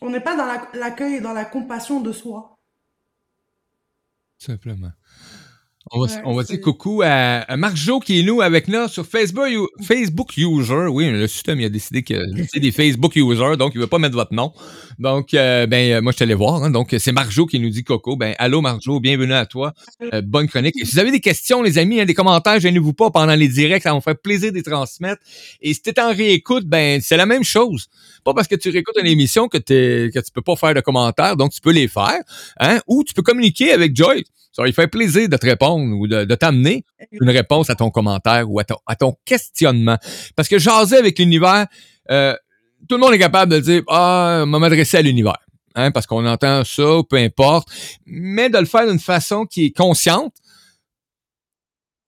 On 0.00 0.10
n'est 0.10 0.20
pas 0.20 0.36
dans 0.36 0.46
la- 0.46 0.68
l'accueil 0.74 1.14
et 1.14 1.20
dans 1.20 1.32
la 1.32 1.44
compassion 1.44 2.00
de 2.00 2.12
soi. 2.12 2.56
Simplement. 4.38 4.92
On 5.90 6.00
va, 6.00 6.06
Ouais, 6.06 6.20
on 6.24 6.34
va 6.34 6.44
c'est- 6.44 6.54
dire 6.54 6.62
coucou 6.62 7.02
à, 7.02 7.08
à 7.40 7.56
Marjo 7.56 7.98
qui 8.00 8.20
est 8.20 8.22
nous 8.22 8.40
avec 8.42 8.68
nous 8.68 8.88
sur 8.88 9.06
Facebook, 9.06 9.46
you- 9.50 9.68
Facebook 9.82 10.36
User. 10.36 10.86
Oui, 10.90 11.10
le 11.10 11.26
système 11.26 11.60
il 11.60 11.64
a 11.64 11.68
décidé 11.68 12.02
que 12.02 12.14
c'est 12.52 12.60
des 12.60 12.72
Facebook 12.72 13.16
Users, 13.16 13.56
donc 13.56 13.72
il 13.74 13.80
veut 13.80 13.86
pas 13.86 13.98
mettre 13.98 14.14
votre 14.14 14.34
nom. 14.34 14.52
Donc, 14.98 15.32
euh, 15.34 15.66
ben, 15.66 15.92
euh, 15.92 16.00
moi, 16.02 16.12
je 16.12 16.18
te 16.18 16.24
allé 16.24 16.34
voir. 16.34 16.62
hein. 16.64 16.70
donc, 16.70 16.94
c'est 16.98 17.12
Marjo 17.12 17.46
qui 17.46 17.58
nous 17.60 17.70
dit 17.70 17.84
Coco. 17.84 18.16
Ben, 18.16 18.34
allô 18.38 18.60
Marjo, 18.60 19.00
bienvenue 19.00 19.32
à 19.32 19.46
toi. 19.46 19.72
Euh, 20.12 20.20
bonne 20.22 20.48
chronique. 20.48 20.74
Et 20.80 20.84
si 20.84 20.92
vous 20.92 20.98
avez 20.98 21.10
des 21.12 21.20
questions, 21.20 21.62
les 21.62 21.78
amis, 21.78 22.00
hein, 22.00 22.04
des 22.04 22.14
commentaires, 22.14 22.58
gênez-vous 22.60 22.92
pas 22.94 23.10
pendant 23.10 23.34
les 23.34 23.48
directs. 23.48 23.82
Ça 23.84 23.90
va 23.90 23.96
me 23.96 24.00
faire 24.00 24.18
plaisir 24.18 24.50
de 24.50 24.56
les 24.56 24.62
transmettre. 24.62 25.22
Et 25.62 25.72
si 25.72 25.80
t'es 25.82 25.98
en 26.00 26.12
réécoute, 26.12 26.64
ben, 26.66 27.00
c'est 27.02 27.16
la 27.16 27.26
même 27.26 27.44
chose. 27.44 27.86
Pas 28.24 28.34
parce 28.34 28.48
que 28.48 28.56
tu 28.56 28.68
réécoutes 28.70 28.96
une 29.00 29.06
émission 29.06 29.48
que, 29.48 29.56
t'es, 29.58 30.10
que 30.12 30.18
tu 30.18 30.32
peux 30.34 30.42
pas 30.42 30.56
faire 30.56 30.74
de 30.74 30.80
commentaires, 30.80 31.36
donc 31.36 31.52
tu 31.52 31.60
peux 31.60 31.72
les 31.72 31.88
faire. 31.88 32.18
Hein, 32.60 32.80
ou 32.86 33.04
tu 33.04 33.14
peux 33.14 33.22
communiquer 33.22 33.72
avec 33.72 33.94
Joy. 33.96 34.24
Ça 34.50 34.62
va 34.62 34.66
lui 34.66 34.74
faire 34.74 34.90
plaisir 34.90 35.28
de 35.28 35.36
te 35.36 35.46
répondre 35.46 35.77
ou 35.82 36.06
de, 36.06 36.24
de 36.24 36.34
t'amener 36.34 36.84
une 37.12 37.30
réponse 37.30 37.70
à 37.70 37.74
ton 37.74 37.90
commentaire 37.90 38.50
ou 38.50 38.58
à 38.60 38.64
ton, 38.64 38.76
à 38.86 38.96
ton 38.96 39.14
questionnement. 39.24 39.98
Parce 40.36 40.48
que 40.48 40.58
jaser 40.58 40.96
avec 40.96 41.18
l'univers, 41.18 41.66
euh, 42.10 42.34
tout 42.88 42.96
le 42.96 43.00
monde 43.00 43.14
est 43.14 43.18
capable 43.18 43.52
de 43.52 43.60
dire 43.60 43.82
Ah, 43.88 44.44
m'a 44.46 44.58
m'adresser 44.58 44.98
à 44.98 45.02
l'univers. 45.02 45.38
Hein, 45.74 45.90
parce 45.90 46.06
qu'on 46.06 46.26
entend 46.26 46.64
ça, 46.64 47.00
peu 47.08 47.16
importe. 47.16 47.68
Mais 48.06 48.50
de 48.50 48.58
le 48.58 48.66
faire 48.66 48.86
d'une 48.88 48.98
façon 48.98 49.46
qui 49.46 49.66
est 49.66 49.76
consciente, 49.76 50.34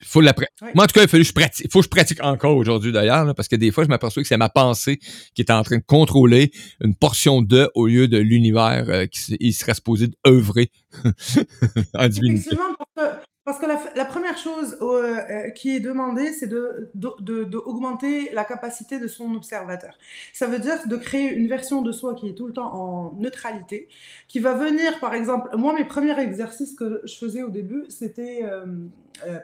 il 0.00 0.07
faut 0.07 0.21
l'après. 0.21 0.49
Ouais. 0.62 0.73
Moi, 0.75 0.85
en 0.85 0.87
tout 0.87 0.95
cas, 0.95 1.03
il 1.03 1.09
faut 1.09 1.19
que 1.19 1.23
je 1.23 1.33
pratique, 1.33 1.67
il 1.67 1.71
faut 1.71 1.81
que 1.81 1.85
je 1.85 1.91
pratique 1.91 2.23
encore 2.23 2.57
aujourd'hui 2.57 2.91
d'ailleurs, 2.91 3.35
parce 3.35 3.49
que 3.49 3.57
des 3.57 3.71
fois, 3.71 3.85
je 3.85 3.89
m'aperçois 3.89 4.23
que 4.23 4.29
c'est 4.29 4.37
ma 4.37 4.49
pensée 4.49 4.99
qui 5.35 5.43
est 5.43 5.50
en 5.50 5.62
train 5.62 5.77
de 5.77 5.85
contrôler 5.87 6.53
une 6.81 6.95
portion 6.95 7.43
de 7.43 7.71
au 7.75 7.87
lieu 7.87 8.09
de 8.09 8.19
l'univers 8.19 8.85
euh, 8.89 9.07
qui 9.07 9.37
il 9.41 9.53
serait 9.53 9.75
supposé 9.75 10.09
œuvrer 10.27 10.71
en 11.95 12.09
divinité. 12.09 12.50
Effectivement, 12.50 12.75
que, 12.97 13.03
parce 13.50 13.59
que 13.61 13.97
la, 13.97 14.04
première 14.04 14.38
chose 14.38 14.78
euh, 14.80 15.16
euh, 15.16 15.50
qui 15.50 15.75
est 15.75 15.80
demandée, 15.80 16.33
c'est 16.33 16.47
de, 16.47 16.88
de, 16.95 18.33
la 18.33 18.45
capacité 18.45 19.00
de 19.00 19.09
son 19.09 19.35
observateur. 19.35 19.99
Ça 20.33 20.47
veut 20.47 20.61
dire 20.61 20.87
de 20.87 20.97
créer 20.97 21.33
une 21.35 21.49
version 21.49 21.83
de 21.83 21.90
soi 21.90 22.14
qui 22.14 22.28
est 22.28 22.35
tout 22.35 22.47
le 22.47 22.52
temps 22.52 22.73
en 22.73 23.12
neutralité, 23.19 23.88
qui 24.28 24.38
va 24.38 24.54
venir, 24.54 25.00
par 25.00 25.14
exemple, 25.14 25.50
moi, 25.57 25.73
mes 25.73 25.85
premiers 25.85 26.16
exercices 26.21 26.75
que 26.75 27.00
je 27.04 27.16
faisais 27.16 27.42
au 27.42 27.49
début, 27.50 27.87
c'était 27.88 28.45
euh, 28.45 28.66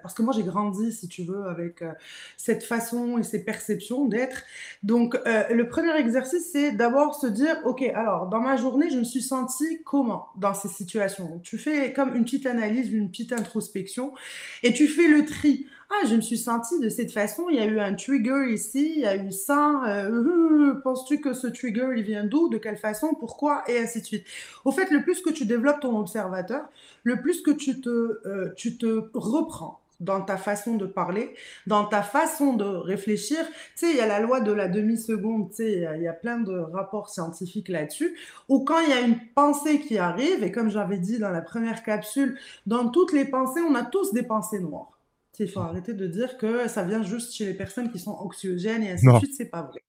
parce 0.02 0.14
que 0.14 0.22
moi, 0.22 0.32
j'ai 0.34 0.42
grandi, 0.42 0.92
si 0.92 1.08
tu 1.08 1.24
veux, 1.24 1.46
avec 1.46 1.82
euh, 1.82 1.92
cette 2.36 2.64
façon 2.64 3.18
et 3.18 3.22
ces 3.22 3.44
perceptions 3.44 4.06
d'être. 4.06 4.42
Donc, 4.82 5.16
euh, 5.26 5.44
le 5.50 5.68
premier 5.68 5.94
exercice, 5.96 6.50
c'est 6.52 6.72
d'abord 6.72 7.14
se 7.14 7.26
dire, 7.26 7.56
OK, 7.64 7.82
alors, 7.94 8.28
dans 8.28 8.40
ma 8.40 8.56
journée, 8.56 8.90
je 8.90 8.98
me 8.98 9.04
suis 9.04 9.22
sentie 9.22 9.82
comment 9.84 10.28
dans 10.36 10.54
ces 10.54 10.68
situations? 10.68 11.40
Tu 11.42 11.58
fais 11.58 11.92
comme 11.92 12.14
une 12.14 12.24
petite 12.24 12.46
analyse, 12.46 12.92
une 12.92 13.10
petite 13.10 13.32
introspection, 13.32 14.12
et 14.62 14.72
tu 14.72 14.88
fais 14.88 15.08
le 15.08 15.24
tri. 15.24 15.66
Ah, 15.88 16.04
je 16.08 16.16
me 16.16 16.20
suis 16.20 16.36
sentie 16.38 16.80
de 16.80 16.88
cette 16.88 17.12
façon, 17.12 17.44
il 17.48 17.56
y 17.56 17.60
a 17.60 17.64
eu 17.64 17.78
un 17.78 17.94
trigger 17.94 18.52
ici, 18.52 18.92
il 18.96 19.00
y 19.02 19.06
a 19.06 19.16
eu 19.16 19.30
ça. 19.30 19.82
euh, 19.86 20.10
euh, 20.10 20.80
Penses-tu 20.82 21.20
que 21.20 21.32
ce 21.32 21.46
trigger, 21.46 21.90
il 21.96 22.02
vient 22.02 22.24
d'où, 22.24 22.48
de 22.48 22.58
quelle 22.58 22.76
façon, 22.76 23.14
pourquoi, 23.14 23.62
et 23.68 23.78
ainsi 23.78 24.00
de 24.00 24.06
suite. 24.06 24.26
Au 24.64 24.72
fait, 24.72 24.90
le 24.90 25.02
plus 25.04 25.20
que 25.22 25.30
tu 25.30 25.46
développes 25.46 25.80
ton 25.80 25.96
observateur, 25.98 26.64
le 27.04 27.20
plus 27.22 27.40
que 27.40 27.52
tu 27.52 27.80
te, 27.80 27.88
euh, 27.88 28.52
tu 28.56 28.76
te 28.78 29.04
reprends 29.14 29.80
dans 30.00 30.20
ta 30.20 30.36
façon 30.36 30.74
de 30.76 30.86
parler, 30.86 31.34
dans 31.68 31.84
ta 31.86 32.02
façon 32.02 32.52
de 32.54 32.64
réfléchir. 32.64 33.38
Tu 33.76 33.86
sais, 33.86 33.90
il 33.90 33.96
y 33.96 34.00
a 34.00 34.06
la 34.06 34.18
loi 34.20 34.40
de 34.40 34.52
la 34.52 34.68
demi-seconde, 34.68 35.50
tu 35.50 35.56
sais, 35.56 35.72
il 35.72 35.78
y 35.82 35.86
a- 35.86 35.96
il 35.96 36.02
y 36.02 36.08
a 36.08 36.12
plein 36.12 36.38
de 36.40 36.52
rapports 36.58 37.08
scientifiques 37.10 37.68
là-dessus, 37.68 38.14
où 38.48 38.64
quand 38.64 38.80
il 38.80 38.90
y 38.90 38.92
a 38.92 39.00
une 39.00 39.18
pensée 39.34 39.80
qui 39.80 39.96
arrive, 39.98 40.42
et 40.44 40.50
comme 40.52 40.68
j'avais 40.70 40.98
dit 40.98 41.18
dans 41.18 41.30
la 41.30 41.40
première 41.42 41.82
capsule, 41.84 42.36
dans 42.66 42.88
toutes 42.90 43.12
les 43.12 43.24
pensées, 43.24 43.60
on 43.62 43.74
a 43.76 43.84
tous 43.84 44.12
des 44.12 44.22
pensées 44.24 44.58
noires. 44.60 44.95
Il 45.38 45.48
faut 45.50 45.60
arrêter 45.60 45.92
de 45.92 46.06
dire 46.06 46.38
que 46.38 46.68
ça 46.68 46.82
vient 46.82 47.02
juste 47.02 47.34
chez 47.34 47.46
les 47.46 47.54
personnes 47.54 47.90
qui 47.90 47.98
sont 47.98 48.12
anxiogènes 48.12 48.82
et 48.82 48.90
ainsi 48.92 49.06
de 49.06 49.18
suite, 49.18 49.34
c'est 49.36 49.50
pas 49.50 49.62
vrai. 49.62 49.82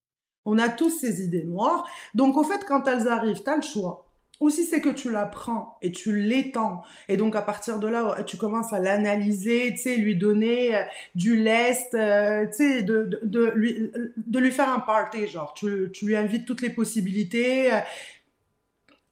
On 0.45 0.57
a 0.57 0.69
tous 0.69 0.89
ces 0.89 1.23
idées 1.23 1.43
noires. 1.43 1.85
Donc, 2.13 2.37
au 2.37 2.43
fait, 2.43 2.63
quand 2.65 2.87
elles 2.87 3.07
arrivent, 3.07 3.43
tu 3.43 3.49
as 3.49 3.55
le 3.57 3.61
choix. 3.61 4.05
Ou 4.39 4.51
si 4.51 4.65
c'est 4.65 4.81
que 4.81 4.89
tu 4.89 5.11
la 5.11 5.25
prends 5.25 5.77
et 5.81 5.91
tu 5.91 6.15
l'étends, 6.15 6.83
et 7.09 7.17
donc 7.17 7.35
à 7.35 7.41
partir 7.41 7.79
de 7.79 7.87
là, 7.87 8.21
tu 8.23 8.37
commences 8.37 8.71
à 8.71 8.79
l'analyser, 8.79 9.71
tu 9.71 9.77
sais, 9.81 9.95
lui 9.95 10.15
donner 10.15 10.75
euh, 10.75 10.83
du 11.15 11.35
lest, 11.35 11.95
euh, 11.95 12.45
tu 12.45 12.53
sais, 12.53 12.83
de, 12.83 13.03
de, 13.05 13.19
de 13.23 13.51
lui, 13.55 13.91
de 14.15 14.39
lui 14.39 14.51
faire 14.51 14.69
un 14.69 14.79
party, 14.79 15.27
genre, 15.27 15.55
tu, 15.55 15.89
tu 15.91 16.05
lui 16.05 16.15
invites 16.15 16.45
toutes 16.45 16.61
les 16.61 16.69
possibilités, 16.69 17.73
euh, 17.73 17.79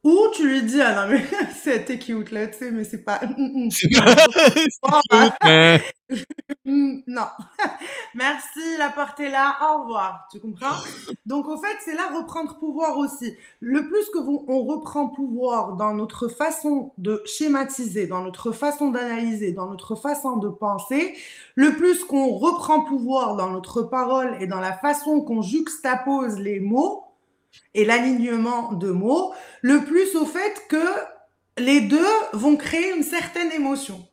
ou 0.04 0.16
tu 0.36 0.48
lui 0.48 0.62
dis, 0.62 0.80
ah 0.80 1.08
non, 1.08 1.12
mais 1.12 1.26
c'était 1.64 1.98
cute 1.98 2.30
là, 2.30 2.46
tu 2.46 2.60
sais, 2.60 2.70
mais 2.70 2.84
c'est 2.84 3.04
pas. 3.04 3.20
Mm, 6.10 6.16
mm. 6.16 6.18
Bon, 6.18 6.36
bah, 6.36 6.56
Hein? 6.66 6.66
Mm, 6.66 7.02
non. 7.08 7.28
Merci, 8.16 8.78
la 8.78 8.90
porte 8.90 9.20
est 9.20 9.30
là. 9.30 9.58
Au 9.62 9.84
revoir. 9.84 10.28
Tu 10.32 10.40
comprends? 10.40 10.76
Donc, 11.26 11.48
au 11.48 11.58
fait, 11.58 11.78
c'est 11.84 11.96
là 11.96 12.10
reprendre 12.16 12.58
pouvoir 12.60 12.98
aussi. 12.98 13.36
Le 13.60 13.88
plus 13.88 14.10
que 14.10 14.20
vous, 14.20 14.46
on 14.48 14.64
reprend 14.64 15.10
pouvoir 15.10 15.76
dans 15.76 15.94
notre 15.94 16.28
façon 16.28 16.94
de 16.98 17.22
schématiser, 17.26 18.08
dans 18.08 18.24
notre 18.24 18.52
façon 18.52 18.90
d'analyser, 18.92 19.52
dans 19.52 19.70
notre 19.70 19.96
façon 19.96 20.38
de 20.38 20.50
penser, 20.50 21.16
le 21.56 21.76
plus 21.76 22.04
qu'on 22.04 22.30
reprend 22.30 22.84
pouvoir 22.84 23.36
dans 23.36 23.50
notre 23.50 23.84
parole 23.84 24.38
et 24.42 24.48
dans 24.48 24.60
la 24.60 24.74
façon 24.74 25.22
qu'on 25.22 25.42
juxtapose 25.42 26.40
les 26.40 26.60
mots 26.60 27.04
et 27.74 27.86
l'alignement 27.86 28.74
de 28.74 28.92
mots, 28.92 29.34
le 29.62 29.86
plus 29.86 30.16
au 30.16 30.26
fait 30.26 30.66
que 30.70 30.86
les 31.58 31.82
deux 31.82 32.06
vont 32.34 32.58
créer 32.58 32.96
une 32.96 33.04
certaine 33.04 33.52
émotion. 33.52 34.06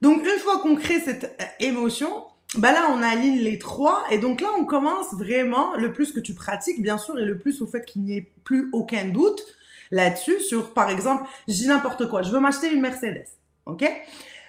Donc, 0.00 0.22
une 0.22 0.40
fois 0.40 0.58
qu'on 0.58 0.76
crée 0.76 1.00
cette 1.00 1.24
euh, 1.40 1.44
émotion, 1.60 2.24
bah 2.56 2.72
là, 2.72 2.88
on 2.90 3.02
aligne 3.02 3.38
les 3.38 3.58
trois. 3.58 4.04
Et 4.10 4.18
donc 4.18 4.40
là, 4.40 4.48
on 4.58 4.64
commence 4.64 5.12
vraiment, 5.14 5.74
le 5.76 5.92
plus 5.92 6.12
que 6.12 6.20
tu 6.20 6.34
pratiques, 6.34 6.82
bien 6.82 6.98
sûr, 6.98 7.18
et 7.18 7.24
le 7.24 7.38
plus 7.38 7.62
au 7.62 7.66
fait 7.66 7.84
qu'il 7.84 8.02
n'y 8.02 8.16
ait 8.16 8.32
plus 8.44 8.68
aucun 8.72 9.06
doute 9.06 9.42
là-dessus, 9.90 10.40
sur, 10.40 10.72
par 10.72 10.90
exemple, 10.90 11.28
dis 11.48 11.66
n'importe 11.66 12.08
quoi, 12.08 12.22
je 12.22 12.30
veux 12.30 12.40
m'acheter 12.40 12.72
une 12.72 12.80
Mercedes. 12.80 13.26
OK? 13.66 13.84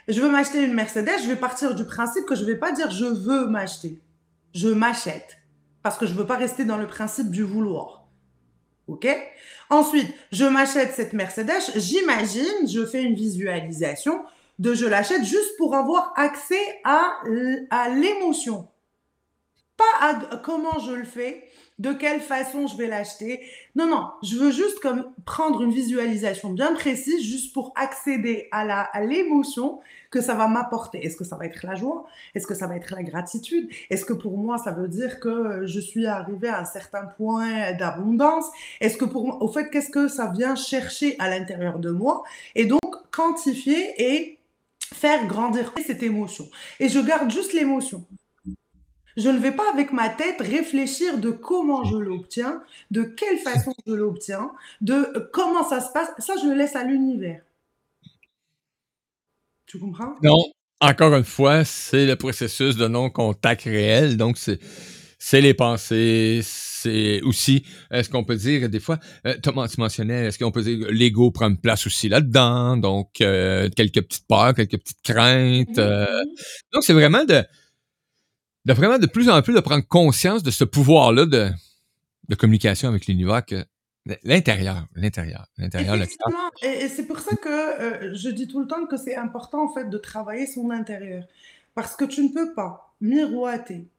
Je 0.07 0.21
veux 0.21 0.29
m'acheter 0.29 0.63
une 0.63 0.73
Mercedes, 0.73 1.21
je 1.21 1.27
vais 1.27 1.36
partir 1.36 1.75
du 1.75 1.83
principe 1.83 2.25
que 2.25 2.36
je 2.36 2.45
vais 2.45 2.55
pas 2.55 2.71
dire 2.71 2.91
je 2.91 3.05
veux 3.05 3.47
m'acheter. 3.47 3.99
Je 4.53 4.69
m'achète. 4.69 5.38
Parce 5.83 5.97
que 5.97 6.05
je 6.05 6.13
veux 6.13 6.25
pas 6.25 6.38
rester 6.38 6.65
dans 6.65 6.77
le 6.77 6.88
principe 6.88 7.29
du 7.29 7.43
vouloir. 7.43 8.07
OK? 8.88 9.07
Ensuite, 9.69 10.13
je 10.31 10.45
m'achète 10.45 10.93
cette 10.93 11.12
Mercedes, 11.12 11.51
j'imagine, 11.75 12.67
je 12.67 12.86
fais 12.86 13.03
une 13.03 13.15
visualisation 13.15 14.23
de 14.60 14.74
je 14.74 14.86
l'achète 14.86 15.24
juste 15.24 15.58
pour 15.58 15.76
avoir 15.76 16.13
accès 16.15 16.80
à, 16.84 17.20
à 17.70 17.89
l'émotion. 17.89 18.67
Pas 19.78 19.84
à 20.02 20.38
comment 20.38 20.80
je 20.80 20.91
le 20.91 21.06
fais, 21.06 21.43
de 21.78 21.93
quelle 21.93 22.22
façon 22.22 22.65
je 22.65 22.76
vais 22.76 22.88
l'acheter. 22.88 23.41
Non, 23.76 23.86
non, 23.86 24.10
je 24.24 24.36
veux 24.36 24.50
juste 24.50 24.80
comme 24.80 25.13
prendre 25.26 25.62
une 25.62 25.72
visualisation 25.72 26.50
bien 26.50 26.74
précise 26.74 27.22
juste 27.22 27.54
pour 27.54 27.72
accéder 27.76 28.48
à 28.52 28.62
à 28.82 29.02
l'émotion 29.02 29.80
que 30.10 30.20
ça 30.20 30.34
va 30.34 30.48
m'apporter. 30.48 31.06
Est-ce 31.06 31.15
que 31.15 31.24
ça 31.24 31.36
va 31.36 31.46
être 31.46 31.63
la 31.63 31.76
joie? 31.76 32.08
Est-ce 32.34 32.48
que 32.48 32.56
ça 32.56 32.65
va 32.65 32.76
être 32.76 32.91
la 32.96 33.04
gratitude? 33.04 33.70
Est-ce 33.91 34.06
que 34.06 34.13
pour 34.13 34.38
moi 34.38 34.58
ça 34.58 34.72
veut 34.72 34.88
dire 34.88 35.20
que 35.20 35.67
je 35.67 35.80
suis 35.80 36.08
arrivé 36.08 36.48
à 36.48 36.62
un 36.62 36.65
certain 36.65 37.06
point 37.06 37.74
d'abondance? 37.74 38.46
Est-ce 38.82 38.98
que 38.98 39.06
pour 39.06 39.28
moi, 39.28 39.38
au 39.43 39.48
fait, 39.48 39.70
qu'est-ce 39.70 39.91
que 39.91 40.08
ça 40.08 40.32
vient 40.36 40.56
chercher 40.56 41.15
à 41.20 41.30
l'intérieur 41.30 41.78
de 41.78 41.91
moi? 41.91 42.24
Et 42.56 42.65
donc 42.65 42.82
quantifier 43.12 43.93
et 43.98 44.37
faire 44.93 45.28
grandir 45.28 45.73
cette 45.86 46.04
émotion. 46.04 46.50
Et 46.80 46.89
je 46.89 47.00
garde 47.00 47.30
juste 47.32 47.54
l'émotion. 47.54 48.06
Je 49.17 49.30
ne 49.30 49.39
vais 49.39 49.52
pas 49.52 49.71
avec 49.73 49.91
ma 49.91 50.10
tête 50.10 50.39
réfléchir 50.39 51.17
de 51.17 51.32
comment 51.32 51.84
je 51.84 51.97
l'obtiens, 51.97 52.62
de 52.91 53.02
quelle 53.02 53.39
façon 53.39 53.73
je 53.88 53.93
l'obtiens, 53.93 54.52
de 54.82 55.30
comment 55.34 55.67
ça 55.67 55.82
se 55.82 55.91
passe. 55.91 56.10
Ça, 56.19 56.36
je 56.41 56.47
le 56.47 56.54
laisse 56.54 56.76
à 56.76 56.84
l'univers. 56.84 57.41
Tu 59.65 59.80
comprends? 59.80 60.15
Non, 60.21 60.38
encore 60.80 61.15
une 61.15 61.26
fois, 61.26 61.65
c'est 61.65 62.06
le 62.06 62.15
processus 62.15 62.76
de 62.78 62.88
non-contact 62.88 63.63
réel. 63.63 64.17
Donc, 64.17 64.38
c'est, 64.38 65.41
les 65.41 65.56
pensées, 65.56 66.41
c'est 66.88 67.21
aussi, 67.21 67.63
est-ce 67.91 68.10
qu'on 68.10 68.23
peut 68.23 68.36
dire, 68.36 68.69
des 68.69 68.80
fois, 68.80 68.97
euh, 69.26 69.36
Thomas, 69.41 69.67
tu 69.67 69.80
mentionnais, 69.80 70.28
est-ce 70.28 70.39
qu'on 70.39 70.52
peut 70.52 70.62
dire, 70.62 70.88
l'ego 70.89 71.32
prend 71.32 71.50
une 71.50 71.58
place 71.58 71.86
aussi 71.86 72.10
là-dedans, 72.10 72.78
donc 72.78 73.21
euh, 73.21 73.69
quelques 73.76 74.02
petites 74.02 74.28
peurs, 74.28 74.54
quelques 74.54 74.78
petites 74.78 75.02
craintes. 75.04 75.78
Euh, 75.78 76.06
mhm. 76.06 76.30
donc, 76.73 76.84
c'est 76.84 76.93
vraiment 76.93 77.26
de, 77.26 77.43
de 78.65 78.73
vraiment 78.73 78.97
de 78.97 79.08
plus 79.08 79.30
en 79.30 79.41
plus 79.41 79.54
de 79.54 79.60
prendre 79.60 79.86
conscience 79.88 80.43
de 80.43 80.52
ce 80.52 80.63
pouvoir-là 80.63 81.26
de, 81.26 81.50
de 82.30 82.36
communication 82.36 82.89
avec 82.89 83.08
l'univers 83.08 83.45
que 83.45 83.65
l'intérieur, 84.23 84.86
l'intérieur, 84.95 85.45
l'intérieur, 85.58 85.97
et, 86.63 86.88
c'est 86.88 87.06
pour 87.06 87.19
ça 87.19 87.36
que 87.36 87.50
euh, 87.50 88.15
je 88.15 88.30
dis 88.30 88.47
tout 88.47 88.62
le 88.62 88.67
temps 88.67 88.86
que 88.86 88.95
c'est 88.95 89.17
important 89.17 89.65
en 89.65 89.73
fait 89.73 89.89
de 89.89 89.97
travailler 89.97 90.47
son 90.47 90.71
intérieur, 90.71 91.26
parce 91.76 91.97
que 91.97 92.06
tu 92.06 92.21
ne 92.23 92.30
peux 92.30 92.54
pas 92.54 92.93
miroiter 93.02 93.89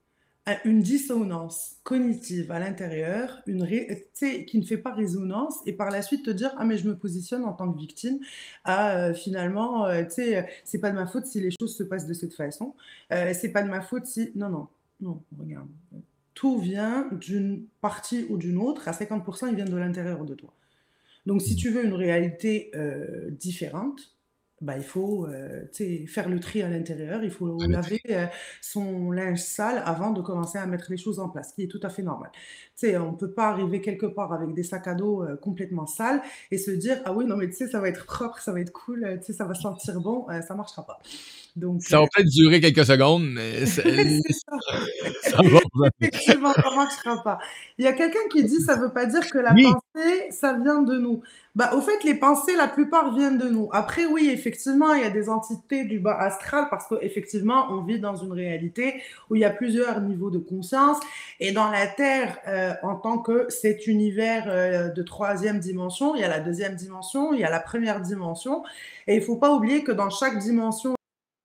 une 0.65 0.81
dissonance 0.81 1.77
cognitive 1.83 2.51
à 2.51 2.59
l'intérieur, 2.59 3.43
une 3.47 3.67
qui 3.67 4.59
ne 4.59 4.65
fait 4.65 4.79
pas 4.79 4.93
résonance, 4.93 5.59
et 5.67 5.73
par 5.73 5.91
la 5.91 6.03
suite 6.03 6.25
te 6.25 6.31
dire 6.31 6.55
ah 6.59 6.65
mais 6.65 6.79
je 6.79 6.89
me 6.89 6.97
positionne 6.97 7.45
en 7.45 7.53
tant 7.53 7.71
que 7.73 7.79
victime, 7.79 8.19
ah 8.65 9.13
finalement 9.15 9.87
euh, 9.87 10.05
tu 10.05 10.11
sais 10.11 10.37
euh, 10.37 10.43
c'est 10.65 10.79
pas 10.79 10.91
de 10.91 10.97
ma 10.97 11.07
faute 11.07 11.27
si 11.27 11.41
les 11.41 11.51
choses 11.51 11.77
se 11.77 11.83
passent 11.83 12.07
de 12.07 12.15
cette 12.15 12.35
façon, 12.35 12.75
c'est 13.11 13.53
pas 13.53 13.63
de 13.63 13.69
ma 13.69 13.81
faute 13.81 14.07
si 14.07 14.33
non 14.35 14.49
non 14.49 14.69
non 15.01 15.23
regarde 15.39 15.69
tout 16.35 16.59
vient 16.59 17.09
d'une 17.11 17.65
partie 17.81 18.25
ou 18.31 18.37
d'une 18.37 18.59
autre, 18.59 18.87
à 18.87 18.93
50% 18.93 19.49
ils 19.49 19.57
viennent 19.57 19.71
de 19.71 19.77
l'intérieur 19.77 20.25
de 20.25 20.35
toi. 20.35 20.53
Donc, 21.27 21.43
si 21.43 21.57
tu 21.57 21.71
veux 21.71 21.85
une 21.85 21.95
réalité 21.95 22.71
différente, 23.33 24.13
bah, 24.61 24.77
il 24.77 24.83
faut 24.83 25.27
euh, 25.27 25.63
tu 25.73 25.85
sais, 26.01 26.07
faire 26.07 26.29
le 26.29 26.41
tri 26.41 26.63
à 26.63 26.69
l'intérieur, 26.69 27.23
il 27.23 27.31
faut 27.31 27.57
Ah, 27.61 27.67
le 27.67 27.73
laver 27.73 28.01
euh, 28.11 28.27
son 28.61 29.11
linge 29.13 29.39
sale 29.41 29.83
avant 29.85 30.11
de 30.11 30.21
commencer 30.21 30.59
à 30.59 30.67
mettre 30.67 30.87
les 30.91 30.97
choses 30.97 31.21
en 31.21 31.29
place, 31.29 31.51
ce 31.51 31.55
qui 31.55 31.63
est 31.63 31.69
tout 31.69 31.81
à 31.83 31.89
fait 31.91 32.03
normal. 32.03 32.31
Tu 32.35 32.41
sais, 32.89 32.97
on 32.99 33.13
ne 33.13 33.17
peut 33.17 33.31
pas 33.31 33.49
arriver 33.49 33.81
quelque 33.81 34.07
part 34.07 34.33
avec 34.33 34.55
des 34.55 34.63
sacs 34.65 34.89
à 34.89 34.95
dos 34.95 35.23
euh, 35.23 35.37
complètement 35.37 35.87
sales 35.87 36.23
et 36.51 36.59
se 36.59 36.71
dire 36.71 37.01
Ah 37.05 37.13
oui, 37.13 37.25
non, 37.25 37.37
mais 37.37 37.49
tu 37.49 37.55
sais, 37.57 37.69
ça 37.69 37.81
va 37.81 37.89
être 37.89 38.05
propre, 38.07 38.41
ça 38.41 38.53
va 38.53 38.61
être 38.61 38.73
cool, 38.73 39.05
euh, 39.05 39.17
tu 39.19 39.25
sais, 39.27 39.33
ça 39.33 39.45
va 39.45 39.55
sentir 39.55 40.01
bon, 40.01 40.27
euh, 40.31 40.41
ça 40.43 40.55
ne 40.55 40.59
marchera 40.59 40.85
pas. 40.85 40.99
Donc, 41.57 41.83
Ça 41.83 42.01
va 42.01 42.07
peut-être 42.15 42.29
durer 42.29 42.61
quelques 42.61 42.85
secondes, 42.87 43.25
mais 43.33 43.67
c'est- 43.67 43.83
c'est 44.27 44.33
ça. 44.33 44.57
ça 45.23 45.37
va. 45.43 45.89
Effectivement, 46.01 46.53
ça 46.53 46.71
marchera 46.75 47.23
pas. 47.23 47.39
Il 47.79 47.85
y 47.85 47.89
a 47.89 47.93
quelqu'un 47.93 48.21
qui 48.31 48.45
dit 48.45 48.61
ça 48.61 48.77
veut 48.77 48.93
pas 48.93 49.07
dire 49.07 49.29
que 49.31 49.39
la 49.39 49.55
Oui. 49.55 49.65
pensée, 49.65 50.31
ça 50.31 50.53
vient 50.63 50.83
de 50.83 50.97
nous. 50.99 51.23
Bah, 51.55 51.73
au 51.75 51.81
fait, 51.81 52.05
les 52.05 52.15
pensées, 52.15 52.55
la 52.57 52.69
plupart 52.69 53.15
viennent 53.17 53.39
de 53.39 53.49
nous. 53.49 53.69
Après, 53.73 54.07
oui, 54.07 54.29
effectivement, 54.49 54.95
il 54.95 55.03
y 55.03 55.05
a 55.05 55.11
des 55.11 55.29
entités 55.29 55.85
du 55.85 55.99
bas 55.99 56.17
astral 56.19 56.69
parce 56.71 56.89
qu'effectivement, 56.89 57.67
on 57.71 57.83
vit 57.83 58.01
dans 58.01 58.17
une 58.17 58.33
réalité 58.33 59.03
où 59.29 59.37
il 59.37 59.43
y 59.43 59.45
a 59.45 59.51
plusieurs 59.51 60.01
niveaux 60.01 60.31
de 60.31 60.39
conscience. 60.39 60.97
Et 61.39 61.53
dans 61.53 61.71
la 61.71 61.87
Terre, 61.87 62.39
euh, 62.49 62.73
en 62.83 62.97
tant 62.97 63.19
que 63.19 63.51
cet 63.51 63.87
univers 63.87 64.45
euh, 64.49 64.89
de 64.89 65.03
troisième 65.03 65.59
dimension, 65.59 66.15
il 66.15 66.23
y 66.23 66.25
a 66.25 66.29
la 66.29 66.41
deuxième 66.41 66.77
dimension, 66.77 67.35
il 67.35 67.41
y 67.41 67.45
a 67.45 67.51
la 67.51 67.61
première 67.61 68.01
dimension. 68.01 68.65
Et 69.07 69.17
il 69.17 69.23
faut 69.23 69.37
pas 69.37 69.53
oublier 69.53 69.85
que 69.85 69.93
dans 69.93 70.09
chaque 70.09 70.39
dimension, 70.39 70.98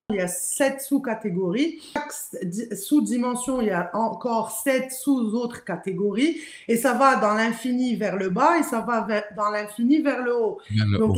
il 0.10 0.18
y 0.18 0.20
a 0.20 0.28
sept 0.28 0.82
sous-catégories. 0.82 1.82
Chaque 1.94 2.12
di- 2.44 2.76
sous-dimension, 2.76 3.62
il 3.62 3.68
y 3.68 3.72
a 3.72 3.90
encore 3.94 4.52
sept 4.52 4.92
sous-autres 4.92 5.64
catégories. 5.64 6.42
Et 6.68 6.76
ça 6.76 6.94
va 6.94 7.16
dans 7.16 7.34
l'infini 7.34 7.96
vers 7.96 8.18
le 8.18 8.30
bas 8.30 8.58
et 8.60 8.64
ça 8.64 8.82
va 8.82 9.02
vers- 9.02 9.24
dans 9.38 9.50
l'infini 9.50 10.02
vers 10.02 10.22
le 10.22 10.36
haut. 10.36 10.60
Le 10.70 10.98
Donc, 10.98 11.16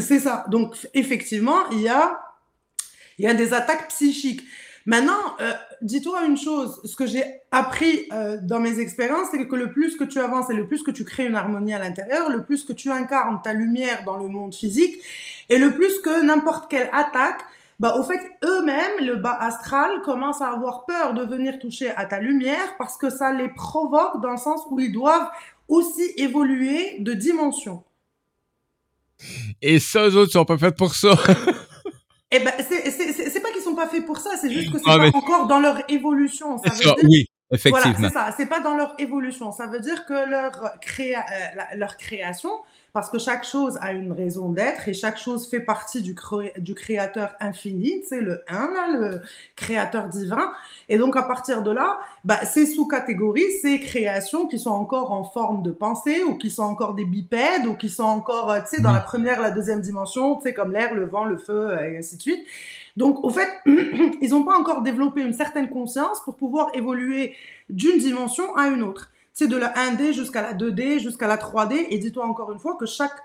c'est 0.00 0.20
ça. 0.20 0.44
Donc, 0.48 0.76
effectivement, 0.94 1.68
il 1.72 1.80
y 1.80 1.88
a, 1.88 2.20
il 3.18 3.24
y 3.24 3.28
a 3.28 3.34
des 3.34 3.52
attaques 3.52 3.88
psychiques. 3.88 4.42
Maintenant, 4.86 5.36
euh, 5.40 5.52
dis-toi 5.82 6.24
une 6.24 6.38
chose, 6.38 6.80
ce 6.84 6.94
que 6.96 7.06
j'ai 7.06 7.24
appris 7.50 8.06
euh, 8.12 8.38
dans 8.40 8.60
mes 8.60 8.78
expériences, 8.78 9.26
c'est 9.32 9.46
que 9.46 9.56
le 9.56 9.72
plus 9.72 9.96
que 9.96 10.04
tu 10.04 10.18
avances 10.20 10.48
et 10.50 10.54
le 10.54 10.66
plus 10.68 10.82
que 10.82 10.90
tu 10.92 11.04
crées 11.04 11.26
une 11.26 11.34
harmonie 11.34 11.74
à 11.74 11.78
l'intérieur, 11.80 12.30
le 12.30 12.44
plus 12.44 12.64
que 12.64 12.72
tu 12.72 12.90
incarnes 12.90 13.40
ta 13.42 13.52
lumière 13.52 14.04
dans 14.06 14.16
le 14.16 14.28
monde 14.28 14.54
physique, 14.54 14.96
et 15.50 15.58
le 15.58 15.72
plus 15.72 15.98
que 16.00 16.22
n'importe 16.24 16.70
quelle 16.70 16.88
attaque, 16.92 17.40
bah, 17.80 17.96
au 17.98 18.02
fait, 18.04 18.20
eux-mêmes, 18.44 19.04
le 19.06 19.16
bas 19.16 19.36
astral, 19.40 20.02
commencent 20.02 20.42
à 20.42 20.48
avoir 20.52 20.84
peur 20.86 21.14
de 21.14 21.24
venir 21.24 21.58
toucher 21.58 21.90
à 21.96 22.04
ta 22.04 22.20
lumière 22.20 22.76
parce 22.78 22.96
que 22.96 23.10
ça 23.10 23.32
les 23.32 23.48
provoque 23.48 24.20
dans 24.20 24.30
le 24.30 24.36
sens 24.36 24.60
où 24.70 24.78
ils 24.78 24.92
doivent 24.92 25.28
aussi 25.66 26.12
évoluer 26.16 26.96
de 27.00 27.12
dimension. 27.14 27.82
Et 29.62 29.78
ça, 29.80 30.06
eux 30.08 30.16
autres 30.16 30.32
sont 30.32 30.44
pas 30.44 30.58
faits 30.58 30.76
pour 30.76 30.94
ça. 30.94 31.14
Eh 32.30 32.38
ben, 32.38 32.52
c'est- 32.60 33.40
pas 33.42 33.50
qu'ils 33.50 33.62
sont 33.62 33.74
pas 33.74 33.88
faits 33.88 34.06
pour 34.06 34.18
ça, 34.18 34.36
c'est 34.40 34.50
juste 34.50 34.70
que 34.72 34.78
c'est 34.78 34.84
Ah, 34.86 34.96
pas 34.98 35.02
mais- 35.04 35.16
encore 35.16 35.46
dans 35.46 35.58
leur 35.58 35.78
évolution. 35.90 36.58
Ça 36.58 36.64
C'est 36.70 36.84
veut 36.84 36.90
ça, 36.90 36.94
dire 36.94 37.04
oui, 37.10 37.26
Voilà, 37.50 37.86
effectivement. 37.88 38.08
c'est 38.08 38.14
ça. 38.14 38.34
C'est 38.36 38.46
pas 38.46 38.60
dans 38.60 38.76
leur 38.76 38.94
évolution. 38.98 39.50
Ça 39.52 39.66
veut 39.66 39.80
dire 39.80 40.04
que 40.06 40.28
leur, 40.30 40.78
créa 40.80 41.20
euh, 41.20 41.74
leur 41.76 41.96
création, 41.96 42.50
parce 42.92 43.10
que 43.10 43.18
chaque 43.18 43.44
chose 43.44 43.78
a 43.80 43.92
une 43.92 44.12
raison 44.12 44.50
d'être 44.50 44.88
et 44.88 44.94
chaque 44.94 45.18
chose 45.18 45.48
fait 45.48 45.60
partie 45.60 46.02
du, 46.02 46.14
cré- 46.14 46.52
du 46.58 46.74
créateur 46.74 47.34
infini, 47.40 48.02
c'est 48.08 48.20
le 48.20 48.42
1, 48.48 48.54
là, 48.54 48.98
le 48.98 49.20
créateur 49.56 50.08
divin. 50.08 50.52
Et 50.88 50.98
donc, 50.98 51.16
à 51.16 51.22
partir 51.22 51.62
de 51.62 51.70
là, 51.70 52.00
bah, 52.24 52.44
ces 52.44 52.66
sous-catégories, 52.66 53.50
ces 53.62 53.80
créations 53.80 54.46
qui 54.46 54.58
sont 54.58 54.70
encore 54.70 55.12
en 55.12 55.24
forme 55.24 55.62
de 55.62 55.70
pensée 55.70 56.24
ou 56.24 56.36
qui 56.36 56.50
sont 56.50 56.64
encore 56.64 56.94
des 56.94 57.04
bipèdes 57.04 57.66
ou 57.66 57.74
qui 57.74 57.88
sont 57.88 58.02
encore, 58.04 58.50
euh, 58.50 58.60
dans 58.80 58.92
la 58.92 59.00
première, 59.00 59.40
la 59.40 59.50
deuxième 59.50 59.80
dimension, 59.80 60.40
comme 60.54 60.72
l'air, 60.72 60.94
le 60.94 61.06
vent, 61.06 61.24
le 61.24 61.38
feu, 61.38 61.70
euh, 61.70 61.90
et 61.90 61.98
ainsi 61.98 62.16
de 62.16 62.22
suite. 62.22 62.44
Donc, 62.96 63.22
au 63.24 63.30
fait, 63.30 63.48
ils 63.66 64.30
n'ont 64.30 64.44
pas 64.44 64.58
encore 64.58 64.82
développé 64.82 65.20
une 65.22 65.32
certaine 65.32 65.68
conscience 65.68 66.20
pour 66.24 66.36
pouvoir 66.36 66.68
évoluer 66.74 67.34
d'une 67.68 67.98
dimension 67.98 68.54
à 68.56 68.66
une 68.68 68.82
autre. 68.82 69.09
C'est 69.32 69.46
de 69.46 69.56
la 69.56 69.72
1D 69.72 70.12
jusqu'à 70.12 70.42
la 70.42 70.54
2D, 70.54 70.98
jusqu'à 70.98 71.26
la 71.26 71.36
3D. 71.36 71.86
Et 71.90 71.98
dis-toi 71.98 72.26
encore 72.26 72.52
une 72.52 72.58
fois 72.58 72.76
que 72.76 72.86
chaque 72.86 73.16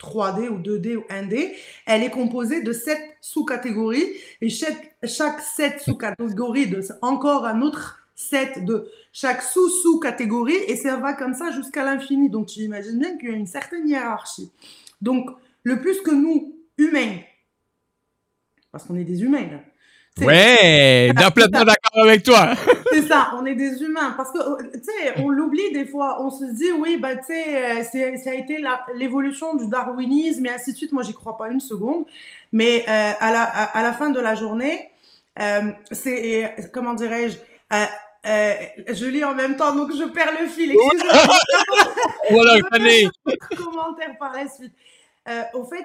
3D 0.00 0.48
ou 0.48 0.58
2D 0.58 0.96
ou 0.96 1.02
1D, 1.10 1.52
elle 1.86 2.02
est 2.02 2.10
composée 2.10 2.62
de 2.62 2.72
sept 2.72 3.00
sous-catégories. 3.20 4.06
Et 4.40 4.48
chaque, 4.48 4.96
chaque 5.04 5.40
sept 5.40 5.80
sous-catégories 5.80 6.68
de 6.68 6.82
encore 7.02 7.46
un 7.46 7.60
autre 7.62 7.98
set 8.14 8.64
de 8.64 8.90
chaque 9.12 9.42
sous-sous-catégorie. 9.42 10.58
Et 10.66 10.76
ça 10.76 10.96
va 10.96 11.12
comme 11.12 11.34
ça 11.34 11.50
jusqu'à 11.50 11.84
l'infini. 11.84 12.30
Donc 12.30 12.46
tu 12.46 12.60
imagines 12.60 12.98
bien 12.98 13.16
qu'il 13.16 13.30
y 13.30 13.32
a 13.32 13.36
une 13.36 13.46
certaine 13.46 13.88
hiérarchie. 13.88 14.50
Donc 15.00 15.30
le 15.62 15.80
plus 15.80 16.00
que 16.00 16.10
nous, 16.10 16.56
humains, 16.78 17.18
parce 18.72 18.84
qu'on 18.84 18.96
est 18.96 19.04
des 19.04 19.22
humains, 19.22 19.48
là. 19.50 19.60
Ouais, 20.20 21.12
complètement 21.22 21.64
d'accord 21.64 22.02
avec 22.02 22.22
toi. 22.22 22.54
c'est 22.92 23.02
ça, 23.02 23.32
on 23.36 23.46
est 23.46 23.54
des 23.54 23.82
humains. 23.82 24.14
Parce 24.16 24.32
que, 24.32 24.62
tu 24.72 24.84
sais, 24.84 25.14
on 25.22 25.28
l'oublie 25.28 25.72
des 25.72 25.86
fois. 25.86 26.22
On 26.22 26.30
se 26.30 26.44
dit, 26.54 26.72
oui, 26.78 26.98
bah, 26.98 27.16
tu 27.16 27.24
sais, 27.26 27.80
euh, 27.80 28.16
ça 28.16 28.30
a 28.30 28.34
été 28.34 28.62
l'évolution 28.94 29.54
du 29.56 29.68
darwinisme 29.68 30.46
et 30.46 30.50
ainsi 30.50 30.72
de 30.72 30.76
suite. 30.76 30.92
Moi, 30.92 31.02
j'y 31.02 31.14
crois 31.14 31.36
pas 31.36 31.48
une 31.48 31.60
seconde. 31.60 32.04
Mais 32.52 32.84
euh, 32.88 33.12
à, 33.20 33.32
la, 33.32 33.42
à, 33.42 33.78
à 33.78 33.82
la 33.82 33.92
fin 33.92 34.10
de 34.10 34.20
la 34.20 34.34
journée, 34.34 34.90
euh, 35.40 35.72
c'est, 35.92 36.54
comment 36.72 36.94
dirais-je, 36.94 37.38
euh, 38.26 38.54
je 38.88 39.06
lis 39.06 39.24
en 39.24 39.34
même 39.34 39.56
temps, 39.56 39.74
donc 39.74 39.92
je 39.96 40.04
perds 40.04 40.32
le 40.40 40.46
fil. 40.46 40.74
Voilà, 42.30 42.56
Je 42.56 43.56
commentaire 43.56 44.16
par 44.18 44.32
la 44.34 44.48
suite. 44.48 44.72
Euh, 45.28 45.42
au 45.54 45.64
fait, 45.64 45.84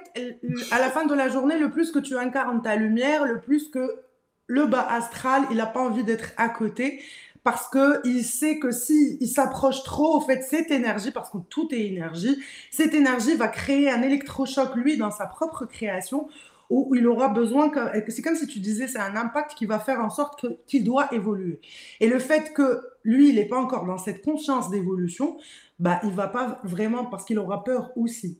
à 0.71 0.79
la 0.79 0.89
fin 0.89 1.05
de 1.05 1.13
la 1.13 1.29
journée, 1.29 1.57
le 1.57 1.69
plus 1.69 1.91
que 1.91 1.99
tu 1.99 2.17
incarnes 2.17 2.61
ta 2.61 2.75
lumière, 2.75 3.25
le 3.25 3.39
plus 3.41 3.69
que 3.69 4.01
le 4.47 4.65
bas 4.65 4.87
astral, 4.87 5.43
il 5.51 5.57
n'a 5.57 5.65
pas 5.65 5.81
envie 5.81 6.03
d'être 6.03 6.31
à 6.37 6.49
côté 6.49 7.01
parce 7.43 7.67
que 7.67 8.01
il 8.07 8.23
sait 8.23 8.57
que 8.57 8.71
si 8.71 9.17
il 9.21 9.27
s'approche 9.27 9.83
trop, 9.83 10.17
au 10.17 10.21
fait, 10.21 10.41
cette 10.41 10.71
énergie, 10.71 11.11
parce 11.11 11.29
que 11.29 11.37
tout 11.49 11.67
est 11.73 11.85
énergie, 11.85 12.41
cette 12.71 12.93
énergie 12.95 13.35
va 13.35 13.47
créer 13.47 13.89
un 13.89 14.01
électrochoc 14.01 14.75
lui 14.75 14.97
dans 14.97 15.11
sa 15.11 15.27
propre 15.27 15.65
création 15.65 16.27
où 16.71 16.95
il 16.95 17.05
aura 17.07 17.27
besoin 17.27 17.69
que 17.69 17.79
c'est 18.09 18.23
comme 18.23 18.35
si 18.35 18.47
tu 18.47 18.59
disais 18.59 18.87
c'est 18.87 18.99
un 18.99 19.15
impact 19.15 19.53
qui 19.53 19.67
va 19.67 19.77
faire 19.77 19.99
en 19.99 20.09
sorte 20.09 20.47
qu'il 20.65 20.83
doit 20.83 21.13
évoluer. 21.13 21.61
Et 21.99 22.07
le 22.07 22.17
fait 22.17 22.53
que 22.53 22.81
lui, 23.03 23.29
il 23.29 23.35
n'est 23.35 23.45
pas 23.45 23.59
encore 23.59 23.85
dans 23.85 23.99
cette 23.99 24.23
conscience 24.23 24.71
d'évolution, 24.71 25.37
bah 25.77 25.99
il 26.03 26.11
va 26.11 26.27
pas 26.27 26.59
vraiment 26.63 27.05
parce 27.05 27.25
qu'il 27.25 27.37
aura 27.37 27.63
peur 27.63 27.91
aussi. 27.95 28.39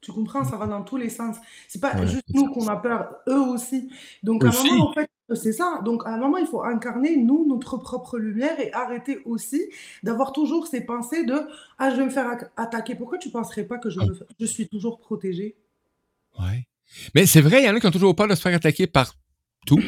Tu 0.00 0.10
comprends, 0.10 0.42
ça 0.42 0.56
va 0.56 0.66
dans 0.66 0.82
tous 0.82 0.96
les 0.96 1.10
sens. 1.10 1.36
C'est 1.68 1.80
pas 1.80 1.94
Ouais, 1.94 2.08
juste 2.08 2.24
nous 2.30 2.52
qu'on 2.52 2.66
a 2.66 2.76
peur, 2.76 3.14
eux 3.28 3.40
aussi. 3.40 3.88
Donc 4.24 4.44
à 4.44 4.48
un 4.48 4.50
moment, 4.50 4.90
en 4.90 4.92
fait, 4.92 5.08
c'est 5.34 5.52
ça. 5.52 5.80
Donc 5.84 6.02
à 6.06 6.10
un 6.10 6.16
moment, 6.18 6.36
il 6.38 6.46
faut 6.46 6.62
incarner 6.62 7.16
nous 7.16 7.46
notre 7.46 7.76
propre 7.76 8.18
lumière 8.18 8.58
et 8.60 8.72
arrêter 8.72 9.20
aussi 9.24 9.62
d'avoir 10.02 10.32
toujours 10.32 10.66
ces 10.66 10.80
pensées 10.82 11.24
de 11.24 11.40
ah 11.78 11.90
je 11.90 11.96
vais 11.96 12.04
me 12.04 12.10
faire 12.10 12.26
attaquer. 12.56 12.94
Pourquoi 12.94 13.18
tu 13.18 13.30
penserais 13.30 13.64
pas 13.64 13.78
que 13.78 13.90
je, 13.90 14.00
Ah. 14.00 14.04
me- 14.06 14.26
je 14.40 14.46
suis 14.46 14.68
toujours 14.68 14.98
protégée? 14.98 15.56
Ouais. 16.38 16.66
Mais 17.14 17.26
c'est 17.26 17.40
vrai, 17.40 17.62
il 17.62 17.66
y 17.66 17.70
en 17.70 17.74
a 17.76 17.80
qui 17.80 17.86
ont 17.86 17.90
toujours 17.90 18.14
peur 18.16 18.28
de 18.28 18.34
se 18.34 18.40
faire 18.42 18.54
attaquer 18.54 18.86
par 18.86 19.14
tout. 19.66 19.80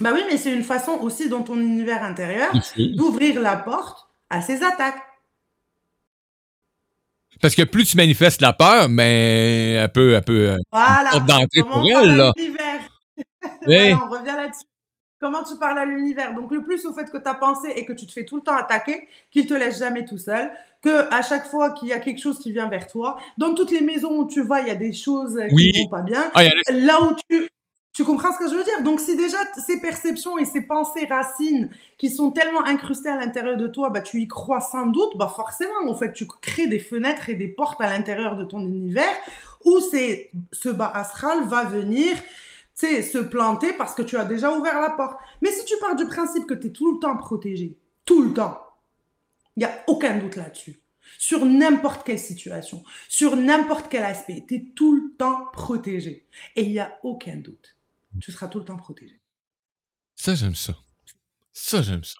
Bah 0.00 0.10
oui, 0.12 0.20
mais 0.30 0.36
c'est 0.36 0.52
une 0.54 0.64
façon 0.64 0.92
aussi 1.02 1.28
dans 1.28 1.42
ton 1.42 1.58
univers 1.60 2.02
intérieur 2.02 2.52
d'ouvrir 2.96 3.40
la 3.40 3.56
porte 3.56 4.08
à 4.30 4.40
ces 4.42 4.62
attaques. 4.62 5.00
Parce 7.40 7.54
que 7.54 7.62
plus 7.62 7.84
tu 7.84 7.96
manifestes 7.96 8.40
la 8.40 8.52
peur, 8.52 8.88
mais 8.88 9.86
peut, 9.92 10.14
elle 10.14 10.22
peut, 10.22 10.50
euh, 10.50 10.58
Voilà. 10.72 11.10
porte 11.10 11.26
d'entrée 11.26 11.62
pour 11.62 11.84
elle, 11.84 12.16
là. 12.16 12.32
l'univers? 12.36 12.80
Oui. 13.66 13.76
Voilà, 13.76 14.00
on 14.04 14.10
revient 14.10 14.34
là-dessus. 14.36 14.64
Comment 15.20 15.42
tu 15.42 15.56
parles 15.56 15.78
à 15.78 15.84
l'univers? 15.84 16.34
Donc, 16.34 16.50
le 16.50 16.62
plus 16.62 16.84
au 16.84 16.92
fait 16.92 17.10
que 17.10 17.16
tu 17.16 17.28
as 17.28 17.34
pensé 17.34 17.68
et 17.76 17.86
que 17.86 17.92
tu 17.92 18.06
te 18.06 18.12
fais 18.12 18.24
tout 18.24 18.36
le 18.36 18.42
temps 18.42 18.56
attaquer, 18.56 19.08
qu'il 19.30 19.46
te 19.46 19.54
laisse 19.54 19.78
jamais 19.78 20.04
tout 20.04 20.18
seul, 20.18 20.50
que 20.82 21.10
à 21.14 21.22
chaque 21.22 21.46
fois 21.46 21.70
qu'il 21.70 21.88
y 21.88 21.92
a 21.92 21.98
quelque 21.98 22.20
chose 22.20 22.38
qui 22.38 22.52
vient 22.52 22.68
vers 22.68 22.86
toi, 22.86 23.18
dans 23.38 23.54
toutes 23.54 23.70
les 23.70 23.80
maisons 23.80 24.18
où 24.18 24.26
tu 24.26 24.42
vas, 24.42 24.60
il 24.60 24.68
y 24.68 24.70
a 24.70 24.74
des 24.74 24.92
choses 24.92 25.40
qui 25.48 25.54
Oui. 25.54 25.72
vont 25.84 25.88
pas 25.88 26.02
bien. 26.02 26.30
Ah, 26.34 26.42
Là 26.70 27.00
où 27.02 27.14
tu, 27.30 27.48
tu 27.94 28.04
comprends 28.04 28.32
ce 28.32 28.38
que 28.38 28.50
je 28.50 28.54
veux 28.54 28.64
dire? 28.64 28.82
Donc, 28.82 29.00
si 29.00 29.16
déjà 29.16 29.38
ces 29.66 29.80
perceptions 29.80 30.36
et 30.36 30.44
ces 30.44 30.60
pensées 30.62 31.06
racines 31.06 31.70
qui 31.96 32.10
sont 32.10 32.32
tellement 32.32 32.64
incrustées 32.64 33.08
à 33.08 33.16
l'intérieur 33.16 33.56
de 33.56 33.68
toi, 33.68 33.88
bah, 33.88 34.00
tu 34.02 34.20
y 34.20 34.28
crois 34.28 34.60
sans 34.60 34.86
doute, 34.88 35.16
bah, 35.16 35.32
forcément, 35.34 35.88
en 35.88 35.94
fait, 35.94 36.12
tu 36.12 36.26
crées 36.42 36.66
des 36.66 36.80
fenêtres 36.80 37.30
et 37.30 37.34
des 37.34 37.48
portes 37.48 37.80
à 37.80 37.88
l'intérieur 37.88 38.36
de 38.36 38.44
ton 38.44 38.60
univers 38.60 39.14
où 39.64 39.80
c'est, 39.80 40.30
ce 40.52 40.68
bas 40.68 40.90
astral 40.92 41.44
va 41.44 41.64
venir 41.64 42.14
sais, 42.74 43.02
se 43.02 43.18
planter 43.18 43.72
parce 43.72 43.94
que 43.94 44.02
tu 44.02 44.16
as 44.16 44.24
déjà 44.24 44.52
ouvert 44.56 44.80
la 44.80 44.90
porte. 44.90 45.18
Mais 45.42 45.50
si 45.50 45.64
tu 45.64 45.74
pars 45.80 45.96
du 45.96 46.06
principe 46.06 46.46
que 46.46 46.54
tu 46.54 46.68
es 46.68 46.70
tout 46.70 46.94
le 46.94 47.00
temps 47.00 47.16
protégé, 47.16 47.78
tout 48.04 48.22
le 48.22 48.34
temps, 48.34 48.58
il 49.56 49.60
n'y 49.60 49.66
a 49.66 49.84
aucun 49.86 50.18
doute 50.18 50.36
là-dessus. 50.36 50.80
Sur 51.18 51.44
n'importe 51.44 52.04
quelle 52.04 52.18
situation, 52.18 52.82
sur 53.08 53.36
n'importe 53.36 53.86
quel 53.88 54.04
aspect, 54.04 54.44
tu 54.48 54.54
es 54.56 54.64
tout 54.74 54.94
le 54.96 55.14
temps 55.16 55.46
protégé. 55.52 56.26
Et 56.56 56.62
il 56.64 56.72
n'y 56.72 56.80
a 56.80 56.98
aucun 57.02 57.36
doute. 57.36 57.76
Tu 58.20 58.32
seras 58.32 58.48
tout 58.48 58.58
le 58.58 58.64
temps 58.64 58.76
protégé. 58.76 59.20
Ça, 60.16 60.34
j'aime 60.34 60.54
ça. 60.54 60.76
Ça, 61.52 61.82
j'aime 61.82 62.02
ça. 62.02 62.18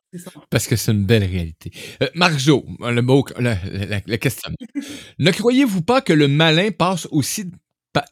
Parce 0.48 0.68
que 0.68 0.76
c'est 0.76 0.92
une 0.92 1.06
belle 1.06 1.24
réalité. 1.24 1.72
Euh, 2.02 2.08
Marc-Jo, 2.14 2.64
le 2.80 3.00
mot, 3.00 3.24
la, 3.38 3.56
la, 3.64 4.00
la 4.06 4.18
question. 4.18 4.52
ne 5.18 5.30
croyez-vous 5.32 5.82
pas 5.82 6.00
que 6.00 6.12
le 6.12 6.28
malin 6.28 6.70
passe 6.70 7.08
aussi 7.10 7.50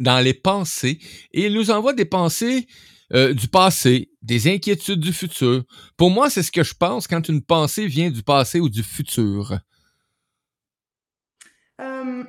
dans 0.01 0.21
les 0.21 0.35
pensées 0.35 0.99
et 1.33 1.47
il 1.47 1.55
nous 1.55 1.71
envoie 1.71 1.93
des 1.93 2.05
pensées 2.05 2.67
euh, 3.13 3.35
du 3.35 3.49
passé, 3.49 4.11
des 4.23 4.53
inquiétudes 4.53 5.01
du 5.01 5.13
futur? 5.13 5.65
Pour 5.97 6.11
moi, 6.11 6.31
c'est 6.31 6.43
ce 6.43 6.53
que 6.53 6.63
je 6.63 6.75
pense 6.75 7.07
quand 7.07 7.29
une 7.29 7.43
pensée 7.43 7.87
vient 7.87 8.11
du 8.11 8.23
passé 8.23 8.61
ou 8.61 8.69
du 8.69 8.83
futur. 8.83 9.59
Euh, 11.81 12.25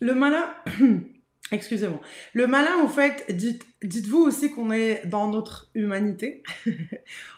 le 0.00 0.14
malin, 0.14 0.54
excusez-moi, 1.52 2.00
le 2.34 2.46
malin, 2.46 2.76
en 2.82 2.88
fait, 2.88 3.24
dites, 3.30 3.66
dites-vous 3.82 4.18
aussi 4.18 4.50
qu'on 4.50 4.70
est 4.70 5.06
dans 5.06 5.30
notre 5.30 5.70
humanité. 5.74 6.42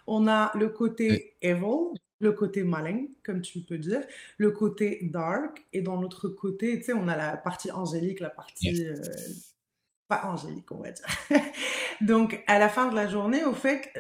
On 0.06 0.26
a 0.26 0.50
le 0.54 0.68
côté 0.68 1.36
evil, 1.42 1.94
le 2.20 2.32
côté 2.32 2.64
malin, 2.64 3.06
comme 3.22 3.40
tu 3.40 3.60
peux 3.60 3.78
dire, 3.78 4.02
le 4.38 4.50
côté 4.50 5.00
dark, 5.02 5.64
et 5.72 5.82
dans 5.82 6.00
l'autre 6.00 6.28
côté, 6.28 6.78
tu 6.78 6.86
sais, 6.86 6.92
on 6.92 7.08
a 7.08 7.16
la 7.16 7.36
partie 7.36 7.70
angélique, 7.70 8.20
la 8.20 8.30
partie 8.30 8.86
euh, 8.86 8.94
pas 10.08 10.24
angélique, 10.24 10.70
on 10.72 10.82
va 10.82 10.90
dire. 10.90 11.06
Donc, 12.00 12.42
à 12.46 12.58
la 12.58 12.68
fin 12.68 12.88
de 12.88 12.94
la 12.94 13.06
journée, 13.06 13.44
au 13.44 13.52
fait, 13.52 13.92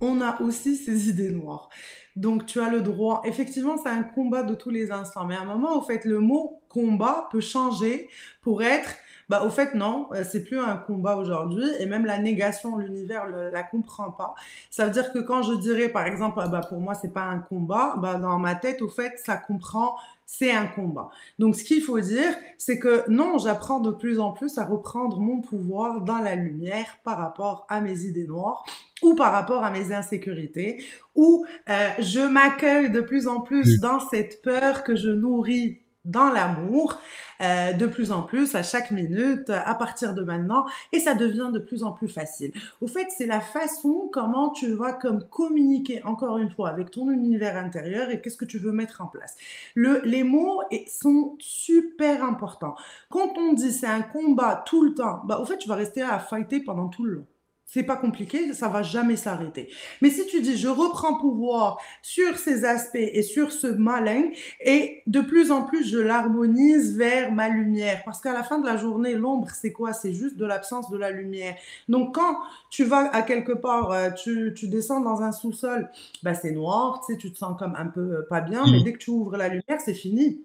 on 0.00 0.20
a 0.20 0.40
aussi 0.42 0.76
ces 0.76 1.08
idées 1.08 1.30
noires. 1.30 1.68
Donc, 2.16 2.46
tu 2.46 2.60
as 2.60 2.68
le 2.68 2.80
droit. 2.80 3.22
Effectivement, 3.24 3.76
c'est 3.78 3.88
un 3.88 4.02
combat 4.02 4.42
de 4.42 4.54
tous 4.54 4.70
les 4.70 4.90
instants. 4.90 5.24
Mais 5.26 5.36
à 5.36 5.42
un 5.42 5.44
moment, 5.44 5.78
au 5.78 5.82
fait, 5.82 6.04
le 6.04 6.18
mot 6.18 6.62
combat 6.68 7.28
peut 7.30 7.40
changer 7.40 8.08
pour 8.42 8.62
être. 8.62 8.90
Bah, 9.30 9.44
au 9.44 9.48
fait, 9.48 9.76
non, 9.76 10.08
euh, 10.12 10.24
c'est 10.28 10.42
plus 10.42 10.58
un 10.58 10.76
combat 10.76 11.14
aujourd'hui. 11.14 11.64
Et 11.78 11.86
même 11.86 12.04
la 12.04 12.18
négation, 12.18 12.78
l'univers 12.78 13.30
ne 13.30 13.48
la 13.48 13.62
comprend 13.62 14.10
pas. 14.10 14.34
Ça 14.70 14.86
veut 14.86 14.90
dire 14.90 15.12
que 15.12 15.20
quand 15.20 15.44
je 15.44 15.54
dirais, 15.54 15.88
par 15.88 16.04
exemple, 16.04 16.40
ah 16.42 16.48
bah, 16.48 16.62
pour 16.68 16.80
moi, 16.80 16.94
c'est 16.94 17.12
pas 17.12 17.22
un 17.22 17.38
combat, 17.38 17.94
bah, 17.98 18.16
dans 18.16 18.40
ma 18.40 18.56
tête, 18.56 18.82
au 18.82 18.88
fait, 18.88 19.20
ça 19.24 19.36
comprend, 19.36 19.94
c'est 20.26 20.50
un 20.50 20.66
combat. 20.66 21.10
Donc, 21.38 21.54
ce 21.54 21.62
qu'il 21.62 21.80
faut 21.80 22.00
dire, 22.00 22.34
c'est 22.58 22.80
que 22.80 23.08
non, 23.08 23.38
j'apprends 23.38 23.78
de 23.78 23.92
plus 23.92 24.18
en 24.18 24.32
plus 24.32 24.58
à 24.58 24.64
reprendre 24.64 25.20
mon 25.20 25.40
pouvoir 25.40 26.00
dans 26.00 26.18
la 26.18 26.34
lumière 26.34 26.98
par 27.04 27.18
rapport 27.18 27.66
à 27.68 27.80
mes 27.80 28.00
idées 28.00 28.26
noires 28.26 28.64
ou 29.00 29.14
par 29.14 29.30
rapport 29.32 29.62
à 29.62 29.70
mes 29.70 29.92
insécurités, 29.92 30.84
ou 31.14 31.46
euh, 31.68 31.88
je 32.00 32.20
m'accueille 32.20 32.90
de 32.90 33.00
plus 33.00 33.28
en 33.28 33.40
plus 33.40 33.80
dans 33.80 34.00
cette 34.00 34.42
peur 34.42 34.82
que 34.82 34.96
je 34.96 35.08
nourris 35.08 35.79
dans 36.04 36.30
l'amour, 36.30 36.98
euh, 37.40 37.72
de 37.72 37.86
plus 37.86 38.12
en 38.12 38.22
plus 38.22 38.54
à 38.54 38.62
chaque 38.62 38.90
minute, 38.90 39.50
à 39.50 39.74
partir 39.74 40.14
de 40.14 40.22
maintenant, 40.22 40.66
et 40.92 41.00
ça 41.00 41.14
devient 41.14 41.50
de 41.52 41.58
plus 41.58 41.82
en 41.82 41.92
plus 41.92 42.08
facile. 42.08 42.52
Au 42.80 42.86
fait, 42.86 43.08
c'est 43.16 43.26
la 43.26 43.40
façon 43.40 44.08
comment 44.12 44.50
tu 44.50 44.72
vas 44.74 44.92
comme 44.92 45.24
communiquer 45.24 46.02
encore 46.04 46.38
une 46.38 46.50
fois 46.50 46.70
avec 46.70 46.90
ton 46.90 47.10
univers 47.10 47.56
intérieur 47.56 48.10
et 48.10 48.20
qu'est-ce 48.20 48.36
que 48.36 48.44
tu 48.44 48.58
veux 48.58 48.72
mettre 48.72 49.00
en 49.00 49.06
place. 49.06 49.36
Le, 49.74 50.00
les 50.04 50.24
mots 50.24 50.62
sont 50.86 51.36
super 51.38 52.24
importants. 52.24 52.74
Quand 53.10 53.36
on 53.38 53.52
dit 53.52 53.72
c'est 53.72 53.86
un 53.86 54.02
combat 54.02 54.62
tout 54.66 54.82
le 54.82 54.94
temps, 54.94 55.22
bah 55.24 55.38
au 55.40 55.44
fait 55.44 55.58
tu 55.58 55.68
vas 55.68 55.74
rester 55.76 56.02
à 56.02 56.18
fighter 56.18 56.60
pendant 56.60 56.88
tout 56.88 57.04
le 57.04 57.14
long. 57.14 57.26
C'est 57.72 57.84
pas 57.84 57.94
compliqué, 57.96 58.52
ça 58.52 58.66
va 58.68 58.82
jamais 58.82 59.14
s'arrêter. 59.14 59.68
Mais 60.02 60.10
si 60.10 60.26
tu 60.26 60.40
dis 60.40 60.56
je 60.56 60.66
reprends 60.66 61.16
pouvoir 61.20 61.78
sur 62.02 62.36
ces 62.36 62.64
aspects 62.64 62.96
et 62.96 63.22
sur 63.22 63.52
ce 63.52 63.68
malin 63.68 64.24
et 64.60 65.02
de 65.06 65.20
plus 65.20 65.52
en 65.52 65.62
plus 65.62 65.88
je 65.88 65.98
l'harmonise 65.98 66.96
vers 66.96 67.30
ma 67.30 67.48
lumière 67.48 68.02
parce 68.04 68.20
qu'à 68.20 68.32
la 68.32 68.42
fin 68.42 68.58
de 68.58 68.66
la 68.66 68.76
journée 68.76 69.14
l'ombre 69.14 69.50
c'est 69.50 69.70
quoi? 69.70 69.92
C'est 69.92 70.12
juste 70.12 70.36
de 70.36 70.44
l'absence 70.46 70.90
de 70.90 70.96
la 70.98 71.12
lumière. 71.12 71.54
Donc 71.88 72.16
quand 72.16 72.38
tu 72.70 72.82
vas 72.82 73.08
à 73.14 73.22
quelque 73.22 73.52
part, 73.52 73.92
euh, 73.92 74.10
tu, 74.10 74.52
tu 74.56 74.66
descends 74.66 75.00
dans 75.00 75.22
un 75.22 75.30
sous-sol, 75.30 75.88
bah 76.24 76.34
c'est 76.34 76.50
noir, 76.50 77.04
tu 77.06 77.12
sais, 77.12 77.18
tu 77.18 77.30
te 77.32 77.38
sens 77.38 77.56
comme 77.56 77.76
un 77.76 77.86
peu 77.86 78.00
euh, 78.00 78.26
pas 78.28 78.40
bien, 78.40 78.66
mais 78.66 78.78
Mhm. 78.78 78.84
dès 78.84 78.92
que 78.94 78.98
tu 78.98 79.10
ouvres 79.10 79.36
la 79.36 79.46
lumière, 79.48 79.80
c'est 79.84 79.94
fini. 79.94 80.44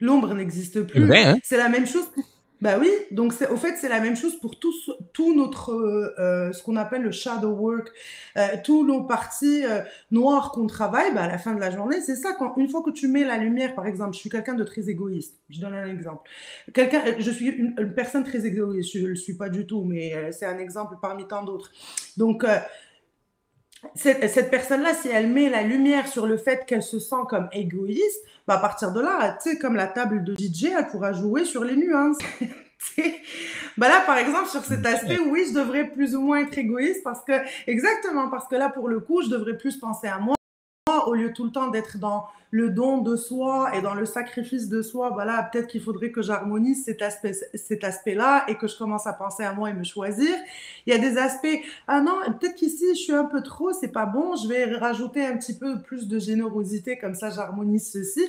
L'ombre 0.00 0.34
n'existe 0.34 0.74
C'est 0.74 0.84
plus. 0.84 1.00
vrai, 1.00 1.24
hein? 1.24 1.38
C'est 1.42 1.56
la 1.58 1.68
même 1.68 1.86
chose. 1.86 2.08
Bah 2.60 2.76
oui, 2.80 2.90
donc 3.12 3.32
au 3.50 3.56
fait 3.56 3.76
c'est 3.76 3.88
la 3.88 4.00
même 4.00 4.16
chose 4.16 4.34
pour 4.40 4.58
tout, 4.58 4.74
tout 5.12 5.32
notre 5.32 5.72
euh, 5.72 6.12
euh, 6.18 6.52
ce 6.52 6.60
qu'on 6.64 6.74
appelle 6.74 7.02
le 7.02 7.12
shadow 7.12 7.50
work, 7.50 7.92
euh, 8.36 8.48
tous 8.64 8.84
nos 8.84 9.04
parties 9.04 9.64
euh, 9.64 9.82
noires 10.10 10.50
qu'on 10.50 10.66
travaille. 10.66 11.14
Bah 11.14 11.22
à 11.22 11.28
la 11.28 11.38
fin 11.38 11.54
de 11.54 11.60
la 11.60 11.70
journée, 11.70 12.00
c'est 12.00 12.16
ça. 12.16 12.32
Quand 12.36 12.56
une 12.56 12.68
fois 12.68 12.82
que 12.82 12.90
tu 12.90 13.06
mets 13.06 13.24
la 13.24 13.36
lumière, 13.36 13.76
par 13.76 13.86
exemple, 13.86 14.14
je 14.14 14.18
suis 14.18 14.30
quelqu'un 14.30 14.54
de 14.54 14.64
très 14.64 14.88
égoïste. 14.88 15.38
Je 15.50 15.60
donne 15.60 15.74
un 15.74 15.86
exemple. 15.86 16.28
Quelqu'un, 16.74 17.02
je 17.16 17.30
suis 17.30 17.46
une, 17.46 17.94
personne 17.94 18.24
très 18.24 18.44
égoïste. 18.44 18.90
Je 18.92 19.06
le 19.06 19.14
suis 19.14 19.34
pas 19.34 19.48
du 19.48 19.64
tout, 19.64 19.84
mais 19.84 20.32
c'est 20.32 20.46
un 20.46 20.58
exemple 20.58 20.96
parmi 21.00 21.28
tant 21.28 21.44
d'autres. 21.44 21.70
Donc 22.16 22.44
cette, 23.94 24.28
cette 24.28 24.50
personne-là, 24.50 24.94
si 24.94 25.08
elle 25.08 25.28
met 25.28 25.48
la 25.48 25.62
lumière 25.62 26.08
sur 26.08 26.26
le 26.26 26.36
fait 26.36 26.66
qu'elle 26.66 26.82
se 26.82 26.98
sent 26.98 27.24
comme 27.28 27.48
égoïste, 27.52 28.24
bah 28.48 28.54
à 28.54 28.58
partir 28.58 28.92
de 28.92 29.00
là, 29.00 29.36
tu 29.42 29.50
sais, 29.50 29.58
comme 29.58 29.76
la 29.76 29.86
table 29.86 30.24
de 30.24 30.34
DJ, 30.34 30.72
elle 30.76 30.88
pourra 30.88 31.12
jouer 31.12 31.44
sur 31.44 31.62
les 31.62 31.76
nuances. 31.76 32.18
Bah 33.76 33.88
là, 33.88 34.02
par 34.06 34.18
exemple, 34.18 34.48
sur 34.48 34.64
cet 34.64 34.86
aspect, 34.86 35.18
oui, 35.18 35.46
je 35.48 35.54
devrais 35.54 35.88
plus 35.88 36.14
ou 36.14 36.20
moins 36.20 36.38
être 36.42 36.56
égoïste 36.56 37.02
parce 37.02 37.24
que, 37.24 37.32
exactement, 37.66 38.28
parce 38.28 38.46
que 38.46 38.54
là, 38.54 38.68
pour 38.68 38.88
le 38.88 39.00
coup, 39.00 39.20
je 39.20 39.28
devrais 39.28 39.56
plus 39.56 39.76
penser 39.76 40.06
à 40.06 40.18
moi 40.18 40.36
au 41.06 41.14
lieu 41.14 41.32
tout 41.32 41.44
le 41.44 41.50
temps 41.50 41.68
d'être 41.68 41.98
dans 41.98 42.26
le 42.50 42.70
don 42.70 42.98
de 42.98 43.16
soi 43.16 43.70
et 43.74 43.82
dans 43.82 43.94
le 43.94 44.06
sacrifice 44.06 44.68
de 44.68 44.82
soi, 44.82 45.10
voilà, 45.10 45.48
peut-être 45.50 45.66
qu'il 45.66 45.82
faudrait 45.82 46.10
que 46.10 46.22
j'harmonise 46.22 46.84
cet 46.84 47.02
aspect, 47.02 47.32
cet 47.54 47.84
aspect-là 47.84 48.44
et 48.48 48.56
que 48.56 48.66
je 48.66 48.76
commence 48.76 49.06
à 49.06 49.12
penser 49.12 49.44
à 49.44 49.52
moi 49.52 49.70
et 49.70 49.74
me 49.74 49.84
choisir. 49.84 50.34
Il 50.86 50.92
y 50.92 50.96
a 50.96 50.98
des 50.98 51.18
aspects, 51.18 51.46
ah 51.86 52.00
non, 52.00 52.18
peut-être 52.38 52.54
qu'ici 52.54 52.84
je 52.90 53.00
suis 53.00 53.12
un 53.12 53.24
peu 53.24 53.42
trop, 53.42 53.72
c'est 53.72 53.92
pas 53.92 54.06
bon, 54.06 54.36
je 54.36 54.48
vais 54.48 54.64
rajouter 54.76 55.24
un 55.26 55.36
petit 55.36 55.58
peu 55.58 55.80
plus 55.80 56.08
de 56.08 56.18
générosité, 56.18 56.98
comme 56.98 57.14
ça 57.14 57.30
j'harmonise 57.30 57.90
ceci. 57.90 58.24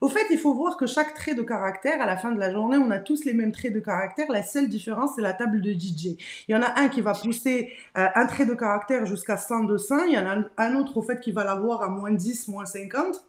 Au 0.00 0.08
fait, 0.08 0.26
il 0.30 0.38
faut 0.38 0.54
voir 0.54 0.76
que 0.76 0.86
chaque 0.86 1.14
trait 1.14 1.34
de 1.34 1.42
caractère, 1.42 2.00
à 2.00 2.06
la 2.06 2.16
fin 2.16 2.30
de 2.30 2.38
la 2.38 2.52
journée, 2.52 2.76
on 2.76 2.90
a 2.92 3.00
tous 3.00 3.24
les 3.24 3.34
mêmes 3.34 3.50
traits 3.50 3.72
de 3.72 3.80
caractère. 3.80 4.30
La 4.30 4.44
seule 4.44 4.68
différence, 4.68 5.10
c'est 5.16 5.22
la 5.22 5.32
table 5.32 5.60
de 5.60 5.72
DJ. 5.72 6.16
Il 6.46 6.52
y 6.52 6.54
en 6.54 6.62
a 6.62 6.78
un 6.78 6.88
qui 6.88 7.00
va 7.00 7.14
pousser 7.14 7.72
euh, 7.96 8.06
un 8.14 8.26
trait 8.26 8.46
de 8.46 8.54
caractère 8.54 9.06
jusqu'à 9.06 9.36
100 9.36 9.64
de 9.64 9.76
100, 9.76 10.04
il 10.04 10.14
y 10.14 10.18
en 10.18 10.26
a 10.26 10.44
un 10.56 10.74
autre, 10.76 10.96
au 10.96 11.02
fait, 11.02 11.18
qui 11.18 11.32
va 11.32 11.42
l'avoir 11.42 11.82
à 11.82 11.88
moins 11.88 12.12
10, 12.12 12.46
moins 12.48 12.64
50. 12.64 13.24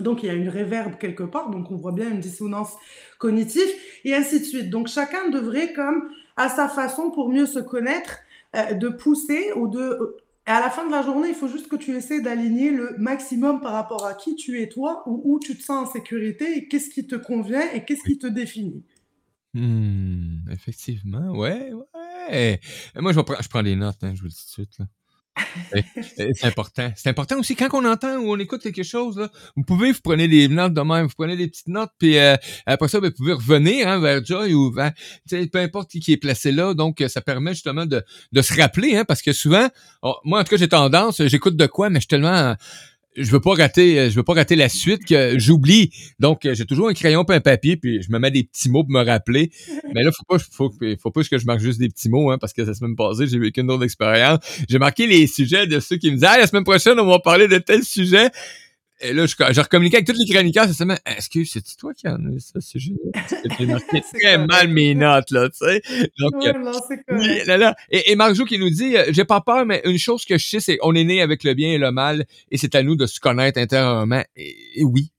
Donc, 0.00 0.22
il 0.22 0.26
y 0.26 0.30
a 0.30 0.34
une 0.34 0.48
réverbe 0.48 0.96
quelque 0.98 1.22
part, 1.22 1.50
donc 1.50 1.70
on 1.70 1.76
voit 1.76 1.92
bien 1.92 2.10
une 2.10 2.20
dissonance 2.20 2.72
cognitive, 3.18 3.68
et 4.04 4.14
ainsi 4.14 4.40
de 4.40 4.44
suite. 4.44 4.70
Donc, 4.70 4.88
chacun 4.88 5.28
devrait, 5.28 5.72
comme 5.74 6.08
à 6.36 6.48
sa 6.48 6.68
façon, 6.68 7.10
pour 7.10 7.28
mieux 7.28 7.46
se 7.46 7.58
connaître, 7.58 8.18
euh, 8.56 8.72
de 8.74 8.88
pousser 8.88 9.52
ou 9.54 9.68
de... 9.68 10.16
Et 10.46 10.50
à 10.50 10.60
la 10.60 10.70
fin 10.70 10.86
de 10.86 10.90
la 10.90 11.02
journée, 11.02 11.28
il 11.28 11.34
faut 11.34 11.46
juste 11.46 11.68
que 11.68 11.76
tu 11.76 11.94
essaies 11.94 12.20
d'aligner 12.20 12.70
le 12.70 12.96
maximum 12.98 13.60
par 13.60 13.74
rapport 13.74 14.04
à 14.06 14.14
qui 14.14 14.34
tu 14.34 14.60
es 14.60 14.68
toi, 14.68 15.04
ou 15.06 15.20
où 15.24 15.38
tu 15.38 15.56
te 15.56 15.62
sens 15.62 15.88
en 15.88 15.92
sécurité, 15.92 16.56
et 16.56 16.68
qu'est-ce 16.68 16.90
qui 16.90 17.06
te 17.06 17.14
convient, 17.14 17.70
et 17.72 17.84
qu'est-ce 17.84 18.02
qui 18.02 18.18
te 18.18 18.26
définit. 18.26 18.82
Hmm, 19.54 20.38
effectivement, 20.50 21.32
ouais, 21.38 21.70
ouais. 21.72 22.60
Moi, 22.96 23.12
je, 23.12 23.20
prendre- 23.20 23.42
je 23.42 23.48
prends 23.48 23.62
des 23.62 23.76
notes, 23.76 24.02
hein, 24.02 24.12
je 24.14 24.20
vous 24.20 24.24
le 24.26 24.30
dis 24.30 24.36
tout 24.36 24.46
de 24.46 24.66
suite. 24.66 24.78
là. 24.78 24.86
C'est 26.16 26.44
important. 26.44 26.92
C'est 26.96 27.08
important 27.08 27.38
aussi 27.38 27.56
quand 27.56 27.68
on 27.72 27.84
entend 27.84 28.16
ou 28.16 28.32
on 28.32 28.38
écoute 28.38 28.62
quelque 28.62 28.82
chose. 28.82 29.18
Là, 29.18 29.28
vous 29.56 29.64
pouvez, 29.64 29.92
vous 29.92 30.00
prenez 30.02 30.28
des 30.28 30.48
notes 30.48 30.74
de 30.74 30.80
même, 30.80 31.06
vous 31.06 31.14
prenez 31.16 31.36
des 31.36 31.48
petites 31.48 31.68
notes, 31.68 31.90
puis 31.98 32.18
euh, 32.18 32.36
après 32.66 32.88
ça, 32.88 33.00
ben, 33.00 33.08
vous 33.08 33.16
pouvez 33.16 33.32
revenir 33.32 33.88
hein, 33.88 33.98
vers 34.00 34.24
Joy 34.24 34.54
ou 34.54 34.72
vers, 34.72 34.92
peu 35.30 35.58
importe 35.58 35.90
qui, 35.90 36.00
qui 36.00 36.12
est 36.12 36.16
placé 36.16 36.52
là. 36.52 36.74
Donc, 36.74 37.00
euh, 37.00 37.08
ça 37.08 37.20
permet 37.20 37.54
justement 37.54 37.86
de, 37.86 38.02
de 38.32 38.42
se 38.42 38.58
rappeler, 38.60 38.96
hein, 38.96 39.04
parce 39.04 39.22
que 39.22 39.32
souvent, 39.32 39.68
oh, 40.02 40.16
moi 40.24 40.40
en 40.40 40.44
tout 40.44 40.50
cas, 40.50 40.56
j'ai 40.56 40.68
tendance, 40.68 41.26
j'écoute 41.26 41.56
de 41.56 41.66
quoi, 41.66 41.90
mais 41.90 41.96
je 41.96 42.02
suis 42.02 42.08
tellement 42.08 42.54
je 43.16 43.30
veux 43.30 43.40
pas 43.40 43.54
rater, 43.54 43.98
euh, 43.98 44.10
je 44.10 44.16
veux 44.16 44.22
pas 44.22 44.34
rater 44.34 44.56
la 44.56 44.68
suite 44.68 45.04
que 45.04 45.38
j'oublie. 45.38 45.90
Donc, 46.18 46.46
euh, 46.46 46.54
j'ai 46.54 46.64
toujours 46.64 46.88
un 46.88 46.94
crayon 46.94 47.24
et 47.24 47.34
un 47.34 47.40
papier, 47.40 47.76
puis 47.76 48.02
je 48.02 48.10
me 48.10 48.18
mets 48.18 48.30
des 48.30 48.44
petits 48.44 48.70
mots 48.70 48.84
pour 48.84 48.92
me 48.92 49.04
rappeler. 49.04 49.50
Mais 49.94 50.02
là, 50.02 50.10
faut 50.12 50.24
pas, 50.24 50.38
faut, 50.38 50.72
faut 51.00 51.10
pas 51.10 51.22
que 51.22 51.38
je 51.38 51.46
marque 51.46 51.60
juste 51.60 51.78
des 51.78 51.88
petits 51.88 52.08
mots, 52.08 52.30
hein, 52.30 52.38
parce 52.38 52.52
que 52.52 52.62
la 52.62 52.74
semaine 52.74 52.96
passée, 52.96 53.26
j'ai 53.26 53.38
vécu 53.38 53.60
une 53.60 53.70
autre 53.70 53.84
expérience. 53.84 54.38
J'ai 54.68 54.78
marqué 54.78 55.06
les 55.06 55.26
sujets 55.26 55.66
de 55.66 55.80
ceux 55.80 55.96
qui 55.96 56.10
me 56.10 56.14
disaient, 56.14 56.28
ah, 56.30 56.38
la 56.38 56.46
semaine 56.46 56.64
prochaine, 56.64 56.98
on 56.98 57.06
va 57.06 57.18
parler 57.18 57.48
de 57.48 57.58
tel 57.58 57.82
sujet. 57.82 58.30
Et 59.02 59.12
là, 59.12 59.26
je, 59.26 59.34
je 59.52 59.60
recommuniquais 59.60 59.96
avec 59.98 60.06
tous 60.06 60.14
les 60.18 60.32
chroniqueurs 60.32 60.66
cette 60.66 60.76
semaine. 60.76 60.98
Est-ce 61.06 61.28
que 61.28 61.44
c'est 61.44 61.62
toi 61.76 61.92
qui 61.94 62.08
en 62.08 62.16
as 62.26 62.38
ça, 62.40 62.60
ce 62.60 62.70
sujet 62.78 62.94
J'ai 63.58 63.66
marqué 63.66 64.00
très 64.14 64.36
correct. 64.36 64.46
mal 64.48 64.68
mes 64.68 64.94
notes, 64.94 65.30
là, 65.30 65.48
tu 65.50 65.58
sais. 65.66 65.82
Donc, 66.18 66.34
Ouais, 66.34 66.48
euh, 66.48 66.58
non, 66.58 66.72
c'est 66.88 67.02
oui, 67.10 67.18
correct. 67.18 67.46
là, 67.46 67.56
là. 67.58 67.76
Et, 67.90 68.12
et 68.12 68.16
Marjo 68.16 68.44
qui 68.44 68.58
nous 68.58 68.70
dit, 68.70 68.96
euh, 68.96 69.04
j'ai 69.10 69.24
pas 69.24 69.40
peur, 69.40 69.66
mais 69.66 69.82
une 69.84 69.98
chose 69.98 70.24
que 70.24 70.38
je 70.38 70.46
sais, 70.46 70.60
c'est 70.60 70.76
qu'on 70.78 70.94
est 70.94 71.04
né 71.04 71.20
avec 71.20 71.44
le 71.44 71.54
bien 71.54 71.72
et 71.72 71.78
le 71.78 71.90
mal, 71.90 72.24
et 72.50 72.56
c'est 72.58 72.74
à 72.74 72.82
nous 72.82 72.96
de 72.96 73.06
se 73.06 73.20
connaître 73.20 73.58
intérieurement. 73.58 74.22
Et, 74.36 74.80
et 74.80 74.84
oui. 74.84 75.10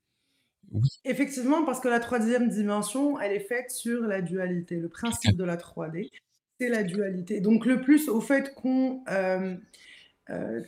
Effectivement, 1.06 1.64
parce 1.66 1.80
que 1.80 1.88
la 1.88 2.00
troisième 2.00 2.50
dimension, 2.50 3.20
elle 3.20 3.34
est 3.34 3.48
faite 3.48 3.70
sur 3.70 4.02
la 4.02 4.22
dualité. 4.22 4.78
Le 4.78 4.90
principe 4.90 5.36
de 5.38 5.44
la 5.44 5.56
3D, 5.56 6.10
c'est 6.60 6.70
la 6.70 6.84
dualité. 6.84 7.42
Donc, 7.42 7.66
le 7.68 7.82
plus 7.82 8.10
au 8.10 8.22
fait 8.22 8.54
qu'on 8.56 9.04
euh, 9.10 9.56
euh, 10.32 10.62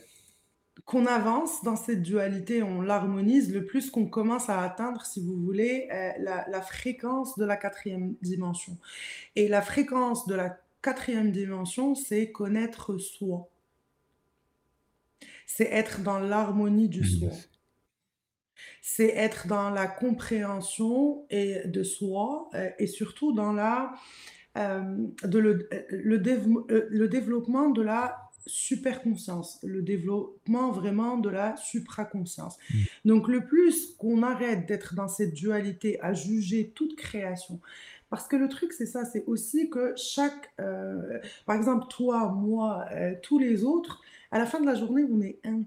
qu'on 0.84 1.06
avance 1.06 1.64
dans 1.64 1.76
cette 1.76 2.02
dualité, 2.02 2.62
on 2.62 2.82
l'harmonise, 2.82 3.52
le 3.52 3.64
plus 3.64 3.90
qu'on 3.90 4.06
commence 4.06 4.48
à 4.48 4.60
atteindre, 4.60 5.04
si 5.06 5.24
vous 5.24 5.36
voulez, 5.36 5.88
euh, 5.90 6.12
la, 6.18 6.46
la 6.48 6.62
fréquence 6.62 7.36
de 7.38 7.44
la 7.44 7.56
quatrième 7.56 8.14
dimension. 8.22 8.76
Et 9.34 9.48
la 9.48 9.62
fréquence 9.62 10.26
de 10.26 10.34
la 10.34 10.60
quatrième 10.82 11.32
dimension, 11.32 11.94
c'est 11.94 12.30
connaître 12.30 12.98
soi. 12.98 13.48
C'est 15.46 15.70
être 15.72 16.02
dans 16.02 16.18
l'harmonie 16.18 16.88
du 16.88 17.04
soi 17.04 17.30
c'est 18.88 19.08
être 19.08 19.48
dans 19.48 19.70
la 19.70 19.88
compréhension 19.88 21.26
et 21.28 21.66
de 21.66 21.82
soi 21.82 22.48
euh, 22.54 22.70
et 22.78 22.86
surtout 22.86 23.32
dans 23.32 23.52
la, 23.52 23.92
euh, 24.56 25.06
de 25.24 25.38
le, 25.38 25.68
le, 25.90 26.18
dév- 26.18 26.64
le 26.68 27.08
développement 27.08 27.70
de 27.70 27.82
la 27.82 28.25
superconscience, 28.46 29.58
le 29.62 29.82
développement 29.82 30.70
vraiment 30.70 31.18
de 31.18 31.28
la 31.28 31.56
supraconscience. 31.56 32.56
Mm. 32.70 32.82
Donc 33.04 33.28
le 33.28 33.44
plus 33.44 33.94
qu'on 33.98 34.22
arrête 34.22 34.66
d'être 34.66 34.94
dans 34.94 35.08
cette 35.08 35.34
dualité 35.34 36.00
à 36.00 36.14
juger 36.14 36.72
toute 36.74 36.96
création, 36.96 37.60
parce 38.08 38.28
que 38.28 38.36
le 38.36 38.48
truc 38.48 38.72
c'est 38.72 38.86
ça, 38.86 39.04
c'est 39.04 39.24
aussi 39.26 39.68
que 39.68 39.94
chaque, 39.96 40.52
euh, 40.60 41.18
par 41.44 41.56
exemple 41.56 41.86
toi, 41.88 42.32
moi, 42.32 42.86
euh, 42.92 43.14
tous 43.22 43.38
les 43.38 43.64
autres, 43.64 44.00
à 44.30 44.38
la 44.38 44.46
fin 44.46 44.60
de 44.60 44.66
la 44.66 44.74
journée, 44.74 45.04
on 45.10 45.20
est 45.20 45.38
un. 45.44 45.62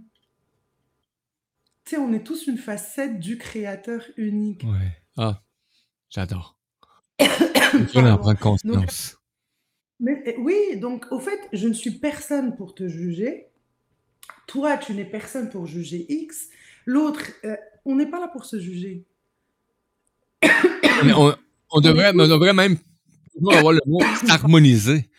Tu 1.85 1.95
sais, 1.95 1.97
on 1.97 2.13
est 2.13 2.23
tous 2.23 2.47
une 2.47 2.57
facette 2.57 3.19
du 3.19 3.37
créateur 3.37 4.03
unique. 4.15 4.63
Ouais. 4.63 5.01
Ah, 5.17 5.41
j'adore. 6.09 6.57
Je 7.19 7.99
en 7.99 8.03
Pardon. 8.03 8.17
prendre 8.17 8.39
conscience. 8.39 9.18
Mais 9.99 10.21
eh, 10.25 10.35
oui, 10.37 10.77
donc 10.77 11.05
au 11.11 11.19
fait, 11.19 11.39
je 11.51 11.67
ne 11.67 11.73
suis 11.73 11.91
personne 11.91 12.55
pour 12.55 12.73
te 12.73 12.87
juger. 12.87 13.47
Toi, 14.47 14.77
tu 14.77 14.93
n'es 14.93 15.05
personne 15.05 15.49
pour 15.49 15.65
juger 15.65 16.05
X. 16.09 16.49
L'autre, 16.85 17.21
euh, 17.43 17.55
on 17.85 17.95
n'est 17.95 18.09
pas 18.09 18.19
là 18.19 18.27
pour 18.27 18.45
se 18.45 18.59
juger. 18.59 19.05
Mais 20.43 21.13
on, 21.13 21.35
on 21.71 21.81
devrait, 21.81 22.11
on 22.13 22.27
devrait 22.27 22.53
même 22.53 22.77
avoir 23.51 23.73
le 23.73 23.81
mot 23.85 23.99
s'harmoniser. 24.25 25.09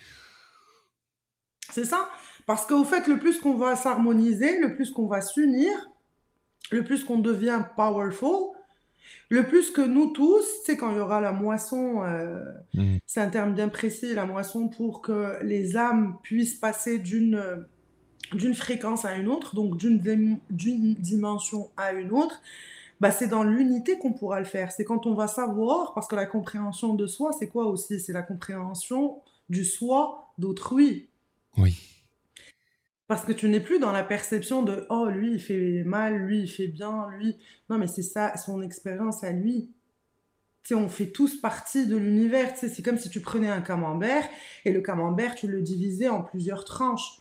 C'est 1.72 1.84
ça. 1.84 2.08
Parce 2.46 2.66
qu'au 2.66 2.84
fait, 2.84 3.06
le 3.06 3.18
plus 3.18 3.38
qu'on 3.38 3.56
va 3.56 3.76
s'harmoniser, 3.76 4.58
le 4.58 4.74
plus 4.74 4.90
qu'on 4.90 5.06
va 5.06 5.20
s'unir, 5.20 5.70
le 6.70 6.84
plus 6.84 7.04
qu'on 7.04 7.18
devient 7.18 7.62
powerful, 7.76 8.56
le 9.28 9.46
plus 9.46 9.70
que 9.70 9.80
nous 9.80 10.08
tous, 10.12 10.44
c'est 10.64 10.76
quand 10.76 10.90
il 10.90 10.96
y 10.96 11.00
aura 11.00 11.20
la 11.20 11.32
moisson, 11.32 12.02
euh, 12.04 12.44
Mm. 12.74 12.96
c'est 13.06 13.20
un 13.20 13.30
terme 13.30 13.54
bien 13.54 13.68
précis, 13.68 14.14
la 14.14 14.26
moisson 14.26 14.68
pour 14.68 15.02
que 15.02 15.36
les 15.42 15.76
âmes 15.76 16.16
puissent 16.22 16.54
passer 16.56 16.98
d'une 16.98 17.36
euh, 17.36 17.56
d'une 18.32 18.54
fréquence 18.54 19.04
à 19.04 19.16
une 19.16 19.26
autre, 19.26 19.56
donc 19.56 19.76
d'une 19.76 20.38
dimension 20.50 21.70
à 21.76 21.92
une 21.92 22.12
autre, 22.12 22.40
bah 23.00 23.10
c'est 23.10 23.26
dans 23.26 23.42
l'unité 23.42 23.98
qu'on 23.98 24.12
pourra 24.12 24.38
le 24.38 24.44
faire. 24.46 24.70
C'est 24.70 24.84
quand 24.84 25.06
on 25.06 25.14
va 25.14 25.26
savoir, 25.26 25.94
parce 25.94 26.06
que 26.06 26.14
la 26.14 26.26
compréhension 26.26 26.94
de 26.94 27.08
soi, 27.08 27.32
c'est 27.36 27.48
quoi 27.48 27.66
aussi? 27.66 27.98
C'est 27.98 28.12
la 28.12 28.22
compréhension 28.22 29.20
du 29.48 29.64
soi 29.64 30.32
d'autrui. 30.38 31.08
Oui. 31.58 31.76
Parce 33.10 33.24
que 33.24 33.32
tu 33.32 33.48
n'es 33.48 33.58
plus 33.58 33.80
dans 33.80 33.90
la 33.90 34.04
perception 34.04 34.62
de 34.62 34.86
oh 34.88 35.08
lui 35.08 35.32
il 35.32 35.40
fait 35.40 35.82
mal, 35.84 36.14
lui 36.14 36.42
il 36.42 36.48
fait 36.48 36.68
bien, 36.68 37.08
lui. 37.18 37.36
Non 37.68 37.76
mais 37.76 37.88
c'est 37.88 38.04
ça, 38.04 38.36
son 38.36 38.62
expérience 38.62 39.24
à 39.24 39.32
lui. 39.32 39.72
Tu 40.62 40.68
sais, 40.68 40.74
on 40.76 40.88
fait 40.88 41.08
tous 41.10 41.40
partie 41.40 41.88
de 41.88 41.96
l'univers. 41.96 42.52
Tu 42.52 42.60
sais, 42.60 42.68
c'est 42.68 42.82
comme 42.82 42.98
si 42.98 43.10
tu 43.10 43.20
prenais 43.20 43.48
un 43.48 43.62
camembert 43.62 44.22
et 44.64 44.70
le 44.70 44.80
camembert 44.80 45.34
tu 45.34 45.48
le 45.48 45.60
divisais 45.60 46.08
en 46.08 46.22
plusieurs 46.22 46.64
tranches. 46.64 47.20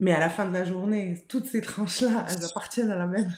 Mais 0.00 0.12
à 0.12 0.18
la 0.18 0.28
fin 0.28 0.48
de 0.48 0.52
la 0.52 0.64
journée, 0.64 1.24
toutes 1.28 1.46
ces 1.46 1.60
tranches-là, 1.60 2.26
elles 2.28 2.44
appartiennent 2.44 2.90
à 2.90 2.98
la 2.98 3.06
même, 3.06 3.32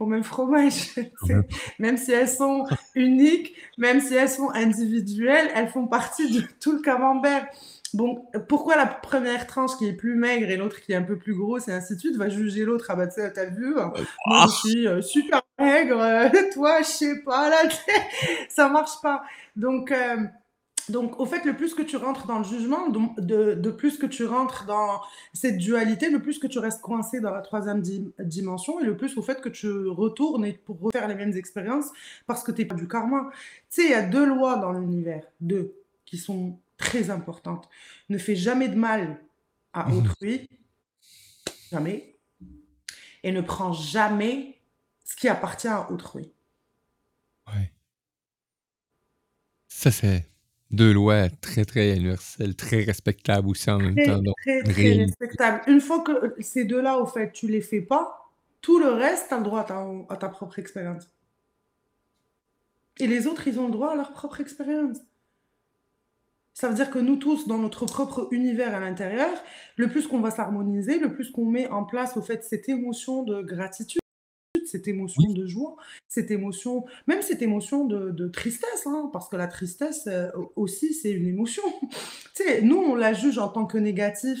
au 0.00 0.06
même 0.06 0.24
fromage. 0.24 0.96
Même 1.78 1.96
si 1.96 2.10
elles 2.10 2.28
sont 2.28 2.66
uniques, 2.96 3.54
même 3.76 4.00
si 4.00 4.14
elles 4.14 4.28
sont 4.28 4.50
individuelles, 4.50 5.52
elles 5.54 5.68
font 5.68 5.86
partie 5.86 6.32
de 6.32 6.42
tout 6.58 6.72
le 6.72 6.80
camembert. 6.80 7.46
Bon, 7.94 8.26
pourquoi 8.48 8.76
la 8.76 8.86
première 8.86 9.46
tranche 9.46 9.76
qui 9.78 9.86
est 9.86 9.92
plus 9.94 10.14
maigre 10.14 10.50
et 10.50 10.56
l'autre 10.56 10.80
qui 10.80 10.92
est 10.92 10.96
un 10.96 11.02
peu 11.02 11.18
plus 11.18 11.34
grosse 11.34 11.68
et 11.68 11.72
ainsi 11.72 11.94
de 11.94 12.00
suite? 12.00 12.16
Va 12.16 12.28
juger 12.28 12.64
l'autre 12.64 12.86
Ah 12.90 12.96
bah 12.96 13.06
tu 13.06 13.14
sais, 13.20 13.32
t'as 13.32 13.46
vu, 13.46 13.78
hein, 13.78 13.92
je 13.96 14.48
suis 14.68 14.86
euh, 14.86 15.00
super 15.02 15.42
maigre, 15.58 15.98
euh, 16.00 16.28
toi 16.52 16.82
je 16.82 16.86
sais 16.88 17.22
pas, 17.22 17.48
là, 17.48 17.56
ça 18.48 18.68
marche 18.68 19.00
pas. 19.02 19.22
Donc, 19.56 19.90
euh, 19.92 20.16
donc, 20.88 21.20
au 21.20 21.26
fait, 21.26 21.44
le 21.44 21.54
plus 21.54 21.74
que 21.74 21.82
tu 21.82 21.96
rentres 21.96 22.26
dans 22.26 22.38
le 22.38 22.44
jugement, 22.44 22.88
de, 22.88 23.54
de 23.54 23.70
plus 23.70 23.98
que 23.98 24.06
tu 24.06 24.24
rentres 24.24 24.64
dans 24.64 25.00
cette 25.34 25.58
dualité, 25.58 26.08
le 26.10 26.20
plus 26.22 26.38
que 26.38 26.46
tu 26.46 26.58
restes 26.58 26.80
coincé 26.80 27.20
dans 27.20 27.30
la 27.30 27.42
troisième 27.42 27.82
di- 27.82 28.10
dimension 28.20 28.80
et 28.80 28.84
le 28.84 28.96
plus 28.96 29.18
au 29.18 29.22
fait 29.22 29.40
que 29.42 29.50
tu 29.50 29.68
retournes 29.88 30.46
et 30.46 30.54
pour 30.54 30.80
refaire 30.80 31.06
les 31.06 31.14
mêmes 31.14 31.36
expériences 31.36 31.90
parce 32.26 32.42
que 32.42 32.52
tu 32.52 32.66
pas 32.66 32.74
du 32.74 32.88
karma. 32.88 33.28
Tu 33.70 33.82
sais, 33.82 33.84
il 33.84 33.90
y 33.90 33.94
a 33.94 34.02
deux 34.02 34.24
lois 34.24 34.56
dans 34.56 34.72
l'univers, 34.72 35.24
deux, 35.40 35.74
qui 36.06 36.16
sont 36.16 36.56
très 36.78 37.10
importantes. 37.10 37.68
Ne 38.10 38.18
fais 38.18 38.36
jamais 38.36 38.68
de 38.68 38.76
mal 38.76 39.20
à 39.74 39.88
Mhm. 39.88 39.98
autrui, 39.98 40.48
jamais, 41.70 42.18
et 43.22 43.32
ne 43.32 43.40
prends 43.40 43.72
jamais 43.72 44.60
ce 45.04 45.16
qui 45.16 45.28
appartient 45.28 45.68
à 45.68 45.90
autrui. 45.90 46.32
Ouais. 47.46 47.72
Ça, 49.68 49.90
c'est 49.90 50.30
deux 50.70 50.92
lois 50.92 51.28
très, 51.30 51.64
très 51.64 51.96
universelles, 51.96 52.54
très 52.56 52.82
respectables 52.84 53.48
aussi 53.48 53.70
en 53.70 53.80
même 53.80 53.96
Très, 53.96 54.02
temps. 54.02 54.18
Donc, 54.22 54.36
très, 54.44 54.64
très 54.64 54.94
réalité. 54.94 55.04
respectable. 55.04 55.62
Une 55.66 55.80
fois 55.80 56.02
que 56.02 56.34
ces 56.42 56.64
deux-là, 56.64 56.98
au 56.98 57.06
fait, 57.06 57.32
tu 57.32 57.48
les 57.48 57.60
fais 57.62 57.80
pas, 57.82 58.32
tout 58.60 58.78
le 58.78 58.88
reste, 58.90 59.28
tu 59.28 59.34
as 59.34 59.38
le 59.38 59.44
droit 59.44 59.60
à 59.60 59.64
ta, 59.64 59.86
à 60.10 60.16
ta 60.16 60.28
propre 60.28 60.58
expérience. 60.58 61.08
Et 62.98 63.06
les 63.06 63.26
autres, 63.26 63.48
ils 63.48 63.58
ont 63.58 63.66
le 63.66 63.72
droit 63.72 63.92
à 63.92 63.96
leur 63.96 64.12
propre 64.12 64.40
expérience. 64.40 64.98
Ça 66.60 66.68
veut 66.68 66.74
dire 66.74 66.90
que 66.90 66.98
nous 66.98 67.14
tous, 67.14 67.46
dans 67.46 67.58
notre 67.58 67.86
propre 67.86 68.26
univers 68.32 68.74
à 68.74 68.80
l'intérieur, 68.80 69.30
le 69.76 69.88
plus 69.88 70.08
qu'on 70.08 70.18
va 70.18 70.32
s'harmoniser, 70.32 70.98
le 70.98 71.12
plus 71.12 71.30
qu'on 71.30 71.44
met 71.44 71.68
en 71.68 71.84
place, 71.84 72.16
au 72.16 72.20
fait, 72.20 72.42
cette 72.42 72.68
émotion 72.68 73.22
de 73.22 73.42
gratitude, 73.42 74.00
cette 74.66 74.88
émotion 74.88 75.32
de 75.32 75.46
joie, 75.46 75.76
cette 76.08 76.32
émotion, 76.32 76.84
même 77.06 77.22
cette 77.22 77.42
émotion 77.42 77.84
de, 77.84 78.10
de 78.10 78.26
tristesse, 78.26 78.86
hein, 78.86 79.08
parce 79.12 79.28
que 79.28 79.36
la 79.36 79.46
tristesse 79.46 80.08
euh, 80.08 80.30
aussi, 80.56 80.94
c'est 80.94 81.12
une 81.12 81.28
émotion. 81.28 81.62
tu 82.34 82.42
sais, 82.42 82.60
nous, 82.62 82.78
on 82.78 82.96
la 82.96 83.12
juge 83.12 83.38
en 83.38 83.46
tant 83.46 83.64
que 83.64 83.78
négatif, 83.78 84.40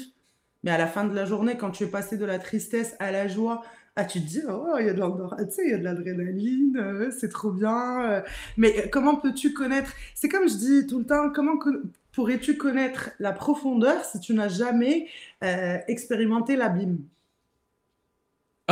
mais 0.64 0.72
à 0.72 0.78
la 0.78 0.88
fin 0.88 1.04
de 1.04 1.14
la 1.14 1.24
journée, 1.24 1.56
quand 1.56 1.70
tu 1.70 1.84
es 1.84 1.86
passé 1.86 2.16
de 2.16 2.24
la 2.24 2.40
tristesse 2.40 2.96
à 2.98 3.12
la 3.12 3.28
joie, 3.28 3.62
ah, 3.94 4.04
tu 4.04 4.20
te 4.20 4.26
dis, 4.26 4.42
oh, 4.48 4.74
il 4.80 4.86
y 4.86 4.88
a 4.90 4.92
de 4.92 5.84
l'adrénaline, 5.84 6.76
euh, 6.78 7.10
c'est 7.16 7.28
trop 7.28 7.52
bien. 7.52 8.10
euh. 8.10 8.20
Mais 8.56 8.88
comment 8.90 9.14
peux-tu 9.16 9.52
connaître? 9.52 9.92
C'est 10.16 10.28
comme 10.28 10.48
je 10.48 10.56
dis 10.56 10.86
tout 10.88 10.98
le 10.98 11.06
temps, 11.06 11.30
comment 11.32 11.58
co- 11.58 11.70
pourrais-tu 12.18 12.56
connaître 12.56 13.10
la 13.20 13.30
profondeur 13.30 14.04
si 14.04 14.18
tu 14.18 14.34
n'as 14.34 14.48
jamais 14.48 15.06
euh, 15.44 15.78
expérimenté 15.86 16.56
l'abîme? 16.56 16.98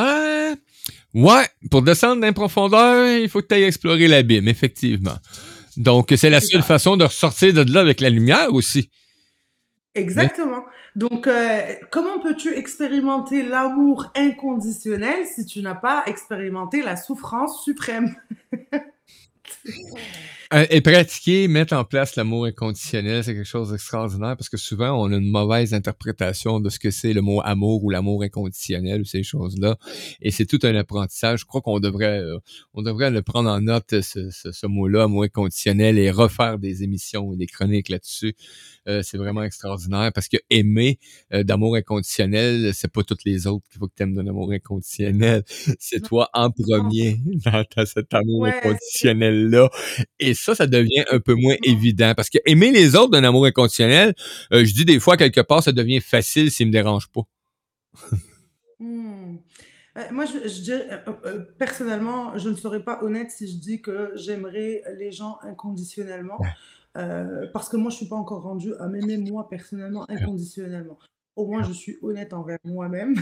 Euh, 0.01 0.57
ouais, 1.15 1.47
pour 1.71 1.83
descendre 1.83 2.23
dans 2.23 2.27
les 2.27 2.33
profondeurs, 2.33 3.07
il 3.07 3.29
faut 3.29 3.41
que 3.43 3.47
tu 3.47 3.55
ailles 3.55 3.63
explorer 3.63 4.09
l'abîme, 4.09 4.49
effectivement. 4.49 5.15
Donc, 5.77 6.13
c'est 6.17 6.29
la 6.29 6.41
seule 6.41 6.63
ça. 6.63 6.67
façon 6.67 6.97
de 6.97 7.05
ressortir 7.05 7.55
de 7.55 7.73
là 7.73 7.83
avec 7.83 8.01
la 8.01 8.11
lumière 8.11 8.53
aussi. 8.53 8.91
Exactement. 9.95 10.65
Donc, 10.97 11.29
euh, 11.29 11.73
comment 11.93 12.19
peux-tu 12.19 12.53
expérimenter 12.53 13.45
l'amour 13.45 14.11
inconditionnel 14.17 15.25
si 15.25 15.47
tu 15.47 15.63
n'as 15.63 15.77
pas 15.77 16.03
expérimenté 16.07 16.83
la 16.83 16.97
souffrance 16.97 17.63
suprême? 17.63 18.13
Euh, 20.55 20.65
et 20.71 20.81
pratiquer, 20.81 21.49
mettre 21.49 21.75
en 21.75 21.85
place 21.85 22.15
l'amour 22.15 22.45
inconditionnel, 22.47 23.25
c'est 23.25 23.35
quelque 23.35 23.45
chose 23.49 23.71
d'extraordinaire 23.73 24.37
parce 24.37 24.49
que 24.49 24.57
souvent, 24.57 24.93
on 24.93 25.11
a 25.13 25.17
une 25.17 25.29
mauvaise 25.29 25.75
interprétation 25.75 26.61
de 26.61 26.71
ce 26.71 26.79
que 26.79 26.93
c'est 26.93 27.13
le 27.13 27.21
mot 27.21 27.41
amour 27.45 27.83
ou 27.83 27.91
l'amour 27.91 28.23
inconditionnel 28.23 29.01
ou 29.01 29.05
ces 29.05 29.25
choses-là. 29.25 29.77
Et 30.23 30.31
c'est 30.31 30.47
tout 30.47 30.61
un 30.63 30.75
apprentissage. 30.77 31.41
Je 31.41 31.45
crois 31.47 31.63
qu'on 31.63 31.81
devrait, 31.81 32.21
euh, 32.21 32.39
on 32.75 32.83
devrait 32.83 33.11
le 33.11 33.23
prendre 33.23 33.51
en 33.51 33.61
note, 33.61 34.01
ce, 34.03 34.31
ce, 34.31 34.53
ce 34.53 34.67
mot-là, 34.69 35.05
amour 35.05 35.25
inconditionnel, 35.25 35.99
et 35.99 36.13
refaire 36.13 36.59
des 36.59 36.85
émissions 36.85 37.33
et 37.33 37.37
des 37.37 37.47
chroniques 37.47 37.89
là-dessus. 37.89 38.35
Euh, 38.89 39.03
c'est 39.03 39.19
vraiment 39.19 39.43
extraordinaire 39.43 40.13
parce 40.15 40.29
que 40.29 40.37
aimer 40.49 41.01
euh, 41.35 41.43
d'amour 41.43 41.75
inconditionnel, 41.75 42.71
c'est 42.73 42.93
pas 42.93 43.03
toutes 43.03 43.25
les 43.25 43.49
autres 43.49 43.65
qu'il 43.69 43.81
faut 43.81 43.89
que 43.89 43.95
t'aimes 43.97 44.15
d'un 44.15 44.29
amour 44.29 44.53
inconditionnel. 44.53 45.43
C'est 45.81 46.01
toi 46.05 46.31
en 46.35 46.51
premier 46.53 47.19
dans 47.45 47.65
cet 47.85 48.15
amour 48.15 48.43
Ouais. 48.43 48.53
inconditionnel-là. 48.57 49.71
Et 50.21 50.35
ça, 50.37 50.55
ça 50.55 50.67
devient 50.67 51.05
un 51.11 51.21
peu 51.21 51.35
moins 51.35 51.57
évident 51.63 52.13
parce 52.17 52.31
que 52.31 52.39
aimer 52.47 52.71
les 52.71 52.97
autres 52.97 53.11
d'un 53.11 53.25
amour 53.25 53.47
inconditionnel, 53.47 54.15
euh, 54.53 54.65
je 54.65 54.73
dis 54.73 54.85
des 54.85 55.01
fois 55.01 55.17
quelque 55.17 55.41
part, 55.41 55.63
ça 55.63 55.73
devient 55.73 56.01
facile 56.01 56.51
s'ils 56.51 56.69
me 56.69 56.73
dérangent 56.73 57.11
pas. 57.11 57.23
Hmm. 58.79 59.37
Euh, 59.97 60.03
moi, 60.13 60.27
je, 60.27 60.47
je 60.47 60.71
euh, 60.71 61.39
personnellement, 61.59 62.37
je 62.37 62.51
ne 62.51 62.55
serais 62.57 62.85
pas 62.85 63.03
honnête 63.03 63.31
si 63.31 63.51
je 63.51 63.57
dis 63.57 63.81
que 63.81 64.13
j'aimerais 64.15 64.83
les 64.99 65.13
gens 65.13 65.39
inconditionnellement, 65.41 66.37
parce 66.93 67.71
que 67.71 67.79
moi, 67.79 67.91
je 67.91 67.97
suis 67.97 68.07
pas 68.07 68.17
encore 68.17 68.43
rendue 68.43 68.75
à 68.79 68.87
m'aimer 68.89 69.17
moi 69.17 69.49
personnellement 69.49 70.05
inconditionnellement. 70.11 70.99
Au 71.37 71.45
moins, 71.47 71.63
je 71.63 71.73
suis 71.73 71.99
honnête 72.01 72.33
envers 72.33 72.59
moi-même, 72.65 73.15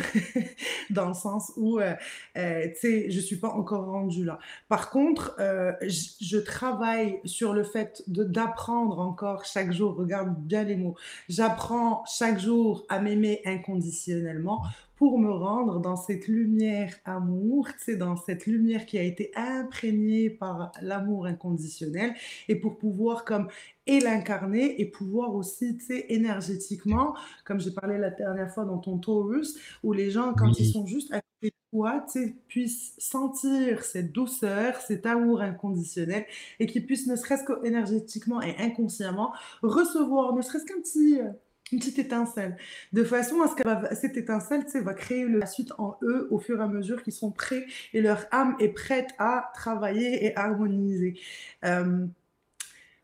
dans 0.90 1.08
le 1.08 1.14
sens 1.14 1.52
où, 1.56 1.80
euh, 1.80 1.94
euh, 2.36 2.68
tu 2.68 2.80
sais, 2.80 3.10
je 3.10 3.18
suis 3.18 3.36
pas 3.36 3.48
encore 3.48 3.86
rendue 3.86 4.24
là. 4.24 4.38
Par 4.68 4.90
contre, 4.90 5.34
euh, 5.40 5.72
je, 5.82 6.38
travaille 6.38 7.20
sur 7.24 7.54
le 7.54 7.64
fait 7.64 8.04
d'apprendre 8.06 9.00
encore 9.00 9.44
chaque 9.44 9.72
jour. 9.72 9.96
Regarde 9.96 10.36
bien 10.38 10.62
les 10.62 10.76
mots. 10.76 10.94
J'apprends 11.28 12.04
chaque 12.06 12.38
jour 12.38 12.84
à 12.88 13.00
m'aimer 13.00 13.42
inconditionnellement 13.44 14.62
pour 14.96 15.18
me 15.18 15.30
rendre 15.30 15.80
dans 15.80 15.96
cette 15.96 16.28
lumière 16.28 16.94
amour, 17.04 17.68
sais, 17.78 17.96
dans 17.96 18.16
cette 18.16 18.46
lumière 18.46 18.86
qui 18.86 18.98
a 18.98 19.02
été 19.02 19.32
imprégnée 19.34 20.30
par 20.30 20.72
l'amour 20.80 21.26
inconditionnel, 21.26 22.14
et 22.48 22.56
pour 22.56 22.78
pouvoir 22.78 23.24
comme 23.24 23.48
et 23.86 24.00
l'incarner 24.00 24.80
et 24.80 24.86
pouvoir 24.86 25.34
aussi, 25.34 25.76
tu 25.76 25.84
sais, 25.84 26.06
énergétiquement, 26.08 27.14
comme 27.44 27.60
j'ai 27.60 27.70
parlé 27.72 27.98
la 27.98 28.10
dernière 28.10 28.52
fois 28.52 28.64
dans 28.64 28.78
ton 28.78 28.98
Taurus, 28.98 29.58
où 29.82 29.92
les 29.92 30.10
gens, 30.10 30.32
quand 30.34 30.58
ils 30.58 30.66
sont 30.70 30.86
juste 30.86 31.12
à 31.12 31.20
côté 31.20 31.50
de 31.50 31.76
toi, 31.78 32.04
tu 32.10 32.24
sais, 32.24 32.36
puissent 32.48 32.94
sentir 32.98 33.84
cette 33.84 34.12
douceur, 34.12 34.76
cet 34.76 35.06
amour 35.06 35.42
inconditionnel, 35.42 36.24
et 36.60 36.66
qu'ils 36.66 36.86
puissent, 36.86 37.06
ne 37.06 37.16
serait-ce 37.16 37.44
que 37.44 37.64
énergétiquement 37.66 38.40
et 38.40 38.56
inconsciemment, 38.58 39.32
recevoir 39.62 40.34
ne 40.34 40.40
serait-ce 40.40 40.64
qu'un 40.64 40.80
petit, 40.80 41.20
euh, 41.20 41.28
une 41.72 41.78
petite 41.78 41.98
étincelle, 41.98 42.56
de 42.92 43.04
façon 43.04 43.40
à 43.42 43.48
ce 43.48 43.54
que 43.54 43.94
cette 43.94 44.16
étincelle, 44.16 44.64
va 44.82 44.94
créer 44.94 45.26
la 45.28 45.46
suite 45.46 45.72
en 45.78 45.96
eux 46.02 46.28
au 46.30 46.38
fur 46.38 46.60
et 46.60 46.62
à 46.62 46.68
mesure 46.68 47.02
qu'ils 47.02 47.12
sont 47.12 47.30
prêts 47.30 47.66
et 47.92 48.00
leur 48.00 48.26
âme 48.30 48.56
est 48.60 48.68
prête 48.68 49.10
à 49.18 49.50
travailler 49.54 50.26
et 50.26 50.36
harmoniser. 50.36 51.18
Euh, 51.64 52.06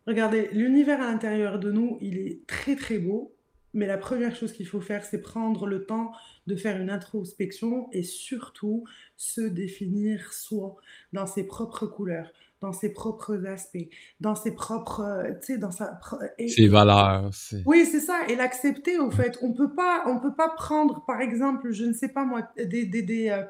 regardez, 0.06 0.48
l'univers 0.52 1.00
à 1.00 1.10
l'intérieur 1.10 1.58
de 1.58 1.72
nous, 1.72 1.98
il 2.00 2.18
est 2.18 2.46
très 2.46 2.76
très 2.76 2.98
beau, 2.98 3.34
mais 3.72 3.86
la 3.86 3.98
première 3.98 4.34
chose 4.34 4.52
qu'il 4.52 4.66
faut 4.66 4.80
faire, 4.80 5.04
c'est 5.04 5.20
prendre 5.20 5.66
le 5.66 5.86
temps 5.86 6.12
de 6.46 6.56
faire 6.56 6.80
une 6.80 6.90
introspection 6.90 7.88
et 7.92 8.02
surtout 8.02 8.84
se 9.16 9.40
définir 9.40 10.32
soi 10.32 10.76
dans 11.12 11.26
ses 11.26 11.44
propres 11.44 11.86
couleurs, 11.86 12.32
dans 12.60 12.72
ses 12.72 12.92
propres 12.92 13.46
aspects, 13.46 13.88
dans 14.20 14.34
ses 14.34 14.52
propres, 14.54 15.00
euh, 15.00 15.32
tu 15.40 15.54
sais, 15.54 15.58
dans 15.58 15.70
sa 15.70 15.98
et- 16.38 16.48
Ses 16.48 16.68
valeurs, 16.68 17.30
c'est... 17.32 17.62
oui, 17.66 17.86
c'est 17.90 18.00
ça, 18.00 18.20
et 18.28 18.36
l'accepter 18.36 18.98
au 18.98 19.10
fait. 19.10 19.38
On 19.42 19.52
peut 19.52 19.72
pas, 19.74 20.02
on 20.06 20.18
peut 20.18 20.34
pas 20.34 20.48
prendre, 20.50 21.04
par 21.06 21.20
exemple, 21.20 21.72
je 21.72 21.84
ne 21.84 21.92
sais 21.92 22.08
pas 22.08 22.24
moi, 22.24 22.42
des, 22.56 22.84
des, 22.84 23.02
des, 23.02 23.30
euh, 23.30 23.42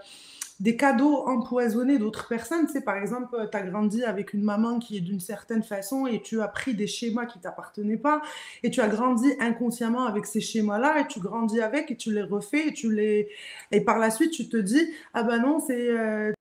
des 0.61 0.77
cadeaux 0.77 1.27
empoisonnés 1.27 1.99
d'autres 1.99 2.29
personnes. 2.29 2.67
Tu 2.67 2.73
sais, 2.75 2.83
par 2.83 2.97
exemple, 2.97 3.35
tu 3.51 3.57
as 3.57 3.63
grandi 3.63 4.05
avec 4.05 4.35
une 4.35 4.43
maman 4.43 4.79
qui 4.79 4.97
est 4.99 5.01
d'une 5.01 5.19
certaine 5.21 5.63
façon 5.63 6.07
et 6.07 6.21
tu 6.23 6.41
as 6.43 6.49
pris 6.49 6.75
des 6.75 6.87
schémas 6.87 7.25
qui 7.27 7.41
t'appartenaient 7.41 7.97
pas 7.97 8.21
et 8.63 8.71
tu 8.71 8.81
as 8.81 8.89
grandi 8.89 9.33
inconsciemment 9.41 10.05
avec 10.05 10.27
ces 10.27 10.41
schémas-là 10.43 11.01
et 11.01 11.07
tu 11.09 11.19
grandis 11.19 11.61
avec 11.63 11.91
et 11.91 11.97
tu 11.97 12.13
les 12.13 12.23
refais 12.23 12.69
et 12.69 12.73
tu 12.75 12.93
les 12.93 13.29
et 13.73 13.81
par 13.81 13.99
la 13.99 14.11
suite 14.11 14.33
tu 14.33 14.49
te 14.51 14.57
dis 14.59 14.87
ah 15.15 15.23
bah 15.23 15.39
non 15.39 15.61
c'est 15.61 15.89
euh, 15.91 16.33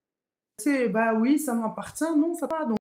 sais, 0.60 0.90
bah 0.90 1.14
oui 1.14 1.40
ça 1.40 1.54
m'appartient 1.54 2.04
non 2.18 2.36
ça 2.36 2.48
va 2.48 2.66
donc 2.66 2.80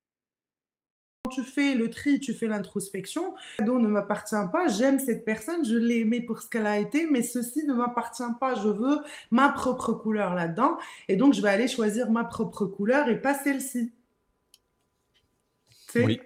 quand 1.25 1.31
tu 1.31 1.43
fais 1.43 1.75
le 1.75 1.89
tri, 1.89 2.19
tu 2.19 2.33
fais 2.33 2.47
l'introspection. 2.47 3.35
Cadeau 3.57 3.77
ne 3.77 3.87
m'appartient 3.87 4.35
pas, 4.51 4.67
j'aime 4.67 4.99
cette 4.99 5.25
personne, 5.25 5.65
je 5.65 5.75
l'ai 5.75 5.99
aimée 5.99 6.21
pour 6.21 6.41
ce 6.41 6.49
qu'elle 6.49 6.65
a 6.65 6.79
été, 6.79 7.07
mais 7.11 7.21
ceci 7.21 7.65
ne 7.65 7.73
m'appartient 7.73 8.23
pas. 8.39 8.55
Je 8.55 8.69
veux 8.69 8.99
ma 9.29 9.49
propre 9.49 9.93
couleur 9.93 10.33
là-dedans. 10.33 10.77
Et 11.07 11.17
donc, 11.17 11.33
je 11.33 11.41
vais 11.41 11.49
aller 11.49 11.67
choisir 11.67 12.09
ma 12.09 12.23
propre 12.23 12.65
couleur 12.65 13.09
et 13.09 13.21
pas 13.21 13.33
celle-ci. 13.33 13.91
Tu 15.91 15.91
sais? 15.91 16.05
Oui. 16.05 16.21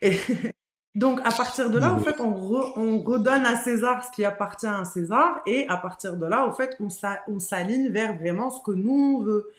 Et 0.00 0.18
donc, 0.94 1.20
à 1.20 1.30
partir 1.30 1.70
de 1.70 1.78
là, 1.78 1.92
en 1.92 2.00
fait, 2.00 2.18
on, 2.18 2.32
re- 2.32 2.72
on 2.76 3.00
redonne 3.00 3.44
à 3.44 3.56
César 3.56 4.04
ce 4.04 4.10
qui 4.10 4.24
appartient 4.24 4.66
à 4.66 4.84
César. 4.84 5.42
Et 5.46 5.68
à 5.68 5.76
partir 5.76 6.16
de 6.16 6.26
là, 6.26 6.46
en 6.46 6.52
fait, 6.52 6.78
on 7.28 7.38
s'aligne 7.40 7.90
vers 7.90 8.16
vraiment 8.16 8.50
ce 8.50 8.62
que 8.62 8.72
nous, 8.72 9.18
on 9.18 9.22
veut. 9.22 9.52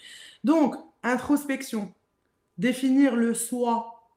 Donc, 0.44 0.76
introspection, 1.06 1.94
définir 2.58 3.16
le 3.16 3.34
soi, 3.34 4.10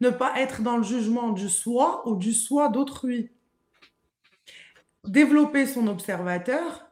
ne 0.00 0.10
pas 0.10 0.38
être 0.40 0.62
dans 0.62 0.76
le 0.76 0.82
jugement 0.82 1.30
du 1.30 1.48
soi 1.48 2.06
ou 2.08 2.16
du 2.16 2.32
soi 2.32 2.68
d'autrui. 2.68 3.30
Développer 5.04 5.66
son 5.66 5.86
observateur. 5.86 6.90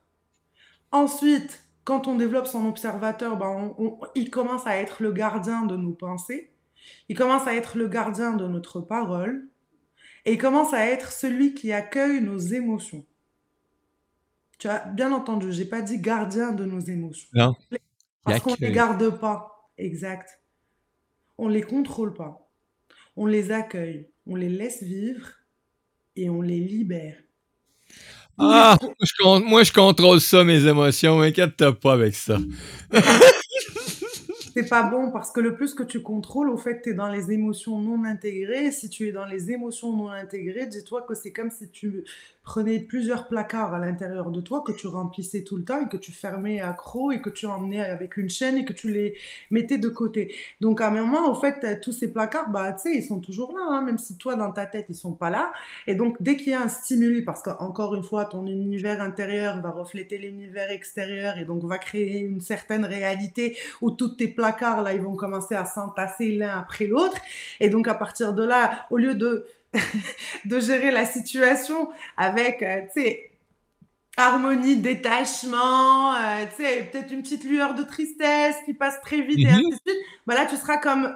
Ensuite, 0.92 1.64
quand 1.84 2.06
on 2.06 2.14
développe 2.16 2.46
son 2.46 2.66
observateur, 2.66 3.36
ben, 3.36 3.74
on- 3.78 3.84
on- 3.84 4.00
il 4.14 4.30
commence 4.30 4.66
à 4.66 4.76
être 4.76 5.02
le 5.02 5.12
gardien 5.12 5.66
de 5.66 5.76
nos 5.76 5.92
pensées. 5.92 6.52
Il 7.08 7.16
commence 7.16 7.46
à 7.46 7.54
être 7.54 7.76
le 7.76 7.88
gardien 7.88 8.32
de 8.34 8.46
notre 8.46 8.80
parole. 8.80 9.48
Et 10.24 10.32
il 10.34 10.38
commence 10.38 10.72
à 10.72 10.86
être 10.86 11.12
celui 11.12 11.52
qui 11.54 11.72
accueille 11.72 12.22
nos 12.22 12.38
émotions. 12.38 13.04
Tu 14.58 14.68
as 14.68 14.78
bien 14.86 15.12
entendu, 15.12 15.52
j'ai 15.52 15.66
pas 15.66 15.82
dit 15.82 15.98
gardien 15.98 16.52
de 16.52 16.64
nos 16.64 16.80
émotions. 16.80 17.28
Non. 17.34 17.54
Parce 18.24 18.40
qu'on 18.40 18.52
ne 18.52 18.56
les 18.60 18.72
garde 18.72 19.18
pas. 19.18 19.70
Exact. 19.78 20.40
On 21.38 21.48
les 21.48 21.62
contrôle 21.62 22.14
pas. 22.14 22.50
On 23.16 23.26
les 23.26 23.50
accueille. 23.50 24.08
On 24.26 24.36
les 24.36 24.48
laisse 24.48 24.82
vivre 24.82 25.28
et 26.16 26.30
on 26.30 26.40
les 26.40 26.60
libère. 26.60 27.16
Ah, 28.38 28.76
moi, 28.82 28.94
je, 29.00 29.22
con- 29.22 29.40
moi, 29.40 29.62
je 29.62 29.72
contrôle 29.72 30.20
ça, 30.20 30.42
mes 30.42 30.66
émotions. 30.66 31.20
Inquiète-toi 31.20 31.78
pas 31.78 31.92
avec 31.92 32.14
ça. 32.14 32.38
C'est 34.54 34.68
pas 34.68 34.84
bon 34.84 35.10
parce 35.10 35.32
que 35.32 35.40
le 35.40 35.56
plus 35.56 35.74
que 35.74 35.82
tu 35.82 36.00
contrôles, 36.00 36.48
au 36.48 36.56
fait, 36.56 36.80
tu 36.80 36.90
es 36.90 36.94
dans 36.94 37.08
les 37.08 37.32
émotions 37.32 37.80
non 37.80 38.04
intégrées. 38.04 38.70
Si 38.70 38.88
tu 38.88 39.08
es 39.08 39.12
dans 39.12 39.24
les 39.24 39.50
émotions 39.50 39.92
non 39.96 40.10
intégrées, 40.10 40.66
dis-toi 40.66 41.02
que 41.02 41.14
c'est 41.14 41.32
comme 41.32 41.50
si 41.50 41.68
tu 41.70 42.04
prenais 42.44 42.78
plusieurs 42.78 43.26
placards 43.26 43.74
à 43.74 43.78
l'intérieur 43.78 44.30
de 44.30 44.40
toi, 44.40 44.62
que 44.64 44.72
tu 44.72 44.86
remplissais 44.86 45.42
tout 45.42 45.56
le 45.56 45.64
temps 45.64 45.80
et 45.80 45.88
que 45.88 45.96
tu 45.96 46.12
fermais 46.12 46.60
croc 46.76 47.12
et 47.14 47.20
que 47.20 47.30
tu 47.30 47.46
emmenais 47.46 47.80
avec 47.80 48.16
une 48.16 48.28
chaîne 48.28 48.58
et 48.58 48.64
que 48.64 48.72
tu 48.72 48.90
les 48.92 49.16
mettais 49.50 49.78
de 49.78 49.88
côté. 49.88 50.34
Donc, 50.60 50.80
à 50.80 50.88
un 50.88 50.90
moment, 50.90 51.30
au 51.30 51.34
fait, 51.34 51.58
t'as 51.60 51.74
tous 51.76 51.92
ces 51.92 52.12
placards, 52.12 52.50
bah, 52.50 52.72
tu 52.74 52.82
sais, 52.82 52.96
ils 52.96 53.02
sont 53.02 53.20
toujours 53.20 53.52
là, 53.52 53.64
hein, 53.68 53.82
même 53.82 53.98
si 53.98 54.16
toi, 54.18 54.36
dans 54.36 54.52
ta 54.52 54.66
tête, 54.66 54.86
ils 54.90 54.94
sont 54.94 55.14
pas 55.14 55.30
là. 55.30 55.52
Et 55.86 55.94
donc, 55.94 56.16
dès 56.20 56.36
qu'il 56.36 56.52
y 56.52 56.54
a 56.54 56.60
un 56.60 56.68
stimuli, 56.68 57.22
parce 57.22 57.42
qu'encore 57.42 57.94
une 57.94 58.02
fois, 58.02 58.26
ton 58.26 58.46
univers 58.46 59.00
intérieur 59.00 59.60
va 59.60 59.70
refléter 59.70 60.18
l'univers 60.18 60.70
extérieur 60.70 61.38
et 61.38 61.44
donc 61.46 61.64
va 61.64 61.78
créer 61.78 62.18
une 62.20 62.40
certaine 62.40 62.84
réalité 62.84 63.56
où 63.80 63.90
tous 63.90 64.10
tes 64.10 64.28
placards, 64.28 64.82
là, 64.82 64.92
ils 64.92 65.00
vont 65.00 65.16
commencer 65.16 65.54
à 65.54 65.64
s'entasser 65.64 66.32
l'un 66.32 66.58
après 66.58 66.86
l'autre. 66.86 67.16
Et 67.60 67.70
donc, 67.70 67.88
à 67.88 67.94
partir 67.94 68.34
de 68.34 68.44
là, 68.44 68.86
au 68.90 68.98
lieu 68.98 69.14
de, 69.14 69.46
de 70.44 70.60
gérer 70.60 70.90
la 70.90 71.06
situation 71.06 71.90
avec, 72.16 72.62
euh, 72.62 72.82
tu 72.94 73.02
sais, 73.02 73.30
harmonie, 74.16 74.76
détachement, 74.76 76.14
euh, 76.14 76.46
tu 76.56 76.62
sais, 76.64 76.84
peut-être 76.92 77.12
une 77.12 77.22
petite 77.22 77.44
lueur 77.44 77.74
de 77.74 77.82
tristesse 77.82 78.56
qui 78.64 78.74
passe 78.74 79.00
très 79.02 79.22
vite 79.22 79.44
et 79.44 79.50
Mhm. 79.50 79.52
ainsi 79.52 79.72
de 79.86 79.90
suite, 79.92 80.02
bah 80.26 80.34
là, 80.34 80.46
tu 80.46 80.56
seras 80.56 80.78
comme 80.78 81.12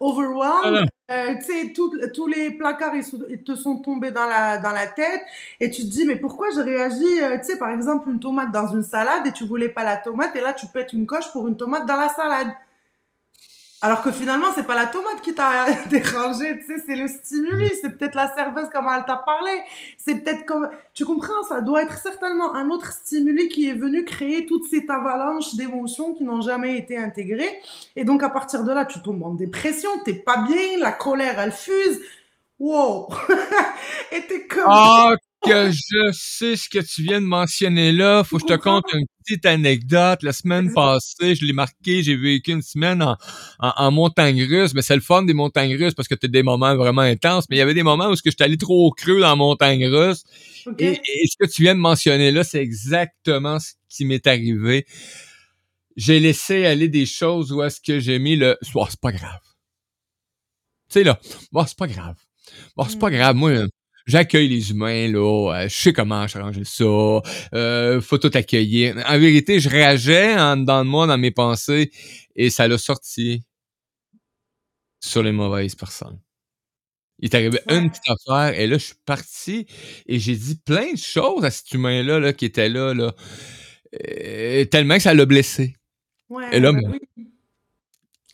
overwhelmed. 0.00 0.88
Euh, 1.10 1.34
tu 1.36 1.44
sais, 1.44 1.72
tous 2.14 2.26
les 2.26 2.50
placards, 2.52 2.94
ils, 2.96 3.04
sont- 3.04 3.24
ils 3.28 3.42
te 3.42 3.54
sont 3.54 3.76
tombés 3.78 4.10
dans 4.10 4.24
la, 4.26 4.56
dans 4.58 4.70
la 4.70 4.86
tête 4.86 5.20
et 5.60 5.70
tu 5.70 5.82
te 5.82 5.88
dis, 5.88 6.06
mais 6.06 6.16
pourquoi 6.16 6.48
je 6.54 6.60
réagis, 6.60 7.20
euh, 7.22 7.38
tu 7.38 7.44
sais, 7.44 7.58
par 7.58 7.70
exemple, 7.70 8.08
une 8.08 8.20
tomate 8.20 8.50
dans 8.52 8.68
une 8.68 8.82
salade 8.82 9.26
et 9.26 9.32
tu 9.32 9.44
voulais 9.46 9.68
pas 9.68 9.84
la 9.84 9.98
tomate 9.98 10.34
et 10.36 10.40
là, 10.40 10.54
tu 10.54 10.66
pètes 10.66 10.92
une 10.94 11.06
coche 11.06 11.30
pour 11.32 11.46
une 11.46 11.56
tomate 11.58 11.86
dans 11.86 11.96
la 11.96 12.08
salade. 12.08 12.48
Alors 13.84 14.00
que 14.00 14.10
finalement, 14.10 14.46
c'est 14.54 14.66
pas 14.66 14.76
la 14.76 14.86
tomate 14.86 15.20
qui 15.20 15.34
t'a 15.34 15.66
dérangé, 15.90 16.58
tu 16.58 16.64
sais, 16.64 16.82
c'est 16.86 16.96
le 16.96 17.06
stimuli, 17.06 17.70
c'est 17.82 17.90
peut-être 17.90 18.14
la 18.14 18.34
serveuse 18.34 18.70
comme 18.72 18.88
elle 18.90 19.04
t'a 19.04 19.16
parlé, 19.16 19.50
c'est 19.98 20.24
peut-être 20.24 20.46
comme, 20.46 20.70
tu 20.94 21.04
comprends, 21.04 21.42
ça 21.46 21.60
doit 21.60 21.82
être 21.82 21.98
certainement 21.98 22.54
un 22.54 22.70
autre 22.70 22.94
stimuli 22.94 23.48
qui 23.48 23.68
est 23.68 23.74
venu 23.74 24.06
créer 24.06 24.46
toute 24.46 24.64
cette 24.70 24.88
avalanche 24.88 25.54
d'émotions 25.56 26.14
qui 26.14 26.24
n'ont 26.24 26.40
jamais 26.40 26.78
été 26.78 26.96
intégrées. 26.96 27.60
Et 27.94 28.04
donc, 28.04 28.22
à 28.22 28.30
partir 28.30 28.64
de 28.64 28.72
là, 28.72 28.86
tu 28.86 29.02
tombes 29.02 29.22
en 29.22 29.34
dépression, 29.34 29.90
t'es 30.02 30.14
pas 30.14 30.38
bien, 30.38 30.78
la 30.78 30.92
colère, 30.92 31.38
elle 31.38 31.52
fuse. 31.52 32.00
Wow! 32.58 33.10
Et 34.12 34.26
t'es 34.26 34.46
comme... 34.46 34.64
Ah, 34.64 35.14
que 35.44 35.70
je 35.70 36.12
sais 36.12 36.56
ce 36.56 36.68
que 36.68 36.78
tu 36.78 37.02
viens 37.02 37.20
de 37.20 37.26
mentionner 37.26 37.92
là. 37.92 38.24
Faut 38.24 38.38
que 38.38 38.42
je 38.48 38.54
te 38.54 38.58
conte 38.60 38.84
une 38.92 39.06
petite 39.24 39.46
anecdote. 39.46 40.22
La 40.22 40.32
semaine 40.32 40.72
passée, 40.72 41.34
je 41.34 41.44
l'ai 41.44 41.52
marqué, 41.52 42.02
j'ai 42.02 42.16
vécu 42.16 42.52
une 42.52 42.62
semaine 42.62 43.02
en, 43.02 43.16
en, 43.60 43.72
en 43.76 43.90
montagne 43.90 44.42
russe. 44.44 44.74
Mais 44.74 44.82
c'est 44.82 44.94
le 44.94 45.00
fun 45.02 45.22
des 45.22 45.34
montagnes 45.34 45.76
russes 45.76 45.94
parce 45.94 46.08
que 46.08 46.14
tu 46.14 46.26
as 46.26 46.28
des 46.28 46.42
moments 46.42 46.74
vraiment 46.76 47.02
intenses. 47.02 47.44
Mais 47.50 47.56
il 47.56 47.58
y 47.58 47.62
avait 47.62 47.74
des 47.74 47.82
moments 47.82 48.08
où 48.08 48.16
je 48.16 48.20
suis 48.22 48.34
allé 48.40 48.56
trop 48.56 48.90
creux 48.92 49.20
dans 49.20 49.28
la 49.28 49.36
montagne 49.36 49.86
russe. 49.86 50.24
Et, 50.78 50.92
et 50.92 51.26
ce 51.26 51.36
que 51.38 51.50
tu 51.50 51.62
viens 51.62 51.74
de 51.74 51.80
mentionner 51.80 52.30
là, 52.30 52.42
c'est 52.44 52.60
exactement 52.62 53.58
ce 53.60 53.72
qui 53.88 54.04
m'est 54.04 54.26
arrivé. 54.26 54.86
J'ai 55.96 56.18
laissé 56.20 56.66
aller 56.66 56.88
des 56.88 57.06
choses 57.06 57.52
où 57.52 57.62
est-ce 57.62 57.80
que 57.80 58.00
j'ai 58.00 58.18
mis 58.18 58.36
le 58.36 58.56
oh, 58.74 58.86
c'est 58.88 59.00
pas 59.00 59.12
grave. 59.12 59.40
Tu 60.88 60.94
sais 61.00 61.04
là, 61.04 61.18
bon, 61.52 61.64
c'est 61.66 61.76
pas 61.78 61.86
grave. 61.86 62.16
Bon, 62.76 62.84
c'est 62.88 62.98
pas 62.98 63.10
Mm. 63.10 63.14
grave, 63.14 63.36
moi 63.36 63.50
j'accueille 64.06 64.48
les 64.48 64.70
humains 64.70 65.08
là, 65.08 65.18
euh, 65.64 65.68
je 65.68 65.74
sais 65.76 65.92
comment 65.92 66.26
changer 66.28 66.64
ça, 66.64 66.84
euh, 67.54 68.00
faut 68.00 68.18
tout 68.18 68.30
accueillir. 68.34 68.96
En 69.08 69.18
vérité, 69.18 69.60
je 69.60 69.68
réageais 69.68 70.34
en 70.38 70.56
dedans 70.58 70.84
de 70.84 70.90
moi 70.90 71.06
dans 71.06 71.18
mes 71.18 71.30
pensées 71.30 71.90
et 72.36 72.50
ça 72.50 72.68
l'a 72.68 72.78
sorti 72.78 73.42
sur 75.00 75.22
les 75.22 75.32
mauvaises 75.32 75.74
personnes. 75.74 76.20
Il 77.20 77.26
est 77.26 77.34
arrivé 77.36 77.60
Ouais. 77.68 77.78
une 77.78 77.90
petite 77.90 78.10
affaire 78.10 78.58
et 78.58 78.66
là 78.66 78.78
je 78.78 78.86
suis 78.86 78.94
parti 79.06 79.66
et 80.06 80.18
j'ai 80.18 80.36
dit 80.36 80.56
plein 80.56 80.92
de 80.92 80.98
choses 80.98 81.44
à 81.44 81.50
cet 81.50 81.72
humain-là 81.72 82.18
là, 82.20 82.32
qui 82.32 82.44
était 82.46 82.68
là, 82.68 82.94
là 82.94 83.14
euh, 84.10 84.64
tellement 84.66 84.96
que 84.96 85.02
ça 85.02 85.14
l'a 85.14 85.26
blessé. 85.26 85.76
Ouais, 86.30 86.46
Et 86.52 86.60
là, 86.60 86.72
bah 86.72 86.80
moi, 86.82 86.90
oui. 87.16 87.26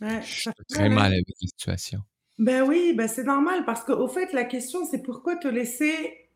Ouais, 0.00 0.20
je 0.22 0.26
suis 0.40 0.50
très 0.68 0.84
hein. 0.84 0.88
mal 0.90 1.12
avec 1.12 1.26
la 1.28 1.34
situation. 1.48 2.00
Ben 2.40 2.62
oui, 2.62 2.94
ben 2.94 3.06
c'est 3.06 3.24
normal 3.24 3.66
parce 3.66 3.84
qu'au 3.84 4.08
fait, 4.08 4.32
la 4.32 4.44
question, 4.44 4.86
c'est 4.86 5.02
pourquoi 5.02 5.36
te 5.36 5.46
laisser 5.46 6.30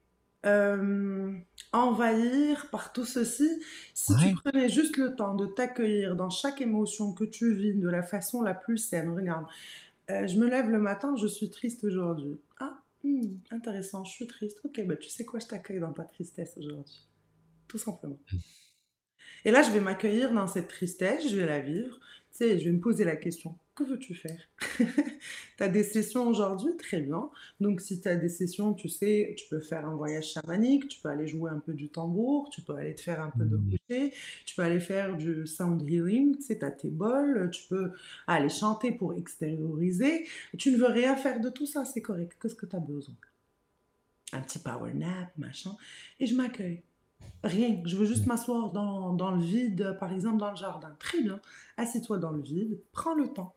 euh, 0.45 1.33
envahir 1.73 2.69
par 2.71 2.93
tout 2.93 3.07
ceci 3.07 3.49
si 3.95 4.15
tu 4.17 4.27
Ouais. 4.27 4.35
prenais 4.35 4.69
juste 4.69 4.99
le 4.99 5.17
temps 5.17 5.35
de 5.35 5.47
t'accueillir 5.47 6.15
dans 6.15 6.29
chaque 6.29 6.61
émotion 6.61 7.15
que 7.15 7.25
tu 7.25 7.55
vis 7.55 7.75
de 7.75 7.89
la 7.89 8.03
façon 8.03 8.43
la 8.43 8.55
plus 8.55 8.79
saine? 8.79 9.17
Regarde, 9.17 9.47
euh, 10.11 10.27
je 10.27 10.39
me 10.39 10.47
lève 10.49 10.71
le 10.71 10.79
matin, 10.79 11.17
je 11.17 11.27
suis 11.27 11.51
triste 11.51 11.85
aujourd'hui. 11.85 12.39
Ah, 12.61 12.79
hmm, 13.05 13.37
intéressant, 13.51 14.05
je 14.05 14.13
suis 14.13 14.27
triste. 14.27 14.61
Ok, 14.65 14.81
ben 14.87 14.99
tu 14.99 15.09
sais 15.09 15.25
quoi, 15.25 15.41
je 15.41 15.47
t'accueille 15.47 15.81
dans 15.81 15.95
ta 15.95 16.05
tristesse 16.05 16.55
aujourd'hui. 16.59 17.09
Tout 17.69 17.79
simplement. 17.79 18.19
Et 19.45 19.51
là, 19.51 19.63
je 19.63 19.71
vais 19.71 19.81
m'accueillir 19.81 20.33
dans 20.33 20.47
cette 20.47 20.69
tristesse, 20.69 21.29
je 21.29 21.37
vais 21.37 21.47
la 21.47 21.61
vivre. 21.61 21.99
Sais, 22.37 22.59
je 22.59 22.65
vais 22.65 22.73
me 22.73 22.81
poser 22.81 23.05
la 23.05 23.15
question, 23.15 23.57
que 23.77 23.85
veux-tu 23.85 24.15
faire? 24.15 24.41
Tu 25.57 25.63
as 25.63 25.69
des 25.69 25.85
sessions 25.85 26.27
aujourd'hui, 26.27 26.77
très 26.77 27.01
bien. 27.01 27.31
Donc, 27.61 27.81
si 27.81 28.01
tu 28.01 28.09
as 28.09 28.17
des 28.17 28.29
sessions, 28.29 28.75
tu 28.75 28.89
sais, 28.89 29.35
tu 29.39 29.47
peux 29.49 29.61
faire 29.61 29.87
un 29.87 29.95
voyage 29.95 30.33
chamanique, 30.33 30.89
tu 30.89 31.01
peux 31.01 31.09
aller 31.11 31.29
jouer 31.29 31.51
un 31.53 31.61
peu 31.61 31.73
du 31.75 31.89
tambour, 31.91 32.51
tu 32.51 32.61
peux 32.63 32.75
aller 32.75 32.95
te 32.97 33.03
faire 33.03 33.21
un 33.23 33.31
peu 33.31 33.45
de 33.45 33.57
Mmh. 33.57 33.69
crochet, 33.69 34.13
tu 34.47 34.57
peux 34.57 34.63
aller 34.63 34.81
faire 34.81 35.17
du 35.17 35.47
sound 35.47 35.81
healing, 35.89 36.37
tu 36.37 36.43
sais, 36.43 36.59
tu 36.59 36.65
as 36.65 36.73
tes 36.73 36.91
bols, 36.91 37.51
tu 37.53 37.63
peux 37.69 37.93
aller 38.27 38.49
chanter 38.49 38.91
pour 38.93 39.15
extérioriser. 39.17 40.27
Tu 40.59 40.73
ne 40.73 40.77
veux 40.77 40.87
rien 40.89 41.17
faire 41.17 41.41
de 41.41 41.51
tout 41.51 41.67
ça, 41.67 41.85
c'est 41.85 42.03
correct. 42.03 42.37
Qu'est-ce 42.43 42.57
que 42.57 42.67
tu 42.67 42.75
as 42.77 42.81
besoin? 42.81 43.15
Un 44.35 44.43
petit 44.43 44.59
power 44.59 44.93
nap, 44.93 45.33
machin. 45.39 45.77
Et 46.21 46.27
je 46.27 46.35
m'accueille. 46.35 46.83
Rien, 47.43 47.81
je 47.85 47.97
veux 47.97 48.07
juste 48.07 48.27
m'asseoir 48.27 48.71
dans, 48.71 49.13
dans 49.13 49.31
le 49.33 49.43
vide, 49.43 49.97
par 50.01 50.13
exemple 50.13 50.39
dans 50.39 50.51
le 50.51 50.57
jardin. 50.57 50.97
Très 50.99 51.21
bien, 51.21 51.41
assis-toi 51.77 52.19
dans 52.19 52.31
le 52.31 52.41
vide, 52.41 52.81
prends 52.93 53.15
le 53.15 53.29
temps, 53.29 53.55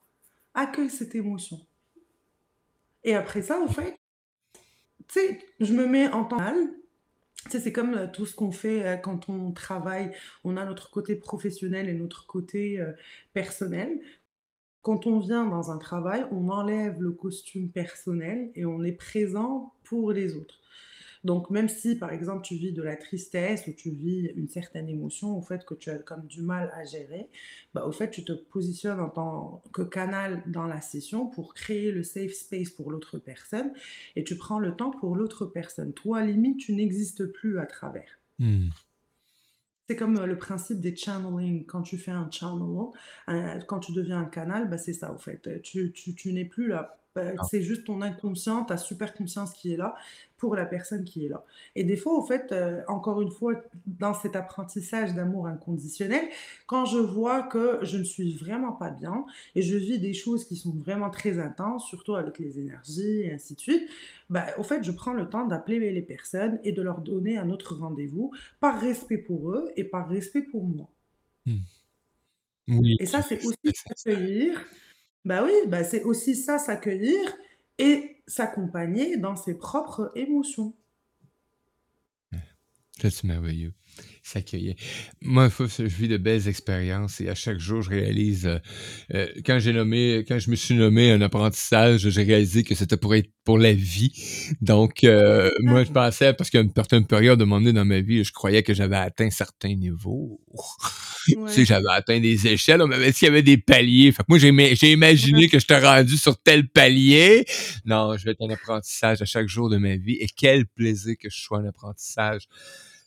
accueille 0.54 0.90
cette 0.90 1.16
émotion. 1.16 1.60
Et 3.04 3.16
après 3.16 3.42
ça, 3.42 3.62
en 3.62 3.70
fait, 3.70 3.98
tu 5.08 5.20
sais, 5.20 5.40
je 5.60 5.74
me 5.74 5.88
mets 5.88 6.10
en 6.10 6.26
temps 6.26 6.38
mal. 6.38 6.58
C'est 7.50 7.72
comme 7.72 7.94
euh, 7.94 8.08
tout 8.08 8.26
ce 8.26 8.36
qu'on 8.36 8.52
fait 8.52 8.86
euh, 8.86 8.98
quand 8.98 9.30
on 9.30 9.52
travaille. 9.52 10.12
On 10.44 10.58
a 10.58 10.66
notre 10.66 10.90
côté 10.92 11.16
professionnel 11.16 11.88
et 11.88 11.94
notre 11.94 12.26
côté 12.26 12.82
euh, 12.82 12.92
personnel. 13.34 14.02
Quand 14.82 15.08
on 15.08 15.20
vient 15.20 15.46
dans 15.46 15.72
un 15.72 15.78
travail, 15.78 16.26
on 16.32 16.50
enlève 16.50 17.02
le 17.02 17.12
costume 17.12 17.70
personnel 17.70 18.52
et 18.56 18.66
on 18.66 18.84
est 18.84 18.92
présent 18.92 19.74
pour 19.84 20.12
les 20.12 20.36
autres. 20.36 20.60
Donc, 21.24 21.50
même 21.50 21.68
si, 21.70 21.96
par 21.96 22.12
exemple, 22.12 22.44
tu 22.44 22.56
vis 22.56 22.72
de 22.72 22.82
la 22.82 22.96
tristesse 22.96 23.66
ou 23.68 23.74
tu 23.74 23.90
vis 23.92 24.32
une 24.36 24.48
certaine 24.48 24.88
émotion, 24.88 25.38
au 25.38 25.42
fait 25.42 25.66
que 25.66 25.74
tu 25.74 25.90
as 25.90 25.98
comme 25.98 26.26
du 26.28 26.42
mal 26.42 26.72
à 26.76 26.86
gérer, 26.86 27.30
bah, 27.74 27.86
au 27.86 27.92
fait, 27.92 28.10
tu 28.10 28.24
te 28.24 28.32
positionnes 28.34 29.00
en 29.00 29.10
tant 29.10 29.62
que 29.74 29.82
canal 29.82 30.44
dans 30.48 30.66
la 30.68 30.82
session 30.82 31.28
pour 31.28 31.54
créer 31.54 31.92
le 31.92 32.04
safe 32.04 32.34
space 32.34 32.70
pour 32.70 32.92
l'autre 32.92 33.18
personne 33.18 33.72
et 34.16 34.24
tu 34.24 34.36
prends 34.38 34.60
le 34.60 34.76
temps 34.76 34.92
pour 34.92 35.16
l'autre 35.16 35.46
personne. 35.46 35.94
Toi, 35.94 36.24
limite, 36.24 36.58
tu 36.60 36.74
n'existes 36.74 37.26
plus 37.26 37.60
à 37.60 37.66
travers. 37.66 38.20
Hmm. 38.40 38.70
C'est 39.90 39.96
comme 39.96 40.18
euh, 40.18 40.26
le 40.26 40.38
principe 40.38 40.82
des 40.82 40.96
channeling. 40.96 41.66
Quand 41.66 41.82
tu 41.82 41.98
fais 41.98 42.12
un 42.12 42.30
channel, 42.30 42.88
un- 43.28 43.60
quand 43.62 43.80
tu 43.80 43.94
deviens 43.94 44.20
un 44.20 44.26
canal, 44.26 44.70
bah, 44.70 44.78
c'est 44.78 44.94
ça, 44.94 45.14
au 45.14 45.18
fait. 45.18 45.62
Tu, 45.62 45.92
tu, 45.94 46.14
tu 46.14 46.34
n'es 46.34 46.46
plus 46.46 46.68
là. 46.68 47.00
Bah, 47.16 47.32
Ah. 47.38 47.44
c'est 47.50 47.62
juste 47.64 47.86
ton 47.86 48.02
inconscient, 48.02 48.66
ta 48.66 48.78
super 48.78 49.14
conscience 49.14 49.54
qui 49.54 49.74
est 49.74 49.78
là 49.78 49.96
pour 50.38 50.56
la 50.56 50.66
personne 50.66 51.04
qui 51.04 51.26
est 51.26 51.30
là. 51.30 51.44
Et 51.76 51.84
des 51.84 51.98
fois, 51.98 52.14
au 52.14 52.22
fait, 52.22 52.52
euh, 52.52 52.82
encore 52.88 53.22
une 53.22 53.32
fois, 53.32 53.54
dans 53.86 54.14
cet 54.14 54.36
apprentissage 54.36 55.14
d'amour 55.14 55.48
inconditionnel, 55.48 56.26
quand 56.68 56.86
je 56.86 57.00
vois 57.00 57.44
que 57.44 57.80
je 57.82 57.98
ne 57.98 58.04
suis 58.04 58.36
vraiment 58.36 58.72
pas 58.72 58.90
bien 58.90 59.26
et 59.56 59.62
je 59.62 59.76
vis 59.76 60.00
des 60.00 60.14
choses 60.14 60.46
qui 60.46 60.56
sont 60.56 60.72
vraiment 60.72 61.10
très 61.10 61.40
intenses, 61.40 61.88
surtout 61.88 62.16
avec 62.16 62.38
les 62.40 62.60
énergies 62.60 63.22
et 63.22 63.34
ainsi 63.34 63.56
de 63.56 63.60
suite, 63.60 63.90
bah, 64.30 64.46
au 64.58 64.64
fait, 64.64 64.84
je 64.84 64.92
prends 64.92 65.14
le 65.14 65.28
temps 65.28 65.46
d'appeler 65.48 65.92
les 65.92 66.02
personnes 66.02 66.60
et 66.64 66.72
de 66.72 66.82
leur 66.82 67.02
donner 67.02 67.38
un 67.38 67.50
autre 67.50 67.76
rendez-vous 67.76 68.32
par 68.60 68.80
respect 68.80 69.18
pour 69.18 69.52
eux 69.52 69.72
et 69.76 69.84
par 69.84 70.08
respect 70.08 70.42
pour 70.42 70.66
moi. 70.66 70.88
Hmm. 71.46 71.58
Oui, 72.68 72.98
Et 73.00 73.06
ça, 73.06 73.22
c'est 73.22 73.44
aussi 73.46 73.58
s'accueillir. 73.74 74.66
Bah 75.26 75.44
oui, 75.44 75.54
bah 75.68 75.84
c'est 75.84 76.04
aussi 76.04 76.36
ça, 76.36 76.58
s'accueillir 76.58 77.36
et 77.80 78.17
s'accompagner 78.28 79.18
dans 79.18 79.36
ses 79.36 79.58
propres 79.58 80.12
émotions. 80.16 80.76
C'est 83.00 83.24
merveilleux. 83.24 83.74
S'accueillir. 84.24 84.76
Moi, 85.22 85.50
je 85.58 85.84
vis 85.84 86.10
de 86.10 86.18
belles 86.18 86.48
expériences 86.50 87.22
et 87.22 87.30
à 87.30 87.36
chaque 87.36 87.60
jour, 87.60 87.82
je 87.82 87.90
réalise, 87.90 88.46
euh, 88.46 88.60
euh, 89.14 89.28
quand 89.46 89.58
j'ai 89.60 89.72
nommé, 89.72 90.26
quand 90.28 90.38
je 90.38 90.50
me 90.52 90.56
suis 90.58 90.76
nommé 90.76 91.12
un 91.12 91.22
apprentissage, 91.22 92.10
j'ai 92.10 92.24
réalisé 92.24 92.64
que 92.64 92.76
c'était 92.76 92.98
pour 92.98 93.16
être 93.16 93.30
pour 93.46 93.58
la 93.58 93.72
vie. 93.72 94.12
Donc, 94.60 95.06
euh, 95.06 95.50
moi, 95.62 95.86
je 95.86 95.92
pensais, 95.92 96.34
parce 96.34 96.50
qu'à 96.50 96.60
une 96.60 96.74
certaine 96.76 97.08
période 97.08 97.40
de 97.40 97.46
mon 97.46 97.60
donné 97.62 97.72
dans 97.72 97.86
ma 97.86 98.02
vie, 98.02 98.26
je 98.26 98.34
croyais 98.34 98.64
que 98.64 98.74
j'avais 98.74 98.98
atteint 98.98 99.30
certains 99.30 99.74
niveaux. 99.76 100.42
Tu 101.28 101.34
sais, 101.34 101.40
Ouais. 101.60 101.66
j'avais 101.66 101.90
atteint 101.90 102.22
des 102.22 102.48
échelles, 102.48 102.82
on 102.82 102.88
m'avait 102.88 103.12
dit 103.12 103.18
qu'il 103.20 103.26
y 103.28 103.30
avait 103.32 103.44
des 103.44 103.58
paliers. 103.58 104.14
Fait 104.14 104.24
que 104.24 104.28
moi, 104.30 104.38
j'ai 104.40 104.50
ima- 104.50 104.74
j'ai 104.80 104.94
imaginé 104.94 105.48
que 105.50 105.60
j'étais 105.60 105.78
rendu 105.80 106.16
sur 106.16 106.42
tel 106.42 106.70
palier. 106.70 107.44
Non, 107.86 108.16
je 108.18 108.24
vais 108.24 108.32
être 108.32 108.42
un 108.42 108.50
apprentissage 108.50 109.22
à 109.22 109.26
chaque 109.26 109.50
jour 109.50 109.70
de 109.70 109.76
ma 109.76 109.98
vie. 109.98 110.14
Et 110.22 110.28
quel 110.34 110.66
plaisir 110.68 111.16
que 111.22 111.30
je 111.30 111.38
sois 111.38 111.60
un 111.60 111.66
apprentissage. 111.68 112.44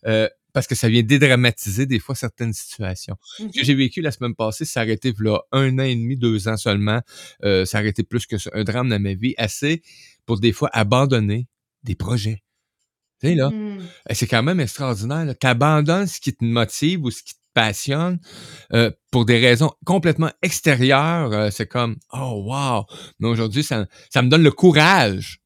Euh, 0.06 0.28
parce 0.52 0.66
que 0.66 0.74
ça 0.74 0.88
vient 0.88 1.02
dédramatiser 1.02 1.86
des 1.86 1.98
fois 1.98 2.14
certaines 2.14 2.52
situations. 2.52 3.16
Ce 3.38 3.42
que 3.44 3.46
Mhm. 3.48 3.64
j'ai 3.64 3.74
vécu 3.74 4.00
la 4.00 4.10
semaine 4.10 4.34
passée, 4.34 4.64
ça 4.64 4.80
a 4.80 4.82
arrêté 4.84 5.12
là 5.20 5.40
un 5.52 5.78
an 5.78 5.82
et 5.82 5.94
demi, 5.94 6.16
deux 6.16 6.48
ans 6.48 6.56
seulement. 6.56 7.00
Euh, 7.44 7.64
ça 7.64 7.78
a 7.78 7.80
arrêté 7.80 8.02
plus 8.02 8.26
que 8.26 8.38
ça, 8.38 8.50
un 8.54 8.64
drame 8.64 8.88
dans 8.88 9.00
ma 9.00 9.14
vie, 9.14 9.34
assez 9.38 9.82
pour 10.26 10.40
des 10.40 10.52
fois 10.52 10.70
abandonner 10.72 11.48
des 11.82 11.94
projets. 11.94 12.42
Tu 13.20 13.28
sais, 13.28 13.34
là, 13.34 13.50
Mhm. 13.50 13.80
euh, 13.80 14.14
c'est 14.14 14.26
quand 14.26 14.42
même 14.42 14.60
extraordinaire. 14.60 15.34
Tu 15.40 15.46
abandonnes 15.46 16.06
ce 16.06 16.20
qui 16.20 16.34
te 16.34 16.44
motive 16.44 17.04
ou 17.04 17.10
ce 17.10 17.22
qui 17.22 17.34
te 17.34 17.38
passionne 17.52 18.18
euh, 18.72 18.90
pour 19.10 19.24
des 19.24 19.38
raisons 19.38 19.72
complètement 19.84 20.30
extérieures. 20.40 21.32
euh, 21.32 21.50
c'est 21.50 21.66
comme, 21.66 21.96
oh 22.12 22.44
wow! 22.46 22.84
Mais 23.18 23.28
aujourd'hui, 23.28 23.62
ça, 23.64 23.86
ça 24.08 24.22
me 24.22 24.28
donne 24.28 24.42
le 24.42 24.52
courage 24.52 25.40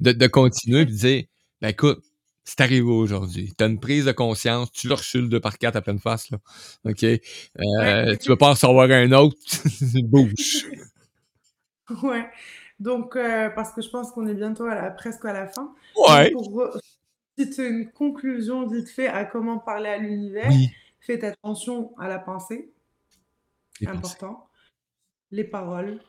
de, 0.00 0.12
de 0.12 0.26
continuer 0.26 0.80
et 0.80 0.84
de 0.86 0.90
dire, 0.90 1.24
ben 1.60 1.68
écoute, 1.68 2.02
c'est 2.44 2.60
arrivé 2.60 2.82
aujourd'hui. 2.82 3.54
Tu 3.56 3.64
as 3.64 3.66
une 3.66 3.80
prise 3.80 4.04
de 4.04 4.12
conscience, 4.12 4.70
tu 4.72 4.88
le 4.88 4.94
rechules 4.94 5.28
deux 5.28 5.40
par 5.40 5.58
quatre 5.58 5.76
à 5.76 5.82
pleine 5.82 5.98
face. 5.98 6.30
Là. 6.30 6.38
OK? 6.84 7.02
Euh, 7.04 7.18
Ouais. 7.56 8.16
tu 8.22 8.28
veux 8.28 8.36
pas 8.36 8.48
en 8.48 8.52
recevoir 8.52 8.90
un 8.90 9.10
autre? 9.12 9.36
Bouge. 10.04 10.66
Ouais. 12.02 12.28
Donc, 12.80 13.16
euh, 13.16 13.50
parce 13.50 13.72
que 13.72 13.82
je 13.82 13.88
pense 13.88 14.10
qu'on 14.12 14.26
est 14.26 14.34
bientôt 14.34 14.64
à 14.64 14.74
la, 14.74 14.90
presque 14.90 15.24
à 15.24 15.32
la 15.32 15.46
fin. 15.48 15.74
Ouais. 16.08 16.30
Donc, 16.32 16.50
pour 16.52 16.70
petite 17.36 17.58
une 17.58 17.90
conclusion 17.90 18.66
vite 18.68 18.88
fait 18.88 19.06
à 19.08 19.24
comment 19.24 19.58
parler 19.58 19.88
à 19.88 19.98
l'univers, 19.98 20.48
Oui. 20.50 20.70
faites 21.00 21.24
attention 21.24 21.96
à 21.98 22.08
la 22.08 22.18
pensée, 22.18 22.72
Les 23.80 23.86
pensées. 23.86 23.98
important, 23.98 24.48
les 25.30 25.44
paroles, 25.44 26.00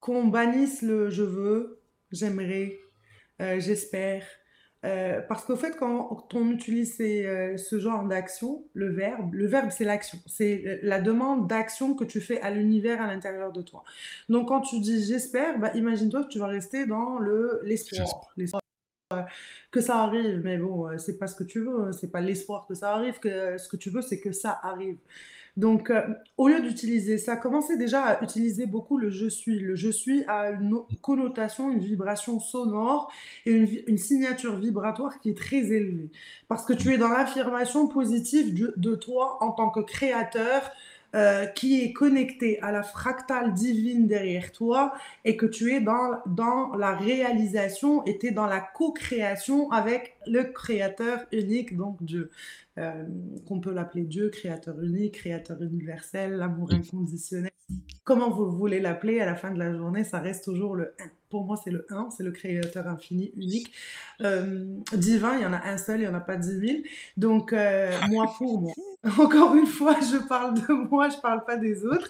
qu'on 0.00 0.26
bannisse 0.26 0.82
le 0.82 1.10
je 1.10 1.22
veux, 1.22 1.80
j'aimerais, 2.12 2.78
euh, 3.42 3.60
j'espère. 3.60 4.24
Euh, 4.84 5.20
parce 5.22 5.44
qu'au 5.44 5.56
fait, 5.56 5.76
quand 5.76 6.28
on 6.34 6.50
utilise 6.50 6.96
ces, 6.96 7.26
euh, 7.26 7.56
ce 7.56 7.80
genre 7.80 8.04
d'action, 8.04 8.64
le 8.74 8.88
verbe, 8.90 9.34
le 9.34 9.46
verbe 9.46 9.70
c'est 9.70 9.84
l'action, 9.84 10.18
c'est 10.26 10.78
la 10.82 11.00
demande 11.00 11.48
d'action 11.48 11.94
que 11.94 12.04
tu 12.04 12.20
fais 12.20 12.40
à 12.42 12.50
l'univers 12.50 13.02
à 13.02 13.08
l'intérieur 13.08 13.50
de 13.50 13.60
toi. 13.60 13.82
Donc 14.28 14.48
quand 14.48 14.60
tu 14.60 14.78
dis 14.78 15.04
j'espère, 15.04 15.58
bah, 15.58 15.72
imagine-toi 15.74 16.22
que 16.24 16.28
tu 16.28 16.38
vas 16.38 16.46
rester 16.46 16.86
dans 16.86 17.18
le 17.18 17.60
l'espoir. 17.64 18.30
L'espoir, 18.36 18.62
euh, 19.12 19.22
que 19.72 19.80
ça 19.80 19.96
arrive, 20.02 20.42
mais 20.44 20.58
bon, 20.58 20.96
c'est 20.96 21.18
pas 21.18 21.26
ce 21.26 21.34
que 21.34 21.44
tu 21.44 21.60
veux, 21.60 21.80
hein, 21.88 21.92
c'est 21.92 22.12
pas 22.12 22.20
l'espoir 22.20 22.66
que 22.68 22.74
ça 22.74 22.92
arrive, 22.92 23.18
que 23.18 23.58
ce 23.58 23.68
que 23.68 23.76
tu 23.76 23.90
veux, 23.90 24.02
c'est 24.02 24.20
que 24.20 24.30
ça 24.30 24.60
arrive. 24.62 24.98
Donc, 25.58 25.90
euh, 25.90 26.02
au 26.36 26.46
lieu 26.46 26.60
d'utiliser 26.60 27.18
ça, 27.18 27.34
commencez 27.34 27.76
déjà 27.76 28.04
à 28.04 28.22
utiliser 28.22 28.66
beaucoup 28.66 28.96
le 28.96 29.10
je 29.10 29.26
suis? 29.26 29.58
Le 29.58 29.74
je 29.74 29.90
suis 29.90 30.24
a 30.28 30.50
une 30.50 30.78
connotation, 31.02 31.72
une 31.72 31.80
vibration 31.80 32.38
sonore 32.38 33.10
et 33.44 33.82
une, 33.88 33.98
signature 33.98 34.54
vibratoire 34.54 35.18
qui 35.18 35.30
est 35.30 35.36
très 35.36 35.72
élevée. 35.72 36.10
Parce 36.46 36.64
que 36.64 36.72
tu 36.72 36.94
es 36.94 36.96
dans 36.96 37.08
l'affirmation 37.08 37.88
positive 37.88 38.54
de, 38.54 38.72
de 38.76 38.94
toi 38.94 39.38
en 39.40 39.50
tant 39.50 39.70
que 39.70 39.80
créateur 39.80 40.70
euh, 41.16 41.46
qui 41.46 41.82
est 41.82 41.92
connecté 41.92 42.60
à 42.60 42.70
la 42.70 42.82
fractale 42.82 43.54
divine 43.54 44.06
derrière 44.06 44.52
toi 44.52 44.92
et 45.24 45.38
que 45.38 45.46
tu 45.46 45.72
es 45.72 45.80
dans, 45.80 46.20
dans 46.26 46.76
la 46.76 46.94
réalisation 46.94 48.04
et 48.04 48.18
tu 48.18 48.26
es 48.26 48.30
dans 48.30 48.46
la 48.46 48.60
co-création 48.60 49.72
avec 49.72 50.18
le 50.26 50.44
créateur 50.44 51.20
unique, 51.32 51.76
donc 51.76 51.96
Dieu 52.02 52.30
euh, 52.78 53.04
qu'on 53.46 53.60
peut 53.60 53.72
l'appeler 53.72 54.04
Dieu, 54.04 54.28
créateur 54.28 54.80
unique, 54.80 55.14
créateur 55.14 55.60
universel, 55.62 56.34
l'amour 56.34 56.72
inconditionnel. 56.72 57.50
Comment 58.04 58.30
vous 58.30 58.50
voulez 58.50 58.78
l'appeler, 58.78 59.20
à 59.20 59.26
la 59.26 59.34
fin 59.34 59.50
de 59.50 59.58
la 59.58 59.74
journée, 59.74 60.04
ça 60.04 60.20
reste 60.20 60.44
toujours 60.44 60.76
le 60.76 60.94
1. 61.00 61.04
Pour 61.28 61.44
moi, 61.44 61.60
c'est 61.62 61.70
le 61.70 61.86
1, 61.90 62.10
c'est 62.16 62.22
le 62.22 62.30
créateur 62.30 62.86
infini, 62.86 63.32
unique. 63.36 63.72
Euh, 64.22 64.64
divin, 64.92 65.36
il 65.36 65.42
y 65.42 65.46
en 65.46 65.52
a 65.52 65.66
un 65.66 65.76
seul, 65.76 66.00
il 66.00 66.02
n'y 66.02 66.08
en 66.08 66.14
a 66.14 66.20
pas 66.20 66.36
dix 66.36 66.56
mille. 66.56 66.84
Donc, 67.16 67.52
euh, 67.52 67.90
moi 68.08 68.32
pour 68.38 68.60
moi. 68.60 68.72
Encore 69.18 69.56
une 69.56 69.66
fois, 69.66 69.96
je 70.00 70.16
parle 70.28 70.54
de 70.54 70.72
moi, 70.88 71.08
je 71.08 71.16
ne 71.16 71.20
parle 71.20 71.44
pas 71.44 71.56
des 71.56 71.84
autres. 71.84 72.08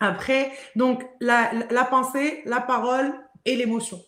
Après, 0.00 0.50
donc, 0.76 1.04
la 1.20 1.86
pensée, 1.88 2.42
la 2.46 2.60
parole 2.60 3.12
et 3.44 3.54
l'émotion. 3.54 4.00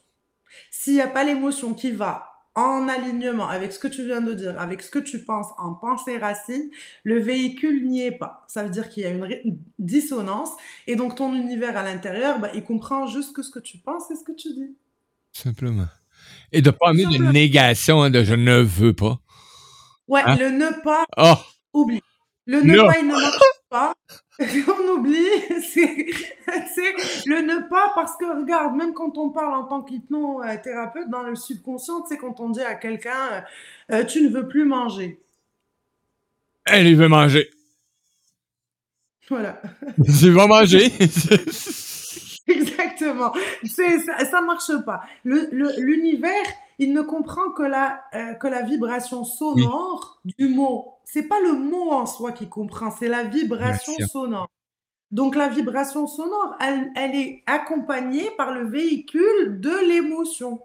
S'il 0.71 0.95
n'y 0.95 1.01
a 1.01 1.09
pas 1.09 1.25
l'émotion 1.25 1.75
qui 1.75 1.93
va 1.93 2.36
en 2.57 2.89
alignement 2.89 3.49
avec 3.49 3.73
ce 3.73 3.79
que 3.79 3.87
tu 3.87 4.05
viens 4.05 4.23
de 4.23 4.33
dire, 4.33 4.59
avec 4.59 4.83
ce 4.83 4.91
que 4.91 4.99
tu 4.99 5.23
penses 5.23 5.49
en 5.59 5.75
pensée 5.75 6.17
racine, 6.17 6.71
le 7.05 7.21
véhicule 7.21 7.87
n'y 7.87 8.03
est 8.03 8.19
pas. 8.19 8.45
Ça 8.49 8.65
veut 8.65 8.71
dire 8.71 8.89
qu'il 8.89 9.03
y 9.03 9.07
a 9.07 9.11
une, 9.11 9.29
dissonance 9.79 10.51
et 10.87 10.97
donc 10.97 11.15
ton 11.17 11.35
univers 11.35 11.77
à 11.77 11.83
l'intérieur, 11.83 12.41
bah, 12.41 12.51
il 12.55 12.65
comprend 12.65 13.07
juste 13.07 13.37
que 13.37 13.43
ce 13.43 13.51
que 13.51 13.59
tu 13.59 13.79
penses 13.79 14.11
et 14.11 14.17
ce 14.17 14.25
que 14.25 14.33
tu 14.33 14.49
dis. 14.55 14.75
Simplement. 15.33 15.87
Et 16.51 16.63
de 16.63 16.71
pas 16.71 16.89
amener 16.89 17.19
de 17.19 17.31
négation, 17.31 18.03
hein, 18.03 18.11
de 18.11 18.25
je 18.25 18.35
ne 18.35 18.57
veux 18.61 18.95
pas. 18.95 19.21
Ouais, 20.09 20.23
Hein? 20.25 20.37
le 20.37 20.51
ne 20.51 20.83
pas, 20.83 21.05
Oh! 21.19 21.35
oublie. 21.75 22.03
Le 22.47 22.63
ne 22.63 22.77
pas, 22.79 22.99
il 22.99 23.07
ne 23.07 23.13
marche 23.13 23.39
pas. 23.69 23.95
On 24.41 24.89
oublie, 24.95 25.27
c'est 25.63 26.07
c'est 26.75 26.95
le 27.27 27.41
ne 27.43 27.69
pas 27.69 27.93
parce 27.95 28.17
que 28.17 28.25
regarde, 28.25 28.77
même 28.77 28.93
quand 28.95 29.19
on 29.19 29.31
parle 29.31 29.55
en 29.55 29.65
tant 29.65 29.83
qu'hypnothérapeute, 29.83 31.09
dans 31.11 31.23
le 31.23 31.35
subconscient, 31.37 32.03
tu 32.03 32.09
sais, 32.09 32.17
quand 32.19 32.41
on 32.41 32.51
dit 32.51 32.63
à 32.63 32.75
quelqu'un 32.75 33.33
euh, 33.33 33.41
euh, 33.93 34.05
tu 34.05 34.23
ne 34.23 34.29
veux 34.29 34.49
plus 34.49 34.65
manger. 34.65 35.21
Elle, 36.65 36.87
il 36.89 36.97
veut 36.97 37.09
manger. 37.09 37.49
Voilà. 39.29 39.61
Il 39.99 40.33
va 40.33 40.47
manger. 40.47 40.93
Exactement. 42.49 43.33
C'est, 43.65 43.99
ça, 44.01 44.25
ça 44.25 44.41
marche 44.41 44.71
pas. 44.85 45.03
Le, 45.25 45.49
le- 45.53 45.81
l'univers, 45.81 46.45
il 46.79 46.93
ne 46.93 47.03
comprend 47.03 47.51
que 47.51 47.63
la, 47.63 48.05
euh, 48.15 48.35
que 48.35 48.47
la 48.47 48.63
vibration 48.63 49.25
sonore 49.25 50.21
du 50.25 50.49
mot. 50.49 50.95
C'est 51.05 51.23
pas 51.29 51.41
le 51.41 51.53
mot 51.53 51.91
en 51.93 52.07
soi 52.07 52.33
qui 52.33 52.49
comprend, 52.49 52.91
c'est 52.91 53.09
la 53.09 53.25
vibration 53.25 53.95
sonore. 54.07 54.49
Donc 55.11 55.37
la 55.37 55.49
vibration 55.49 56.07
sonore, 56.07 56.57
elle, 56.61 56.91
elle 56.97 57.15
est 57.15 57.43
accompagnée 57.47 58.31
par 58.37 58.53
le 58.53 58.69
véhicule 58.69 59.61
de 59.61 59.89
l'émotion. 59.89 60.61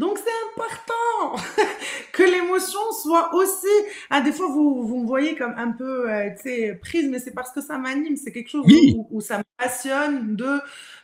Donc 0.00 0.16
c'est 0.18 0.62
important 0.62 1.44
que 2.12 2.22
l'émotion 2.22 2.80
soit 3.02 3.34
aussi. 3.34 3.66
Ah, 4.08 4.22
des 4.22 4.32
fois 4.32 4.46
vous, 4.46 4.82
vous 4.82 4.96
me 5.02 5.06
voyez 5.06 5.36
comme 5.36 5.52
un 5.58 5.72
peu, 5.72 6.10
euh, 6.10 6.30
tu 6.36 6.42
sais, 6.48 6.74
prise, 6.80 7.06
mais 7.10 7.18
c'est 7.18 7.32
parce 7.32 7.52
que 7.52 7.60
ça 7.60 7.76
m'anime. 7.76 8.16
C'est 8.16 8.32
quelque 8.32 8.48
chose 8.48 8.64
Oui. 8.66 8.96
où, 8.96 9.06
où 9.10 9.20
ça 9.20 9.36
me 9.38 9.44
passionne 9.58 10.36
de 10.36 10.58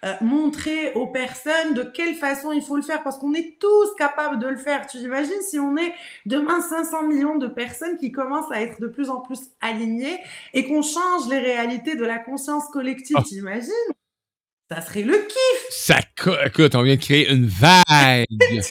euh, 0.04 0.14
montrer 0.22 0.94
aux 0.94 1.08
personnes 1.08 1.74
de 1.74 1.82
quelle 1.82 2.14
façon 2.14 2.52
il 2.52 2.62
faut 2.62 2.76
le 2.76 2.80
faire, 2.82 3.02
parce 3.02 3.18
qu'on 3.18 3.34
est 3.34 3.58
tous 3.60 3.94
capables 3.98 4.38
de 4.38 4.46
le 4.46 4.56
faire. 4.56 4.86
Tu 4.86 4.96
imagines 4.96 5.42
si 5.42 5.58
on 5.58 5.76
est 5.76 5.92
demain 6.24 6.62
500 6.62 7.02
millions 7.02 7.36
de 7.36 7.48
personnes 7.48 7.98
qui 7.98 8.12
commencent 8.12 8.50
à 8.50 8.62
être 8.62 8.80
de 8.80 8.86
plus 8.86 9.10
en 9.10 9.20
plus 9.20 9.40
alignées 9.60 10.18
et 10.54 10.66
qu'on 10.66 10.80
change 10.80 11.28
les 11.28 11.38
réalités 11.38 11.96
de 11.96 12.04
la 12.06 12.18
conscience 12.18 12.64
collective. 12.72 13.16
Ah. 13.18 13.22
T'imagines 13.22 13.72
Ça 14.70 14.80
serait 14.80 15.02
le 15.02 15.16
kiff. 15.18 15.66
Ça, 15.70 15.96
co- 16.20 16.34
écoute, 16.44 16.74
on 16.74 16.82
vient 16.82 16.96
de 16.96 17.00
créer 17.00 17.30
une 17.30 17.46
vague. 17.46 18.26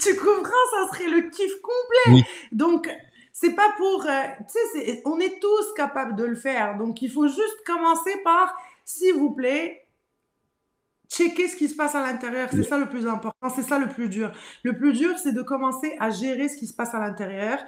Tu 0.00 0.14
comprends, 0.16 0.52
ça 0.70 0.92
serait 0.92 1.08
le 1.10 1.28
kiff 1.28 1.52
complet. 1.60 2.12
Oui. 2.14 2.22
Donc, 2.52 2.88
c'est 3.32 3.50
pas 3.54 3.72
pour. 3.76 4.06
euh, 4.06 4.22
tu 4.48 4.80
sais, 4.80 5.02
on 5.04 5.18
est 5.18 5.40
tous 5.40 5.72
capables 5.76 6.14
de 6.14 6.22
le 6.24 6.36
faire. 6.36 6.76
Donc, 6.78 7.02
il 7.02 7.10
faut 7.10 7.26
juste 7.26 7.56
commencer 7.66 8.16
par, 8.22 8.54
s'il 8.84 9.14
vous 9.14 9.32
plaît, 9.32 9.84
checker 11.10 11.48
ce 11.48 11.56
qui 11.56 11.68
se 11.68 11.74
passe 11.74 11.96
à 11.96 12.00
l'intérieur. 12.02 12.48
C'est 12.52 12.62
ça 12.62 12.78
le 12.78 12.88
plus 12.88 13.08
important. 13.08 13.48
C'est 13.54 13.62
ça 13.64 13.78
le 13.80 13.88
plus 13.88 14.08
dur. 14.08 14.30
Le 14.62 14.76
plus 14.76 14.92
dur, 14.92 15.18
c'est 15.18 15.32
de 15.32 15.42
commencer 15.42 15.96
à 15.98 16.10
gérer 16.10 16.48
ce 16.48 16.56
qui 16.56 16.68
se 16.68 16.74
passe 16.74 16.94
à 16.94 17.00
l'intérieur. 17.00 17.58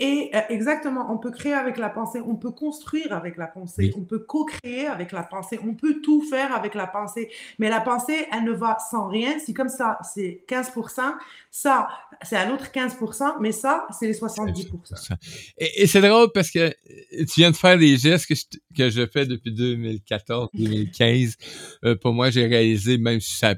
Et 0.00 0.30
euh, 0.34 0.40
exactement, 0.48 1.06
on 1.12 1.18
peut 1.18 1.30
créer 1.30 1.52
avec 1.52 1.78
la 1.78 1.88
pensée, 1.88 2.20
on 2.26 2.34
peut 2.34 2.50
construire 2.50 3.12
avec 3.12 3.36
la 3.36 3.46
pensée, 3.46 3.84
Oui. 3.84 3.94
on 3.96 4.02
peut 4.04 4.18
co-créer 4.18 4.86
avec 4.88 5.12
la 5.12 5.22
pensée, 5.22 5.60
on 5.64 5.74
peut 5.74 6.00
tout 6.02 6.20
faire 6.28 6.52
avec 6.52 6.74
la 6.74 6.88
pensée. 6.88 7.30
Mais 7.60 7.68
la 7.68 7.80
pensée, 7.80 8.26
elle 8.32 8.42
ne 8.42 8.50
va 8.52 8.76
sans 8.90 9.06
rien. 9.08 9.38
Si 9.38 9.54
comme 9.54 9.68
ça, 9.68 9.98
c'est 10.12 10.42
15%, 10.48 11.14
ça, 11.50 11.88
c'est 12.22 12.36
un 12.36 12.50
autre 12.52 12.72
15%, 12.72 13.36
mais 13.40 13.52
ça, 13.52 13.86
c'est 13.96 14.06
les 14.08 14.14
70%. 14.14 15.14
Et, 15.58 15.82
et 15.82 15.86
c'est 15.86 16.00
drôle 16.00 16.32
parce 16.34 16.50
que 16.50 16.70
tu 17.24 17.34
viens 17.36 17.52
de 17.52 17.56
faire 17.56 17.78
des 17.78 17.96
gestes 17.96 18.26
que 18.26 18.34
je, 18.34 18.42
que 18.76 18.90
je 18.90 19.06
fais 19.06 19.26
depuis 19.26 19.52
2014-2015. 19.52 21.36
Euh, 21.84 21.94
pour 21.96 22.12
moi, 22.12 22.30
j'ai 22.30 22.46
réalisé, 22.46 22.98
même 22.98 23.20
si 23.20 23.34
ça, 23.36 23.54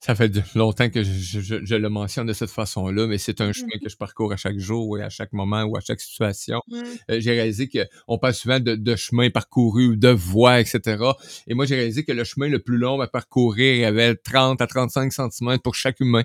ça 0.00 0.14
fait 0.14 0.30
longtemps 0.54 0.88
que 0.90 1.02
je, 1.02 1.40
je- 1.40 1.64
je- 1.64 1.74
le 1.74 1.88
mentionne 1.88 2.26
de 2.26 2.32
cette 2.32 2.50
façon-là, 2.50 3.06
mais 3.06 3.18
c'est 3.18 3.40
un 3.40 3.52
chemin 3.52 3.78
que 3.82 3.88
je 3.88 3.96
parcours 3.96 4.32
à 4.32 4.36
chaque 4.36 4.58
jour 4.58 4.98
et 4.98 5.02
à 5.02 5.08
chaque 5.08 5.32
moment 5.32 5.62
ou 5.64 5.76
à 5.76 5.80
chaque 5.80 6.00
situation. 6.00 6.60
Ouais. 6.70 6.80
Euh, 7.10 7.20
j'ai 7.20 7.32
réalisé 7.32 7.68
que 7.68 7.80
on 8.06 8.18
parle 8.18 8.34
souvent 8.34 8.60
de, 8.60 8.74
de 8.76 8.94
chemin 8.96 9.30
parcouru 9.30 9.88
ou 9.88 9.96
de 9.96 10.08
voies, 10.08 10.60
etc. 10.60 11.14
Et 11.48 11.54
moi, 11.54 11.64
j'ai 11.66 11.74
réalisé 11.76 12.04
que 12.04 12.12
le 12.12 12.24
chemin 12.24 12.48
le 12.48 12.60
plus 12.60 12.76
long 12.78 13.00
à 13.00 13.08
parcourir, 13.08 13.74
il 13.74 13.80
y 13.80 13.84
avait 13.84 14.14
30 14.14 14.60
à 14.60 14.66
35 14.66 15.12
cm 15.12 15.58
pour 15.60 15.74
chaque 15.74 15.98
humain. 16.00 16.22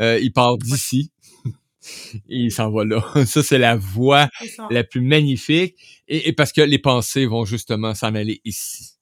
Euh, 0.00 0.18
il 0.20 0.32
part 0.32 0.58
d'ici. 0.58 1.10
Et 2.28 2.38
il 2.40 2.52
s'en 2.52 2.70
va 2.70 2.84
là. 2.84 3.04
Ça, 3.26 3.42
c'est 3.42 3.58
la 3.58 3.76
voie 3.76 4.28
la 4.70 4.84
plus 4.84 5.00
magnifique. 5.00 5.76
Et, 6.08 6.28
et 6.28 6.32
parce 6.32 6.52
que 6.52 6.60
les 6.60 6.78
pensées 6.78 7.26
vont 7.26 7.44
justement 7.44 7.94
s'en 7.94 8.14
aller 8.14 8.40
ici. 8.44 8.95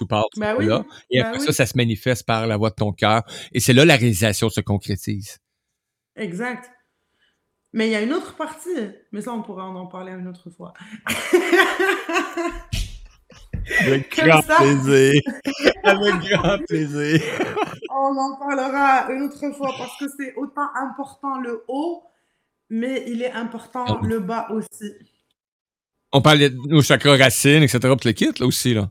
Tout 0.00 0.06
part 0.06 0.24
Ben 0.38 0.56
oui. 0.58 0.64
là. 0.64 0.82
Et 1.10 1.20
Ben 1.20 1.26
après 1.26 1.40
oui. 1.40 1.44
ça, 1.46 1.52
ça 1.52 1.66
se 1.66 1.76
manifeste 1.76 2.24
par 2.26 2.46
la 2.46 2.56
voix 2.56 2.70
de 2.70 2.74
ton 2.74 2.90
cœur. 2.90 3.22
Et 3.52 3.60
c'est 3.60 3.74
là 3.74 3.84
la 3.84 3.96
réalisation 3.96 4.48
se 4.48 4.62
concrétise. 4.62 5.36
Exact. 6.16 6.70
Mais 7.74 7.88
il 7.88 7.90
y 7.92 7.94
a 7.96 8.00
une 8.00 8.14
autre 8.14 8.34
partie, 8.34 8.70
mais 9.12 9.20
ça, 9.20 9.32
on 9.32 9.42
pourra 9.42 9.64
en 9.68 9.76
en 9.76 9.86
parler 9.86 10.12
une 10.12 10.26
autre 10.26 10.48
fois. 10.48 10.72
Avec 13.80 14.16
grand 14.16 14.42
ça. 14.42 14.56
plaisir. 14.56 15.20
Avec 15.84 16.14
grand 16.30 16.58
plaisir. 16.66 17.20
On 17.90 18.16
en 18.16 18.36
parlera 18.38 19.12
une 19.12 19.22
autre 19.24 19.50
fois 19.56 19.70
parce 19.78 19.96
que 19.98 20.06
c'est 20.18 20.34
autant 20.36 20.68
important 20.74 21.38
le 21.40 21.62
haut, 21.68 22.02
mais 22.70 23.04
il 23.06 23.22
est 23.22 23.32
important 23.32 23.84
Ah 23.86 23.98
oui. 24.02 24.08
le 24.08 24.20
bas 24.20 24.48
aussi. 24.50 24.92
On 26.12 26.20
parle 26.22 26.38
de 26.40 26.48
nos 26.68 26.82
chakras 26.82 27.16
racines, 27.16 27.62
etc. 27.62 27.78
Pour 27.80 27.98
le 28.04 28.12
kit, 28.12 28.32
là 28.40 28.46
aussi, 28.46 28.74
là. 28.74 28.90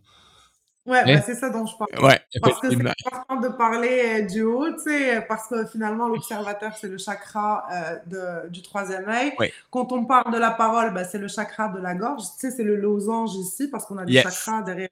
Ouais, 0.89 0.99
Hein? 1.01 1.15
bah, 1.17 1.21
c'est 1.21 1.35
ça 1.35 1.49
dont 1.49 1.65
je 1.65 1.77
parle. 1.77 1.89
Ouais, 2.03 2.19
Parce 2.41 2.59
que 2.59 2.69
c'est 2.71 2.75
important 3.05 3.39
de 3.39 3.47
parler 3.49 4.21
euh, 4.23 4.25
du 4.25 4.41
haut, 4.41 4.71
tu 4.73 4.79
sais, 4.83 5.21
parce 5.27 5.47
que 5.47 5.65
finalement, 5.67 6.07
l'observateur, 6.07 6.75
c'est 6.75 6.87
le 6.87 6.97
chakra 6.97 7.65
euh, 7.71 7.97
de- 8.45 8.49
du 8.49 8.61
troisième 8.63 9.07
œil. 9.07 9.33
Oui. 9.39 9.51
Quand 9.71 9.91
on 9.91 10.05
parle 10.05 10.33
de 10.33 10.39
la 10.39 10.51
parole, 10.51 10.93
bah, 10.93 11.03
c'est 11.03 11.19
le 11.19 11.27
chakra 11.27 11.69
de 11.69 11.79
la 11.79 11.93
gorge. 11.95 12.23
Tu 12.23 12.39
sais, 12.39 12.51
c'est 12.51 12.63
le 12.63 12.75
losange 12.75 13.35
ici, 13.35 13.67
parce 13.67 13.85
qu'on 13.85 13.97
a 13.97 14.05
des 14.05 14.13
Yes. 14.13 14.23
chakras 14.23 14.63
derrière. 14.63 14.89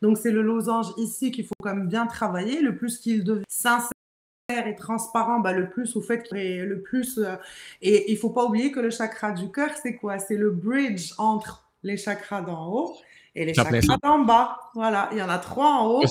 Donc, 0.00 0.16
c'est 0.18 0.30
le 0.30 0.40
losange 0.42 0.86
ici 0.96 1.30
qu'il 1.30 1.46
faut 1.46 1.54
quand 1.62 1.74
même 1.74 1.88
bien 1.88 2.06
travailler. 2.06 2.60
Le 2.62 2.74
plus 2.74 2.98
qu'il 2.98 3.22
devient 3.22 3.44
sincère 3.48 3.90
et 4.66 4.74
transparent, 4.76 5.40
bah, 5.40 5.52
le 5.52 5.68
plus 5.68 5.94
au 5.96 6.00
fait 6.00 6.22
qu'il 6.22 6.38
est 6.38 6.64
le 6.64 6.80
plus. 6.80 7.18
euh, 7.18 7.36
et 7.82 8.10
il 8.10 8.16
faut 8.18 8.30
pas 8.30 8.44
oublier 8.44 8.72
que 8.72 8.80
le 8.80 8.90
chakra 8.90 9.32
du 9.32 9.50
cœur, 9.52 9.70
c'est 9.82 9.96
quoi? 9.96 10.18
C'est 10.18 10.36
le 10.36 10.50
bridge 10.50 11.12
entre 11.18 11.64
les 11.82 11.96
chakras 11.98 12.40
d'en 12.42 12.66
haut 12.72 12.96
Et 13.34 13.44
les 13.44 13.54
chakras 13.54 13.98
en 14.02 14.20
bas. 14.20 14.58
Voilà, 14.74 15.08
il 15.12 15.18
y 15.18 15.22
en 15.22 15.28
a 15.28 15.38
trois 15.38 15.70
en 15.70 15.86
haut, 15.88 16.04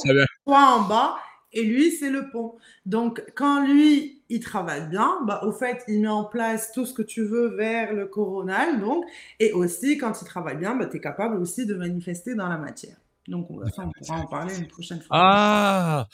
trois 0.45 0.79
en 0.79 0.87
bas, 0.87 1.17
et 1.51 1.63
lui, 1.63 1.91
c'est 1.91 2.09
le 2.09 2.29
pont. 2.29 2.55
Donc, 2.85 3.21
quand 3.35 3.65
lui, 3.65 4.23
il 4.29 4.39
travaille 4.39 4.87
bien, 4.87 5.17
bah, 5.27 5.41
au 5.43 5.51
fait, 5.51 5.83
il 5.87 6.01
met 6.01 6.07
en 6.07 6.23
place 6.23 6.71
tout 6.71 6.85
ce 6.85 6.93
que 6.93 7.01
tu 7.01 7.23
veux 7.23 7.55
vers 7.55 7.93
le 7.93 8.07
coronal, 8.07 8.79
donc, 8.79 9.03
et 9.39 9.51
aussi, 9.51 9.97
quand 9.97 10.13
il 10.21 10.25
travaille 10.25 10.57
bien, 10.57 10.75
bah, 10.75 10.85
tu 10.85 10.97
es 10.97 10.99
capable 11.01 11.37
aussi 11.37 11.65
de 11.65 11.75
manifester 11.75 12.33
dans 12.35 12.47
la 12.47 12.57
matière. 12.57 12.95
Donc, 13.27 13.51
on, 13.51 13.57
va- 13.59 13.69
ça, 13.69 13.83
on 13.85 13.91
pourra 13.91 14.19
en 14.19 14.25
parler 14.25 14.57
une 14.57 14.67
prochaine 14.67 14.97
fois. 14.99 15.09
Ah! 15.11 16.07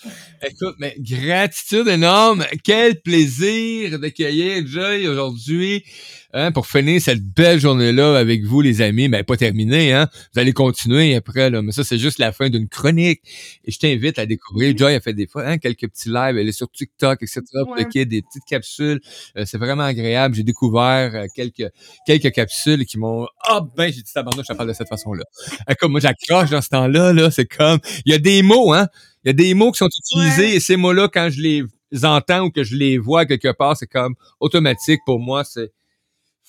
Écoute, 0.43 0.75
mais 0.77 0.93
gratitude 0.99 1.87
énorme. 1.87 2.43
Quel 2.65 3.01
plaisir 3.01 3.97
d'accueillir 3.97 4.67
Joy 4.67 5.07
aujourd'hui 5.07 5.85
hein, 6.33 6.51
pour 6.51 6.67
finir 6.67 7.01
cette 7.01 7.21
belle 7.23 7.59
journée-là 7.59 8.17
avec 8.17 8.43
vous, 8.43 8.61
les 8.61 8.81
amis. 8.81 9.07
Ben, 9.09 9.23
pas 9.23 9.37
terminé, 9.37 9.93
hein. 9.93 10.07
Vous 10.33 10.39
allez 10.39 10.53
continuer 10.53 11.15
après, 11.15 11.49
là. 11.49 11.61
Mais 11.61 11.71
ça, 11.71 11.83
c'est 11.83 11.97
juste 11.97 12.19
la 12.19 12.31
fin 12.31 12.49
d'une 12.49 12.67
chronique. 12.67 13.21
Et 13.65 13.71
je 13.71 13.79
t'invite 13.79 14.19
à 14.19 14.25
découvrir. 14.25 14.75
Joy 14.77 14.93
a 14.95 14.99
fait 14.99 15.13
des 15.13 15.27
fois 15.27 15.45
hein, 15.45 15.57
quelques 15.57 15.87
petits 15.89 16.09
lives. 16.09 16.37
Elle 16.37 16.47
est 16.47 16.51
sur 16.51 16.69
TikTok, 16.71 17.21
etc. 17.23 17.41
Pour 17.63 17.71
Ouais. 17.75 17.83
le 17.83 17.89
kid, 17.89 18.09
des 18.09 18.21
petites 18.21 18.45
capsules. 18.47 18.99
Euh, 19.37 19.43
c'est 19.45 19.57
vraiment 19.57 19.83
agréable. 19.83 20.35
J'ai 20.35 20.43
découvert 20.43 21.11
euh, 21.15 21.25
quelques, 21.35 21.69
quelques 22.05 22.31
capsules 22.31 22.85
qui 22.85 22.97
m'ont... 22.97 23.27
Ah 23.43 23.61
ben, 23.75 23.85
j'ai 23.91 24.01
dit 24.01 24.13
tabarnak, 24.13 24.45
je 24.47 24.53
te 24.53 24.57
parle 24.57 24.69
de 24.69 24.73
cette 24.73 24.89
façon-là. 24.89 25.23
Euh, 25.69 25.73
Comme 25.79 25.91
moi, 25.91 25.99
j'accroche 25.99 26.49
dans 26.49 26.61
ce 26.61 26.69
temps-là, 26.69 27.13
là. 27.13 27.31
C'est 27.31 27.45
comme... 27.45 27.79
Il 28.05 28.11
y 28.11 28.15
a 28.15 28.19
des 28.19 28.41
mots, 28.43 28.73
hein. 28.73 28.87
Il 29.23 29.27
y 29.27 29.31
a 29.31 29.33
des 29.33 29.53
mots 29.53 29.71
qui 29.71 29.79
sont 29.79 29.89
utilisés 29.89 30.43
Ouais. 30.43 30.55
et 30.55 30.59
ces 30.59 30.77
mots-là, 30.77 31.09
quand 31.11 31.29
je 31.29 31.41
les 31.41 31.63
entends 32.05 32.45
ou 32.45 32.51
que 32.51 32.63
je 32.63 32.75
les 32.75 32.97
vois 32.97 33.25
quelque 33.25 33.51
part, 33.51 33.75
c'est 33.75 33.87
comme 33.87 34.15
automatique 34.39 34.99
pour 35.05 35.19
moi. 35.19 35.43
C'est 35.43 35.71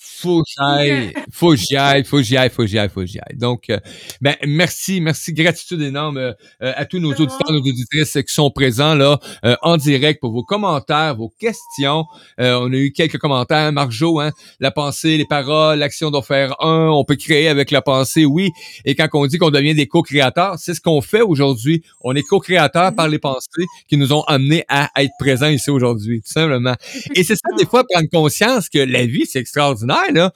faut 0.01 0.43
que 0.43 0.49
j'aille, 0.57 1.13
faut 1.31 1.51
que 1.51 1.57
j'y 1.57 1.75
aille, 1.75 2.05
faut 2.05 2.17
que 2.17 2.23
j'y 2.23 2.37
aille, 2.37 2.49
faut 2.49 2.61
que 2.61 2.67
j'y 2.67 2.79
aille, 2.79 2.89
faut 2.89 3.01
que 3.01 3.05
j'y 3.05 3.19
aille. 3.19 3.37
Donc, 3.37 3.69
euh, 3.69 3.77
ben, 4.21 4.35
merci, 4.47 5.01
merci, 5.01 5.33
gratitude 5.33 5.81
énorme 5.81 6.17
euh, 6.17 6.33
à 6.61 6.85
tous 6.85 6.99
nos 6.99 7.11
auditeurs, 7.11 7.51
nos 7.51 7.59
auditrices 7.59 8.13
qui 8.13 8.33
sont 8.33 8.49
présents 8.49 8.95
là 8.95 9.19
euh, 9.43 9.55
en 9.61 9.75
direct 9.75 10.21
pour 10.21 10.31
vos 10.31 10.43
commentaires, 10.43 11.15
vos 11.15 11.29
questions. 11.39 12.05
On 12.37 12.71
a 12.71 12.75
eu 12.75 12.91
quelques 12.91 13.17
commentaires, 13.17 13.71
Marjo, 13.73 14.19
hein, 14.19 14.31
la 14.59 14.71
pensée, 14.71 15.17
les 15.17 15.25
paroles, 15.25 15.79
l'action 15.79 16.11
d'en 16.11 16.21
faire 16.21 16.55
un, 16.63 16.87
on 16.89 17.03
peut 17.03 17.17
créer 17.17 17.49
avec 17.49 17.69
la 17.71 17.81
pensée, 17.81 18.25
oui. 18.25 18.51
Et 18.85 18.95
quand 18.95 19.07
on 19.13 19.25
dit 19.25 19.37
qu'on 19.37 19.51
devient 19.51 19.75
des 19.75 19.87
co-créateurs, 19.87 20.55
c'est 20.57 20.73
ce 20.73 20.81
qu'on 20.81 21.01
fait 21.01 21.21
aujourd'hui. 21.21 21.83
On 22.01 22.15
est 22.15 22.23
co-créateurs 22.23 22.95
par 22.95 23.09
les 23.09 23.19
pensées 23.19 23.65
qui 23.89 23.97
nous 23.97 24.13
ont 24.13 24.21
amenés 24.23 24.63
à 24.69 24.89
être 24.97 25.11
présents 25.19 25.49
ici 25.49 25.69
aujourd'hui, 25.69 26.21
tout 26.21 26.31
simplement. 26.31 26.75
Et 27.15 27.23
c'est 27.23 27.35
ça, 27.35 27.49
des 27.57 27.65
fois, 27.65 27.83
prendre 27.89 28.07
conscience 28.11 28.69
que 28.69 28.79
la 28.79 29.05
vie, 29.05 29.25
c'est 29.25 29.39
extraordinaire, 29.39 29.88
là. 30.11 30.31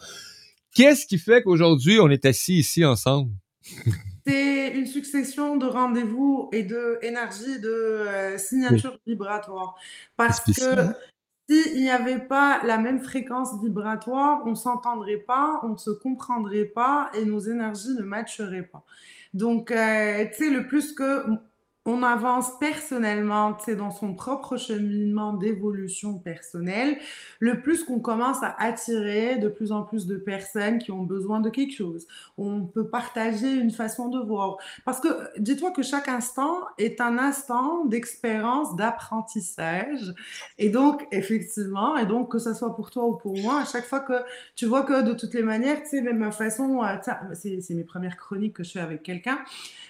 Qu'est-ce 0.73 1.05
qui 1.05 1.17
fait 1.17 1.43
qu'aujourd'hui, 1.43 1.99
on 1.99 2.09
est 2.09 2.25
assis 2.25 2.55
ici 2.55 2.83
ensemble? 2.83 3.31
C'est 4.25 4.69
une 4.69 4.87
succession 4.87 5.57
de 5.57 5.65
rendez-vous 5.65 6.49
et 6.53 6.63
de 6.63 6.97
énergie, 7.01 7.59
de 7.59 7.69
euh, 7.69 8.37
signatures 8.37 8.97
vibratoires. 9.05 9.75
Parce 10.15 10.39
que 10.39 10.51
s'il 11.49 11.81
n'y 11.81 11.89
avait 11.89 12.19
pas 12.19 12.61
la 12.63 12.77
même 12.77 13.01
fréquence 13.01 13.49
vibratoire, 13.61 14.41
on 14.45 14.55
s'entendrait 14.55 15.17
pas, 15.17 15.59
on 15.63 15.77
se 15.77 15.91
comprendrait 15.91 16.65
pas 16.65 17.11
et 17.13 17.25
nos 17.25 17.39
énergies 17.39 17.93
ne 17.95 18.03
matcheraient 18.03 18.63
pas. 18.63 18.85
Donc, 19.33 19.71
euh, 19.71 20.25
tu 20.27 20.45
sais, 20.45 20.49
le 20.49 20.67
plus 20.67 20.93
que 20.93 21.25
on 21.85 22.01
avance 22.01 22.57
personnellement, 22.59 23.53
tu 23.53 23.65
sais, 23.65 23.75
dans 23.75 23.91
son 23.91 24.13
propre 24.13 24.55
cheminement 24.55 25.33
d'évolution 25.33 26.17
personnelle, 26.17 26.97
le 27.39 27.61
plus 27.61 27.83
qu'on 27.83 27.99
commence 27.99 28.41
à 28.41 28.55
attirer 28.57 29.35
de 29.37 29.49
plus 29.49 29.73
en 29.73 29.83
plus 29.83 30.07
de 30.07 30.15
personnes 30.15 30.79
qui 30.79 30.91
ont 30.91 31.03
besoin 31.03 31.41
de 31.41 31.49
quelque 31.49 31.73
chose. 31.73 32.07
On 32.37 32.61
peut 32.61 32.87
partager 32.87 33.51
une 33.51 33.71
façon 33.71 34.07
de 34.07 34.17
voir. 34.19 34.57
Parce 34.85 35.01
que 35.01 35.07
dis-toi 35.39 35.71
que 35.71 35.83
chaque 35.83 36.07
instant 36.07 36.61
est 36.77 37.01
un 37.01 37.17
instant 37.17 37.83
d'expérience, 37.83 38.77
d'apprentissage. 38.77 40.13
Et 40.57 40.69
donc, 40.69 41.05
effectivement, 41.11 41.97
et 41.97 42.05
donc 42.05 42.31
que 42.31 42.39
ce 42.39 42.53
soit 42.53 42.73
pour 42.75 42.91
toi 42.91 43.05
ou 43.07 43.17
pour 43.17 43.37
moi, 43.37 43.61
à 43.61 43.65
chaque 43.65 43.85
fois 43.85 43.99
que 43.99 44.23
tu 44.55 44.67
vois 44.67 44.83
que 44.83 45.03
de 45.03 45.11
toutes 45.11 45.33
les 45.33 45.43
manières, 45.43 45.83
tu 45.83 45.89
sais, 45.89 46.01
même 46.01 46.19
ma 46.19 46.31
façon, 46.31 46.81
euh, 46.81 46.95
c'est 47.33 47.59
c'est 47.59 47.73
mes 47.73 47.83
premières 47.83 48.15
chroniques 48.15 48.53
que 48.53 48.63
je 48.63 48.71
fais 48.71 48.79
avec 48.79 49.03
quelqu'un. 49.03 49.39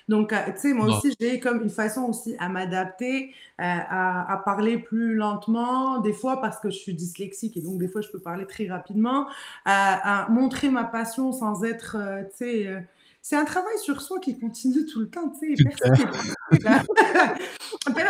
Donc, 0.09 0.33
euh, 0.33 0.37
tu 0.47 0.59
sais, 0.59 0.73
moi 0.73 0.87
aussi, 0.87 1.13
j'ai 1.19 1.39
comme 1.39 1.61
une 1.61 1.69
façon 1.69 1.82
aussi 2.09 2.35
à 2.39 2.49
m'adapter, 2.49 3.33
euh, 3.59 3.63
à, 3.63 4.31
à 4.33 4.37
parler 4.37 4.77
plus 4.77 5.15
lentement, 5.15 5.99
des 5.99 6.13
fois 6.13 6.41
parce 6.41 6.59
que 6.59 6.69
je 6.69 6.77
suis 6.77 6.93
dyslexique 6.93 7.57
et 7.57 7.61
donc 7.61 7.77
des 7.77 7.87
fois 7.87 8.01
je 8.01 8.09
peux 8.09 8.19
parler 8.19 8.45
très 8.45 8.67
rapidement, 8.67 9.27
à, 9.65 10.23
à 10.23 10.29
montrer 10.29 10.69
ma 10.69 10.83
passion 10.83 11.31
sans 11.31 11.63
être, 11.63 11.97
euh, 11.99 12.23
tu 12.23 12.37
sais, 12.37 12.67
euh, 12.67 12.79
c'est 13.21 13.37
un 13.37 13.45
travail 13.45 13.77
sur 13.81 14.01
soi 14.01 14.19
qui 14.19 14.37
continue 14.37 14.85
tout 14.85 14.99
le 14.99 15.09
temps, 15.09 15.29
tu 15.29 15.55
sais, 15.55 15.63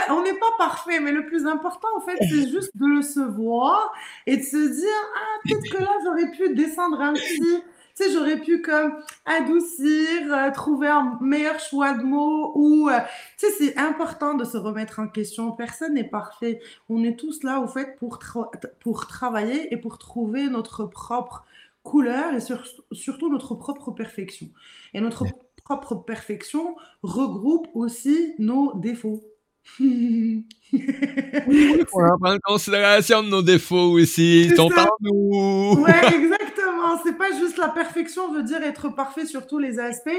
On 0.10 0.24
n'est 0.24 0.34
pas 0.40 0.52
parfait, 0.58 1.00
mais 1.00 1.12
le 1.12 1.26
plus 1.26 1.46
important, 1.46 1.88
en 1.98 2.02
fait, 2.02 2.18
c'est 2.20 2.50
juste 2.50 2.72
de 2.76 2.86
le 2.88 3.02
se 3.04 3.20
voir 3.20 3.94
et 4.26 4.38
de 4.38 4.42
se 4.42 4.58
dire, 4.58 4.90
ah, 5.16 5.40
peut-être 5.44 5.78
que 5.78 5.84
là, 5.84 5.92
j'aurais 6.04 6.32
pu 6.32 6.56
descendre 6.56 7.00
un 7.00 7.14
petit, 7.14 7.64
tu 7.96 8.04
sais, 8.06 8.12
j'aurais 8.12 8.40
pu 8.40 8.62
comme 8.62 8.94
adoucir, 9.26 10.34
euh, 10.34 10.52
trouver 10.52 10.88
un 10.88 11.18
meilleur 11.22 11.60
choix 11.60 11.94
de 11.94 12.04
mots 12.04 12.52
ou, 12.56 12.90
euh, 12.90 13.00
tu 13.38 13.46
sais, 13.48 13.52
c'est 13.58 13.78
important 13.78 14.34
de 14.34 14.46
se 14.46 14.58
remettre 14.58 15.00
en 15.00 15.08
question. 15.08 15.52
Personne 15.52 15.94
n'est 15.94 16.04
parfait. 16.10 16.60
On 16.90 17.04
est 17.04 17.18
tous 17.20 17.44
là, 17.44 17.60
au 17.60 17.68
fait, 17.68 17.96
pour, 18.00 18.18
tra- 18.18 18.50
pour 18.80 19.06
travailler 19.08 19.72
et 19.74 19.78
pour 19.78 19.98
trouver 20.00 20.48
notre 20.48 20.86
propre 20.86 21.46
couleur 21.84 22.34
et 22.34 22.40
sur- 22.40 22.64
surtout 22.92 23.30
notre 23.30 23.56
propre 23.56 23.92
perfection. 23.92 24.48
Et 24.94 25.02
notre 25.02 25.26
propre 25.64 25.96
perfection 25.96 26.76
regroupe 27.04 27.68
aussi 27.74 28.34
nos 28.40 28.74
défauts. 28.76 29.22
On 29.80 30.44
va 32.02 32.18
prendre 32.20 32.36
en 32.36 32.40
considération 32.44 33.24
de 33.24 33.30
nos 33.30 33.42
défauts 33.42 33.92
aussi. 33.92 34.42
Ils 34.44 34.50
C'est 34.50 34.56
sont 34.58 34.70
ça. 34.70 34.84
en 34.84 34.88
nous. 35.02 35.82
Ouais, 35.84 36.06
exactement. 36.08 36.38
C'est 37.04 37.18
pas 37.18 37.32
juste 37.38 37.58
la 37.58 37.70
perfection 37.70 38.32
veut 38.32 38.44
dire 38.44 38.62
être 38.62 38.90
parfait 38.90 39.26
sur 39.26 39.48
tous 39.48 39.60
les 39.60 39.80
aspects 39.80 40.10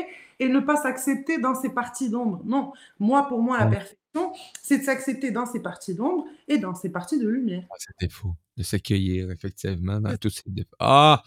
et 0.41 0.49
ne 0.49 0.61
pas 0.61 0.77
s'accepter 0.77 1.39
dans 1.39 1.55
ses 1.55 1.70
parties 1.70 2.11
d'ombre. 2.11 2.43
Non, 2.45 2.72
moi, 2.99 3.29
pour 3.29 3.41
moi, 3.41 3.59
la 3.59 3.66
perfection, 3.66 4.33
c'est 4.62 4.79
de 4.79 4.83
s'accepter 4.83 5.31
dans 5.31 5.47
ses 5.47 5.61
parties 5.61 5.95
d'ombre 5.95 6.27
et 6.49 6.59
dans 6.59 6.75
ses 6.75 6.91
parties 6.91 7.18
de 7.18 7.29
lumière. 7.29 7.64
Ah, 7.70 7.75
c'est 7.79 8.07
défaut. 8.07 8.35
De 8.57 8.62
s'accueillir, 8.62 9.31
effectivement, 9.31 10.01
dans 10.01 10.16
tous 10.16 10.31
ces 10.31 10.51
défauts. 10.51 10.77
Ah! 10.79 11.22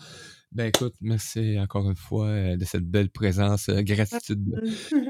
Ben 0.54 0.68
écoute, 0.68 0.96
merci 1.02 1.60
encore 1.60 1.90
une 1.90 1.96
fois 1.98 2.28
euh, 2.28 2.56
de 2.58 2.64
cette 2.66 2.86
belle 2.90 3.10
présence. 3.10 3.68
euh, 3.70 3.82
gratitude 3.82 4.44
de, 4.46 4.62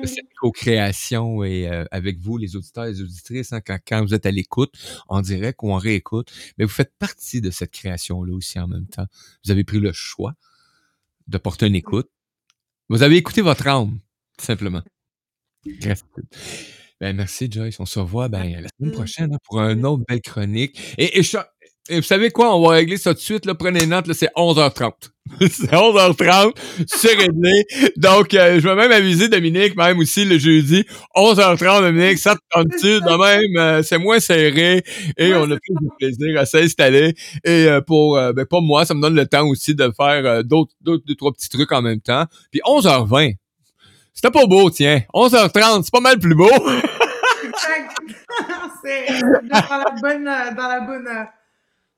de 0.02 0.06
cette 0.08 0.34
co-création 0.42 1.44
et 1.44 1.68
euh, 1.70 1.86
avec 1.92 2.20
vous, 2.20 2.38
les 2.38 2.56
auditeurs 2.56 2.86
et 2.86 2.92
les 2.92 3.02
auditrices, 3.02 3.54
hein, 3.54 3.62
quand, 3.62 3.78
quand 3.88 4.04
vous 4.04 4.14
êtes 4.16 4.26
à 4.26 4.32
l'écoute, 4.32 4.74
en 5.08 5.22
direct 5.22 5.60
ou 5.62 5.72
en 5.72 5.78
réécoute, 5.78 6.32
mais 6.58 6.66
vous 6.66 6.72
faites 6.72 6.92
partie 6.98 7.40
de 7.40 7.52
cette 7.52 7.72
création-là 7.72 8.34
aussi 8.34 8.60
en 8.60 8.68
même 8.68 8.88
temps. 8.88 9.06
Vous 9.46 9.52
avez 9.52 9.64
pris 9.64 9.80
le 9.80 9.94
choix 9.94 10.34
de 11.28 11.38
porter 11.38 11.68
une 11.68 11.76
écoute. 11.76 12.10
Vous 12.90 13.04
avez 13.04 13.18
écouté 13.18 13.42
votre 13.42 13.68
âme, 13.68 14.00
tout 14.38 14.46
simplement. 14.46 14.82
Gratitude. 15.66 16.26
Ben, 17.00 17.16
merci, 17.16 17.50
Joyce. 17.52 17.80
On 17.80 17.86
se 17.86 18.00
revoit 18.00 18.28
ben, 18.28 18.44
la 18.44 18.56
semaine 18.58 18.70
Merci. 18.80 18.92
prochaine 18.96 19.34
hein, 19.34 19.38
pour 19.44 19.60
une 19.62 19.86
autre 19.86 20.04
belle 20.08 20.22
chronique. 20.22 20.80
Et, 20.98 21.20
et, 21.20 21.24
et 21.90 21.96
vous 21.98 22.06
savez 22.06 22.30
quoi? 22.32 22.56
On 22.56 22.62
va 22.68 22.76
régler 22.76 22.98
ça 22.98 23.12
tout 23.14 23.20
de 23.20 23.24
suite. 23.24 23.46
Là, 23.46 23.56
prenez 23.56 23.86
note, 23.86 24.08
là, 24.08 24.14
c'est 24.14 24.30
11h30. 24.36 24.92
c'est 25.42 25.72
11h30, 25.72 26.52
c'est 26.88 27.14
réglé. 27.14 27.66
Donc, 27.98 28.34
euh, 28.34 28.60
je 28.60 28.68
vais 28.68 28.76
même 28.76 28.92
aviser 28.92 29.28
Dominique, 29.28 29.76
même 29.76 30.00
aussi 30.00 30.24
le 30.26 30.38
jeudi. 30.38 30.86
11h30, 31.16 31.82
Dominique, 31.82 32.18
ça 32.18 32.36
te 32.36 32.42
tente-tu? 32.52 33.02
De 33.02 33.18
même, 33.18 33.58
euh, 33.58 33.84
c'est 33.84 33.98
moins 33.98 34.20
serré 34.20 34.84
et 35.18 35.34
Ouais, 35.34 35.36
on 35.36 35.52
a 35.52 35.58
plus 35.58 35.76
de 35.82 35.90
plaisir 36.00 36.40
à 36.40 36.46
s'installer. 36.46 37.14
Et 37.44 37.68
euh, 37.68 37.82
pour, 37.82 38.18
euh, 38.18 38.32
ben, 38.34 38.46
pour 38.46 38.62
moi, 38.62 38.86
ça 38.86 38.94
me 38.94 39.02
donne 39.02 39.16
le 39.16 39.26
temps 39.26 39.48
aussi 39.48 39.76
de 39.76 39.92
faire 39.96 40.26
euh, 40.26 40.44
d'autres, 40.44 40.74
d'autres, 40.82 41.04
deux, 41.06 41.16
trois 41.16 41.34
petits 41.34 41.50
trucs 41.50 41.72
en 41.72 41.82
même 41.82 42.02
temps. 42.02 42.26
Puis 42.52 42.62
11h20. 42.66 43.36
C'était 44.14 44.32
pas 44.32 44.46
beau, 44.48 44.70
tiens. 44.70 45.02
11h30, 45.14 45.84
c'est 45.84 45.92
pas 45.92 46.00
mal 46.00 46.18
plus 46.18 46.36
beau. 46.36 46.50
C'est 48.84 49.22
dans 49.44 49.78
la 49.78 49.96
bonne, 50.02 50.28
euh, 50.28 50.56
dans 50.56 50.68
la 50.68 50.80
bonne. 50.82 51.08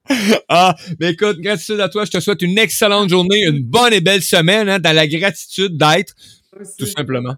Ah, 0.50 0.76
mais 1.00 1.12
écoute, 1.12 1.40
gratitude 1.40 1.80
à 1.80 1.90
toi. 1.90 2.04
Je 2.06 2.12
te 2.12 2.20
souhaite 2.20 2.42
une 2.42 2.58
excellente 2.58 3.10
journée, 3.10 3.44
une 3.46 3.62
bonne 3.64 3.94
et 3.94 4.02
belle 4.02 4.24
semaine, 4.24 4.68
hein, 4.68 4.80
dans 4.80 4.96
la 4.96 5.08
gratitude 5.08 5.78
d'être, 5.78 6.14
tout 6.78 6.86
simplement. 6.88 7.36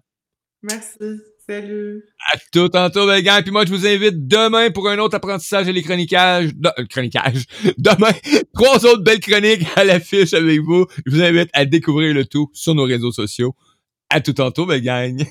Merci. 0.63 1.19
Salut. 1.49 2.03
À 2.31 2.37
tout 2.53 2.69
tantôt, 2.69 3.05
belle 3.07 3.23
gang. 3.23 3.41
Puis 3.41 3.51
moi, 3.51 3.65
je 3.65 3.71
vous 3.71 3.85
invite 3.85 4.25
demain 4.27 4.69
pour 4.71 4.87
un 4.87 4.97
autre 4.99 5.15
apprentissage 5.15 5.67
et 5.67 5.73
les 5.73 5.81
chroniquages. 5.81 6.53
de- 6.55 6.69
euh, 6.79 6.85
chroniquages. 6.85 7.43
Demain, 7.77 8.11
trois 8.53 8.85
autres 8.85 9.03
belles 9.03 9.19
chroniques 9.19 9.65
à 9.75 9.83
l'affiche 9.83 10.33
avec 10.33 10.61
vous. 10.61 10.85
Je 11.05 11.11
vous 11.15 11.21
invite 11.21 11.49
à 11.53 11.65
découvrir 11.65 12.13
le 12.13 12.25
tout 12.25 12.49
sur 12.53 12.73
nos 12.75 12.83
réseaux 12.83 13.11
sociaux. 13.11 13.53
À 14.09 14.21
tout 14.21 14.33
tantôt, 14.33 14.65
belle 14.65 14.81
gang. 14.81 15.25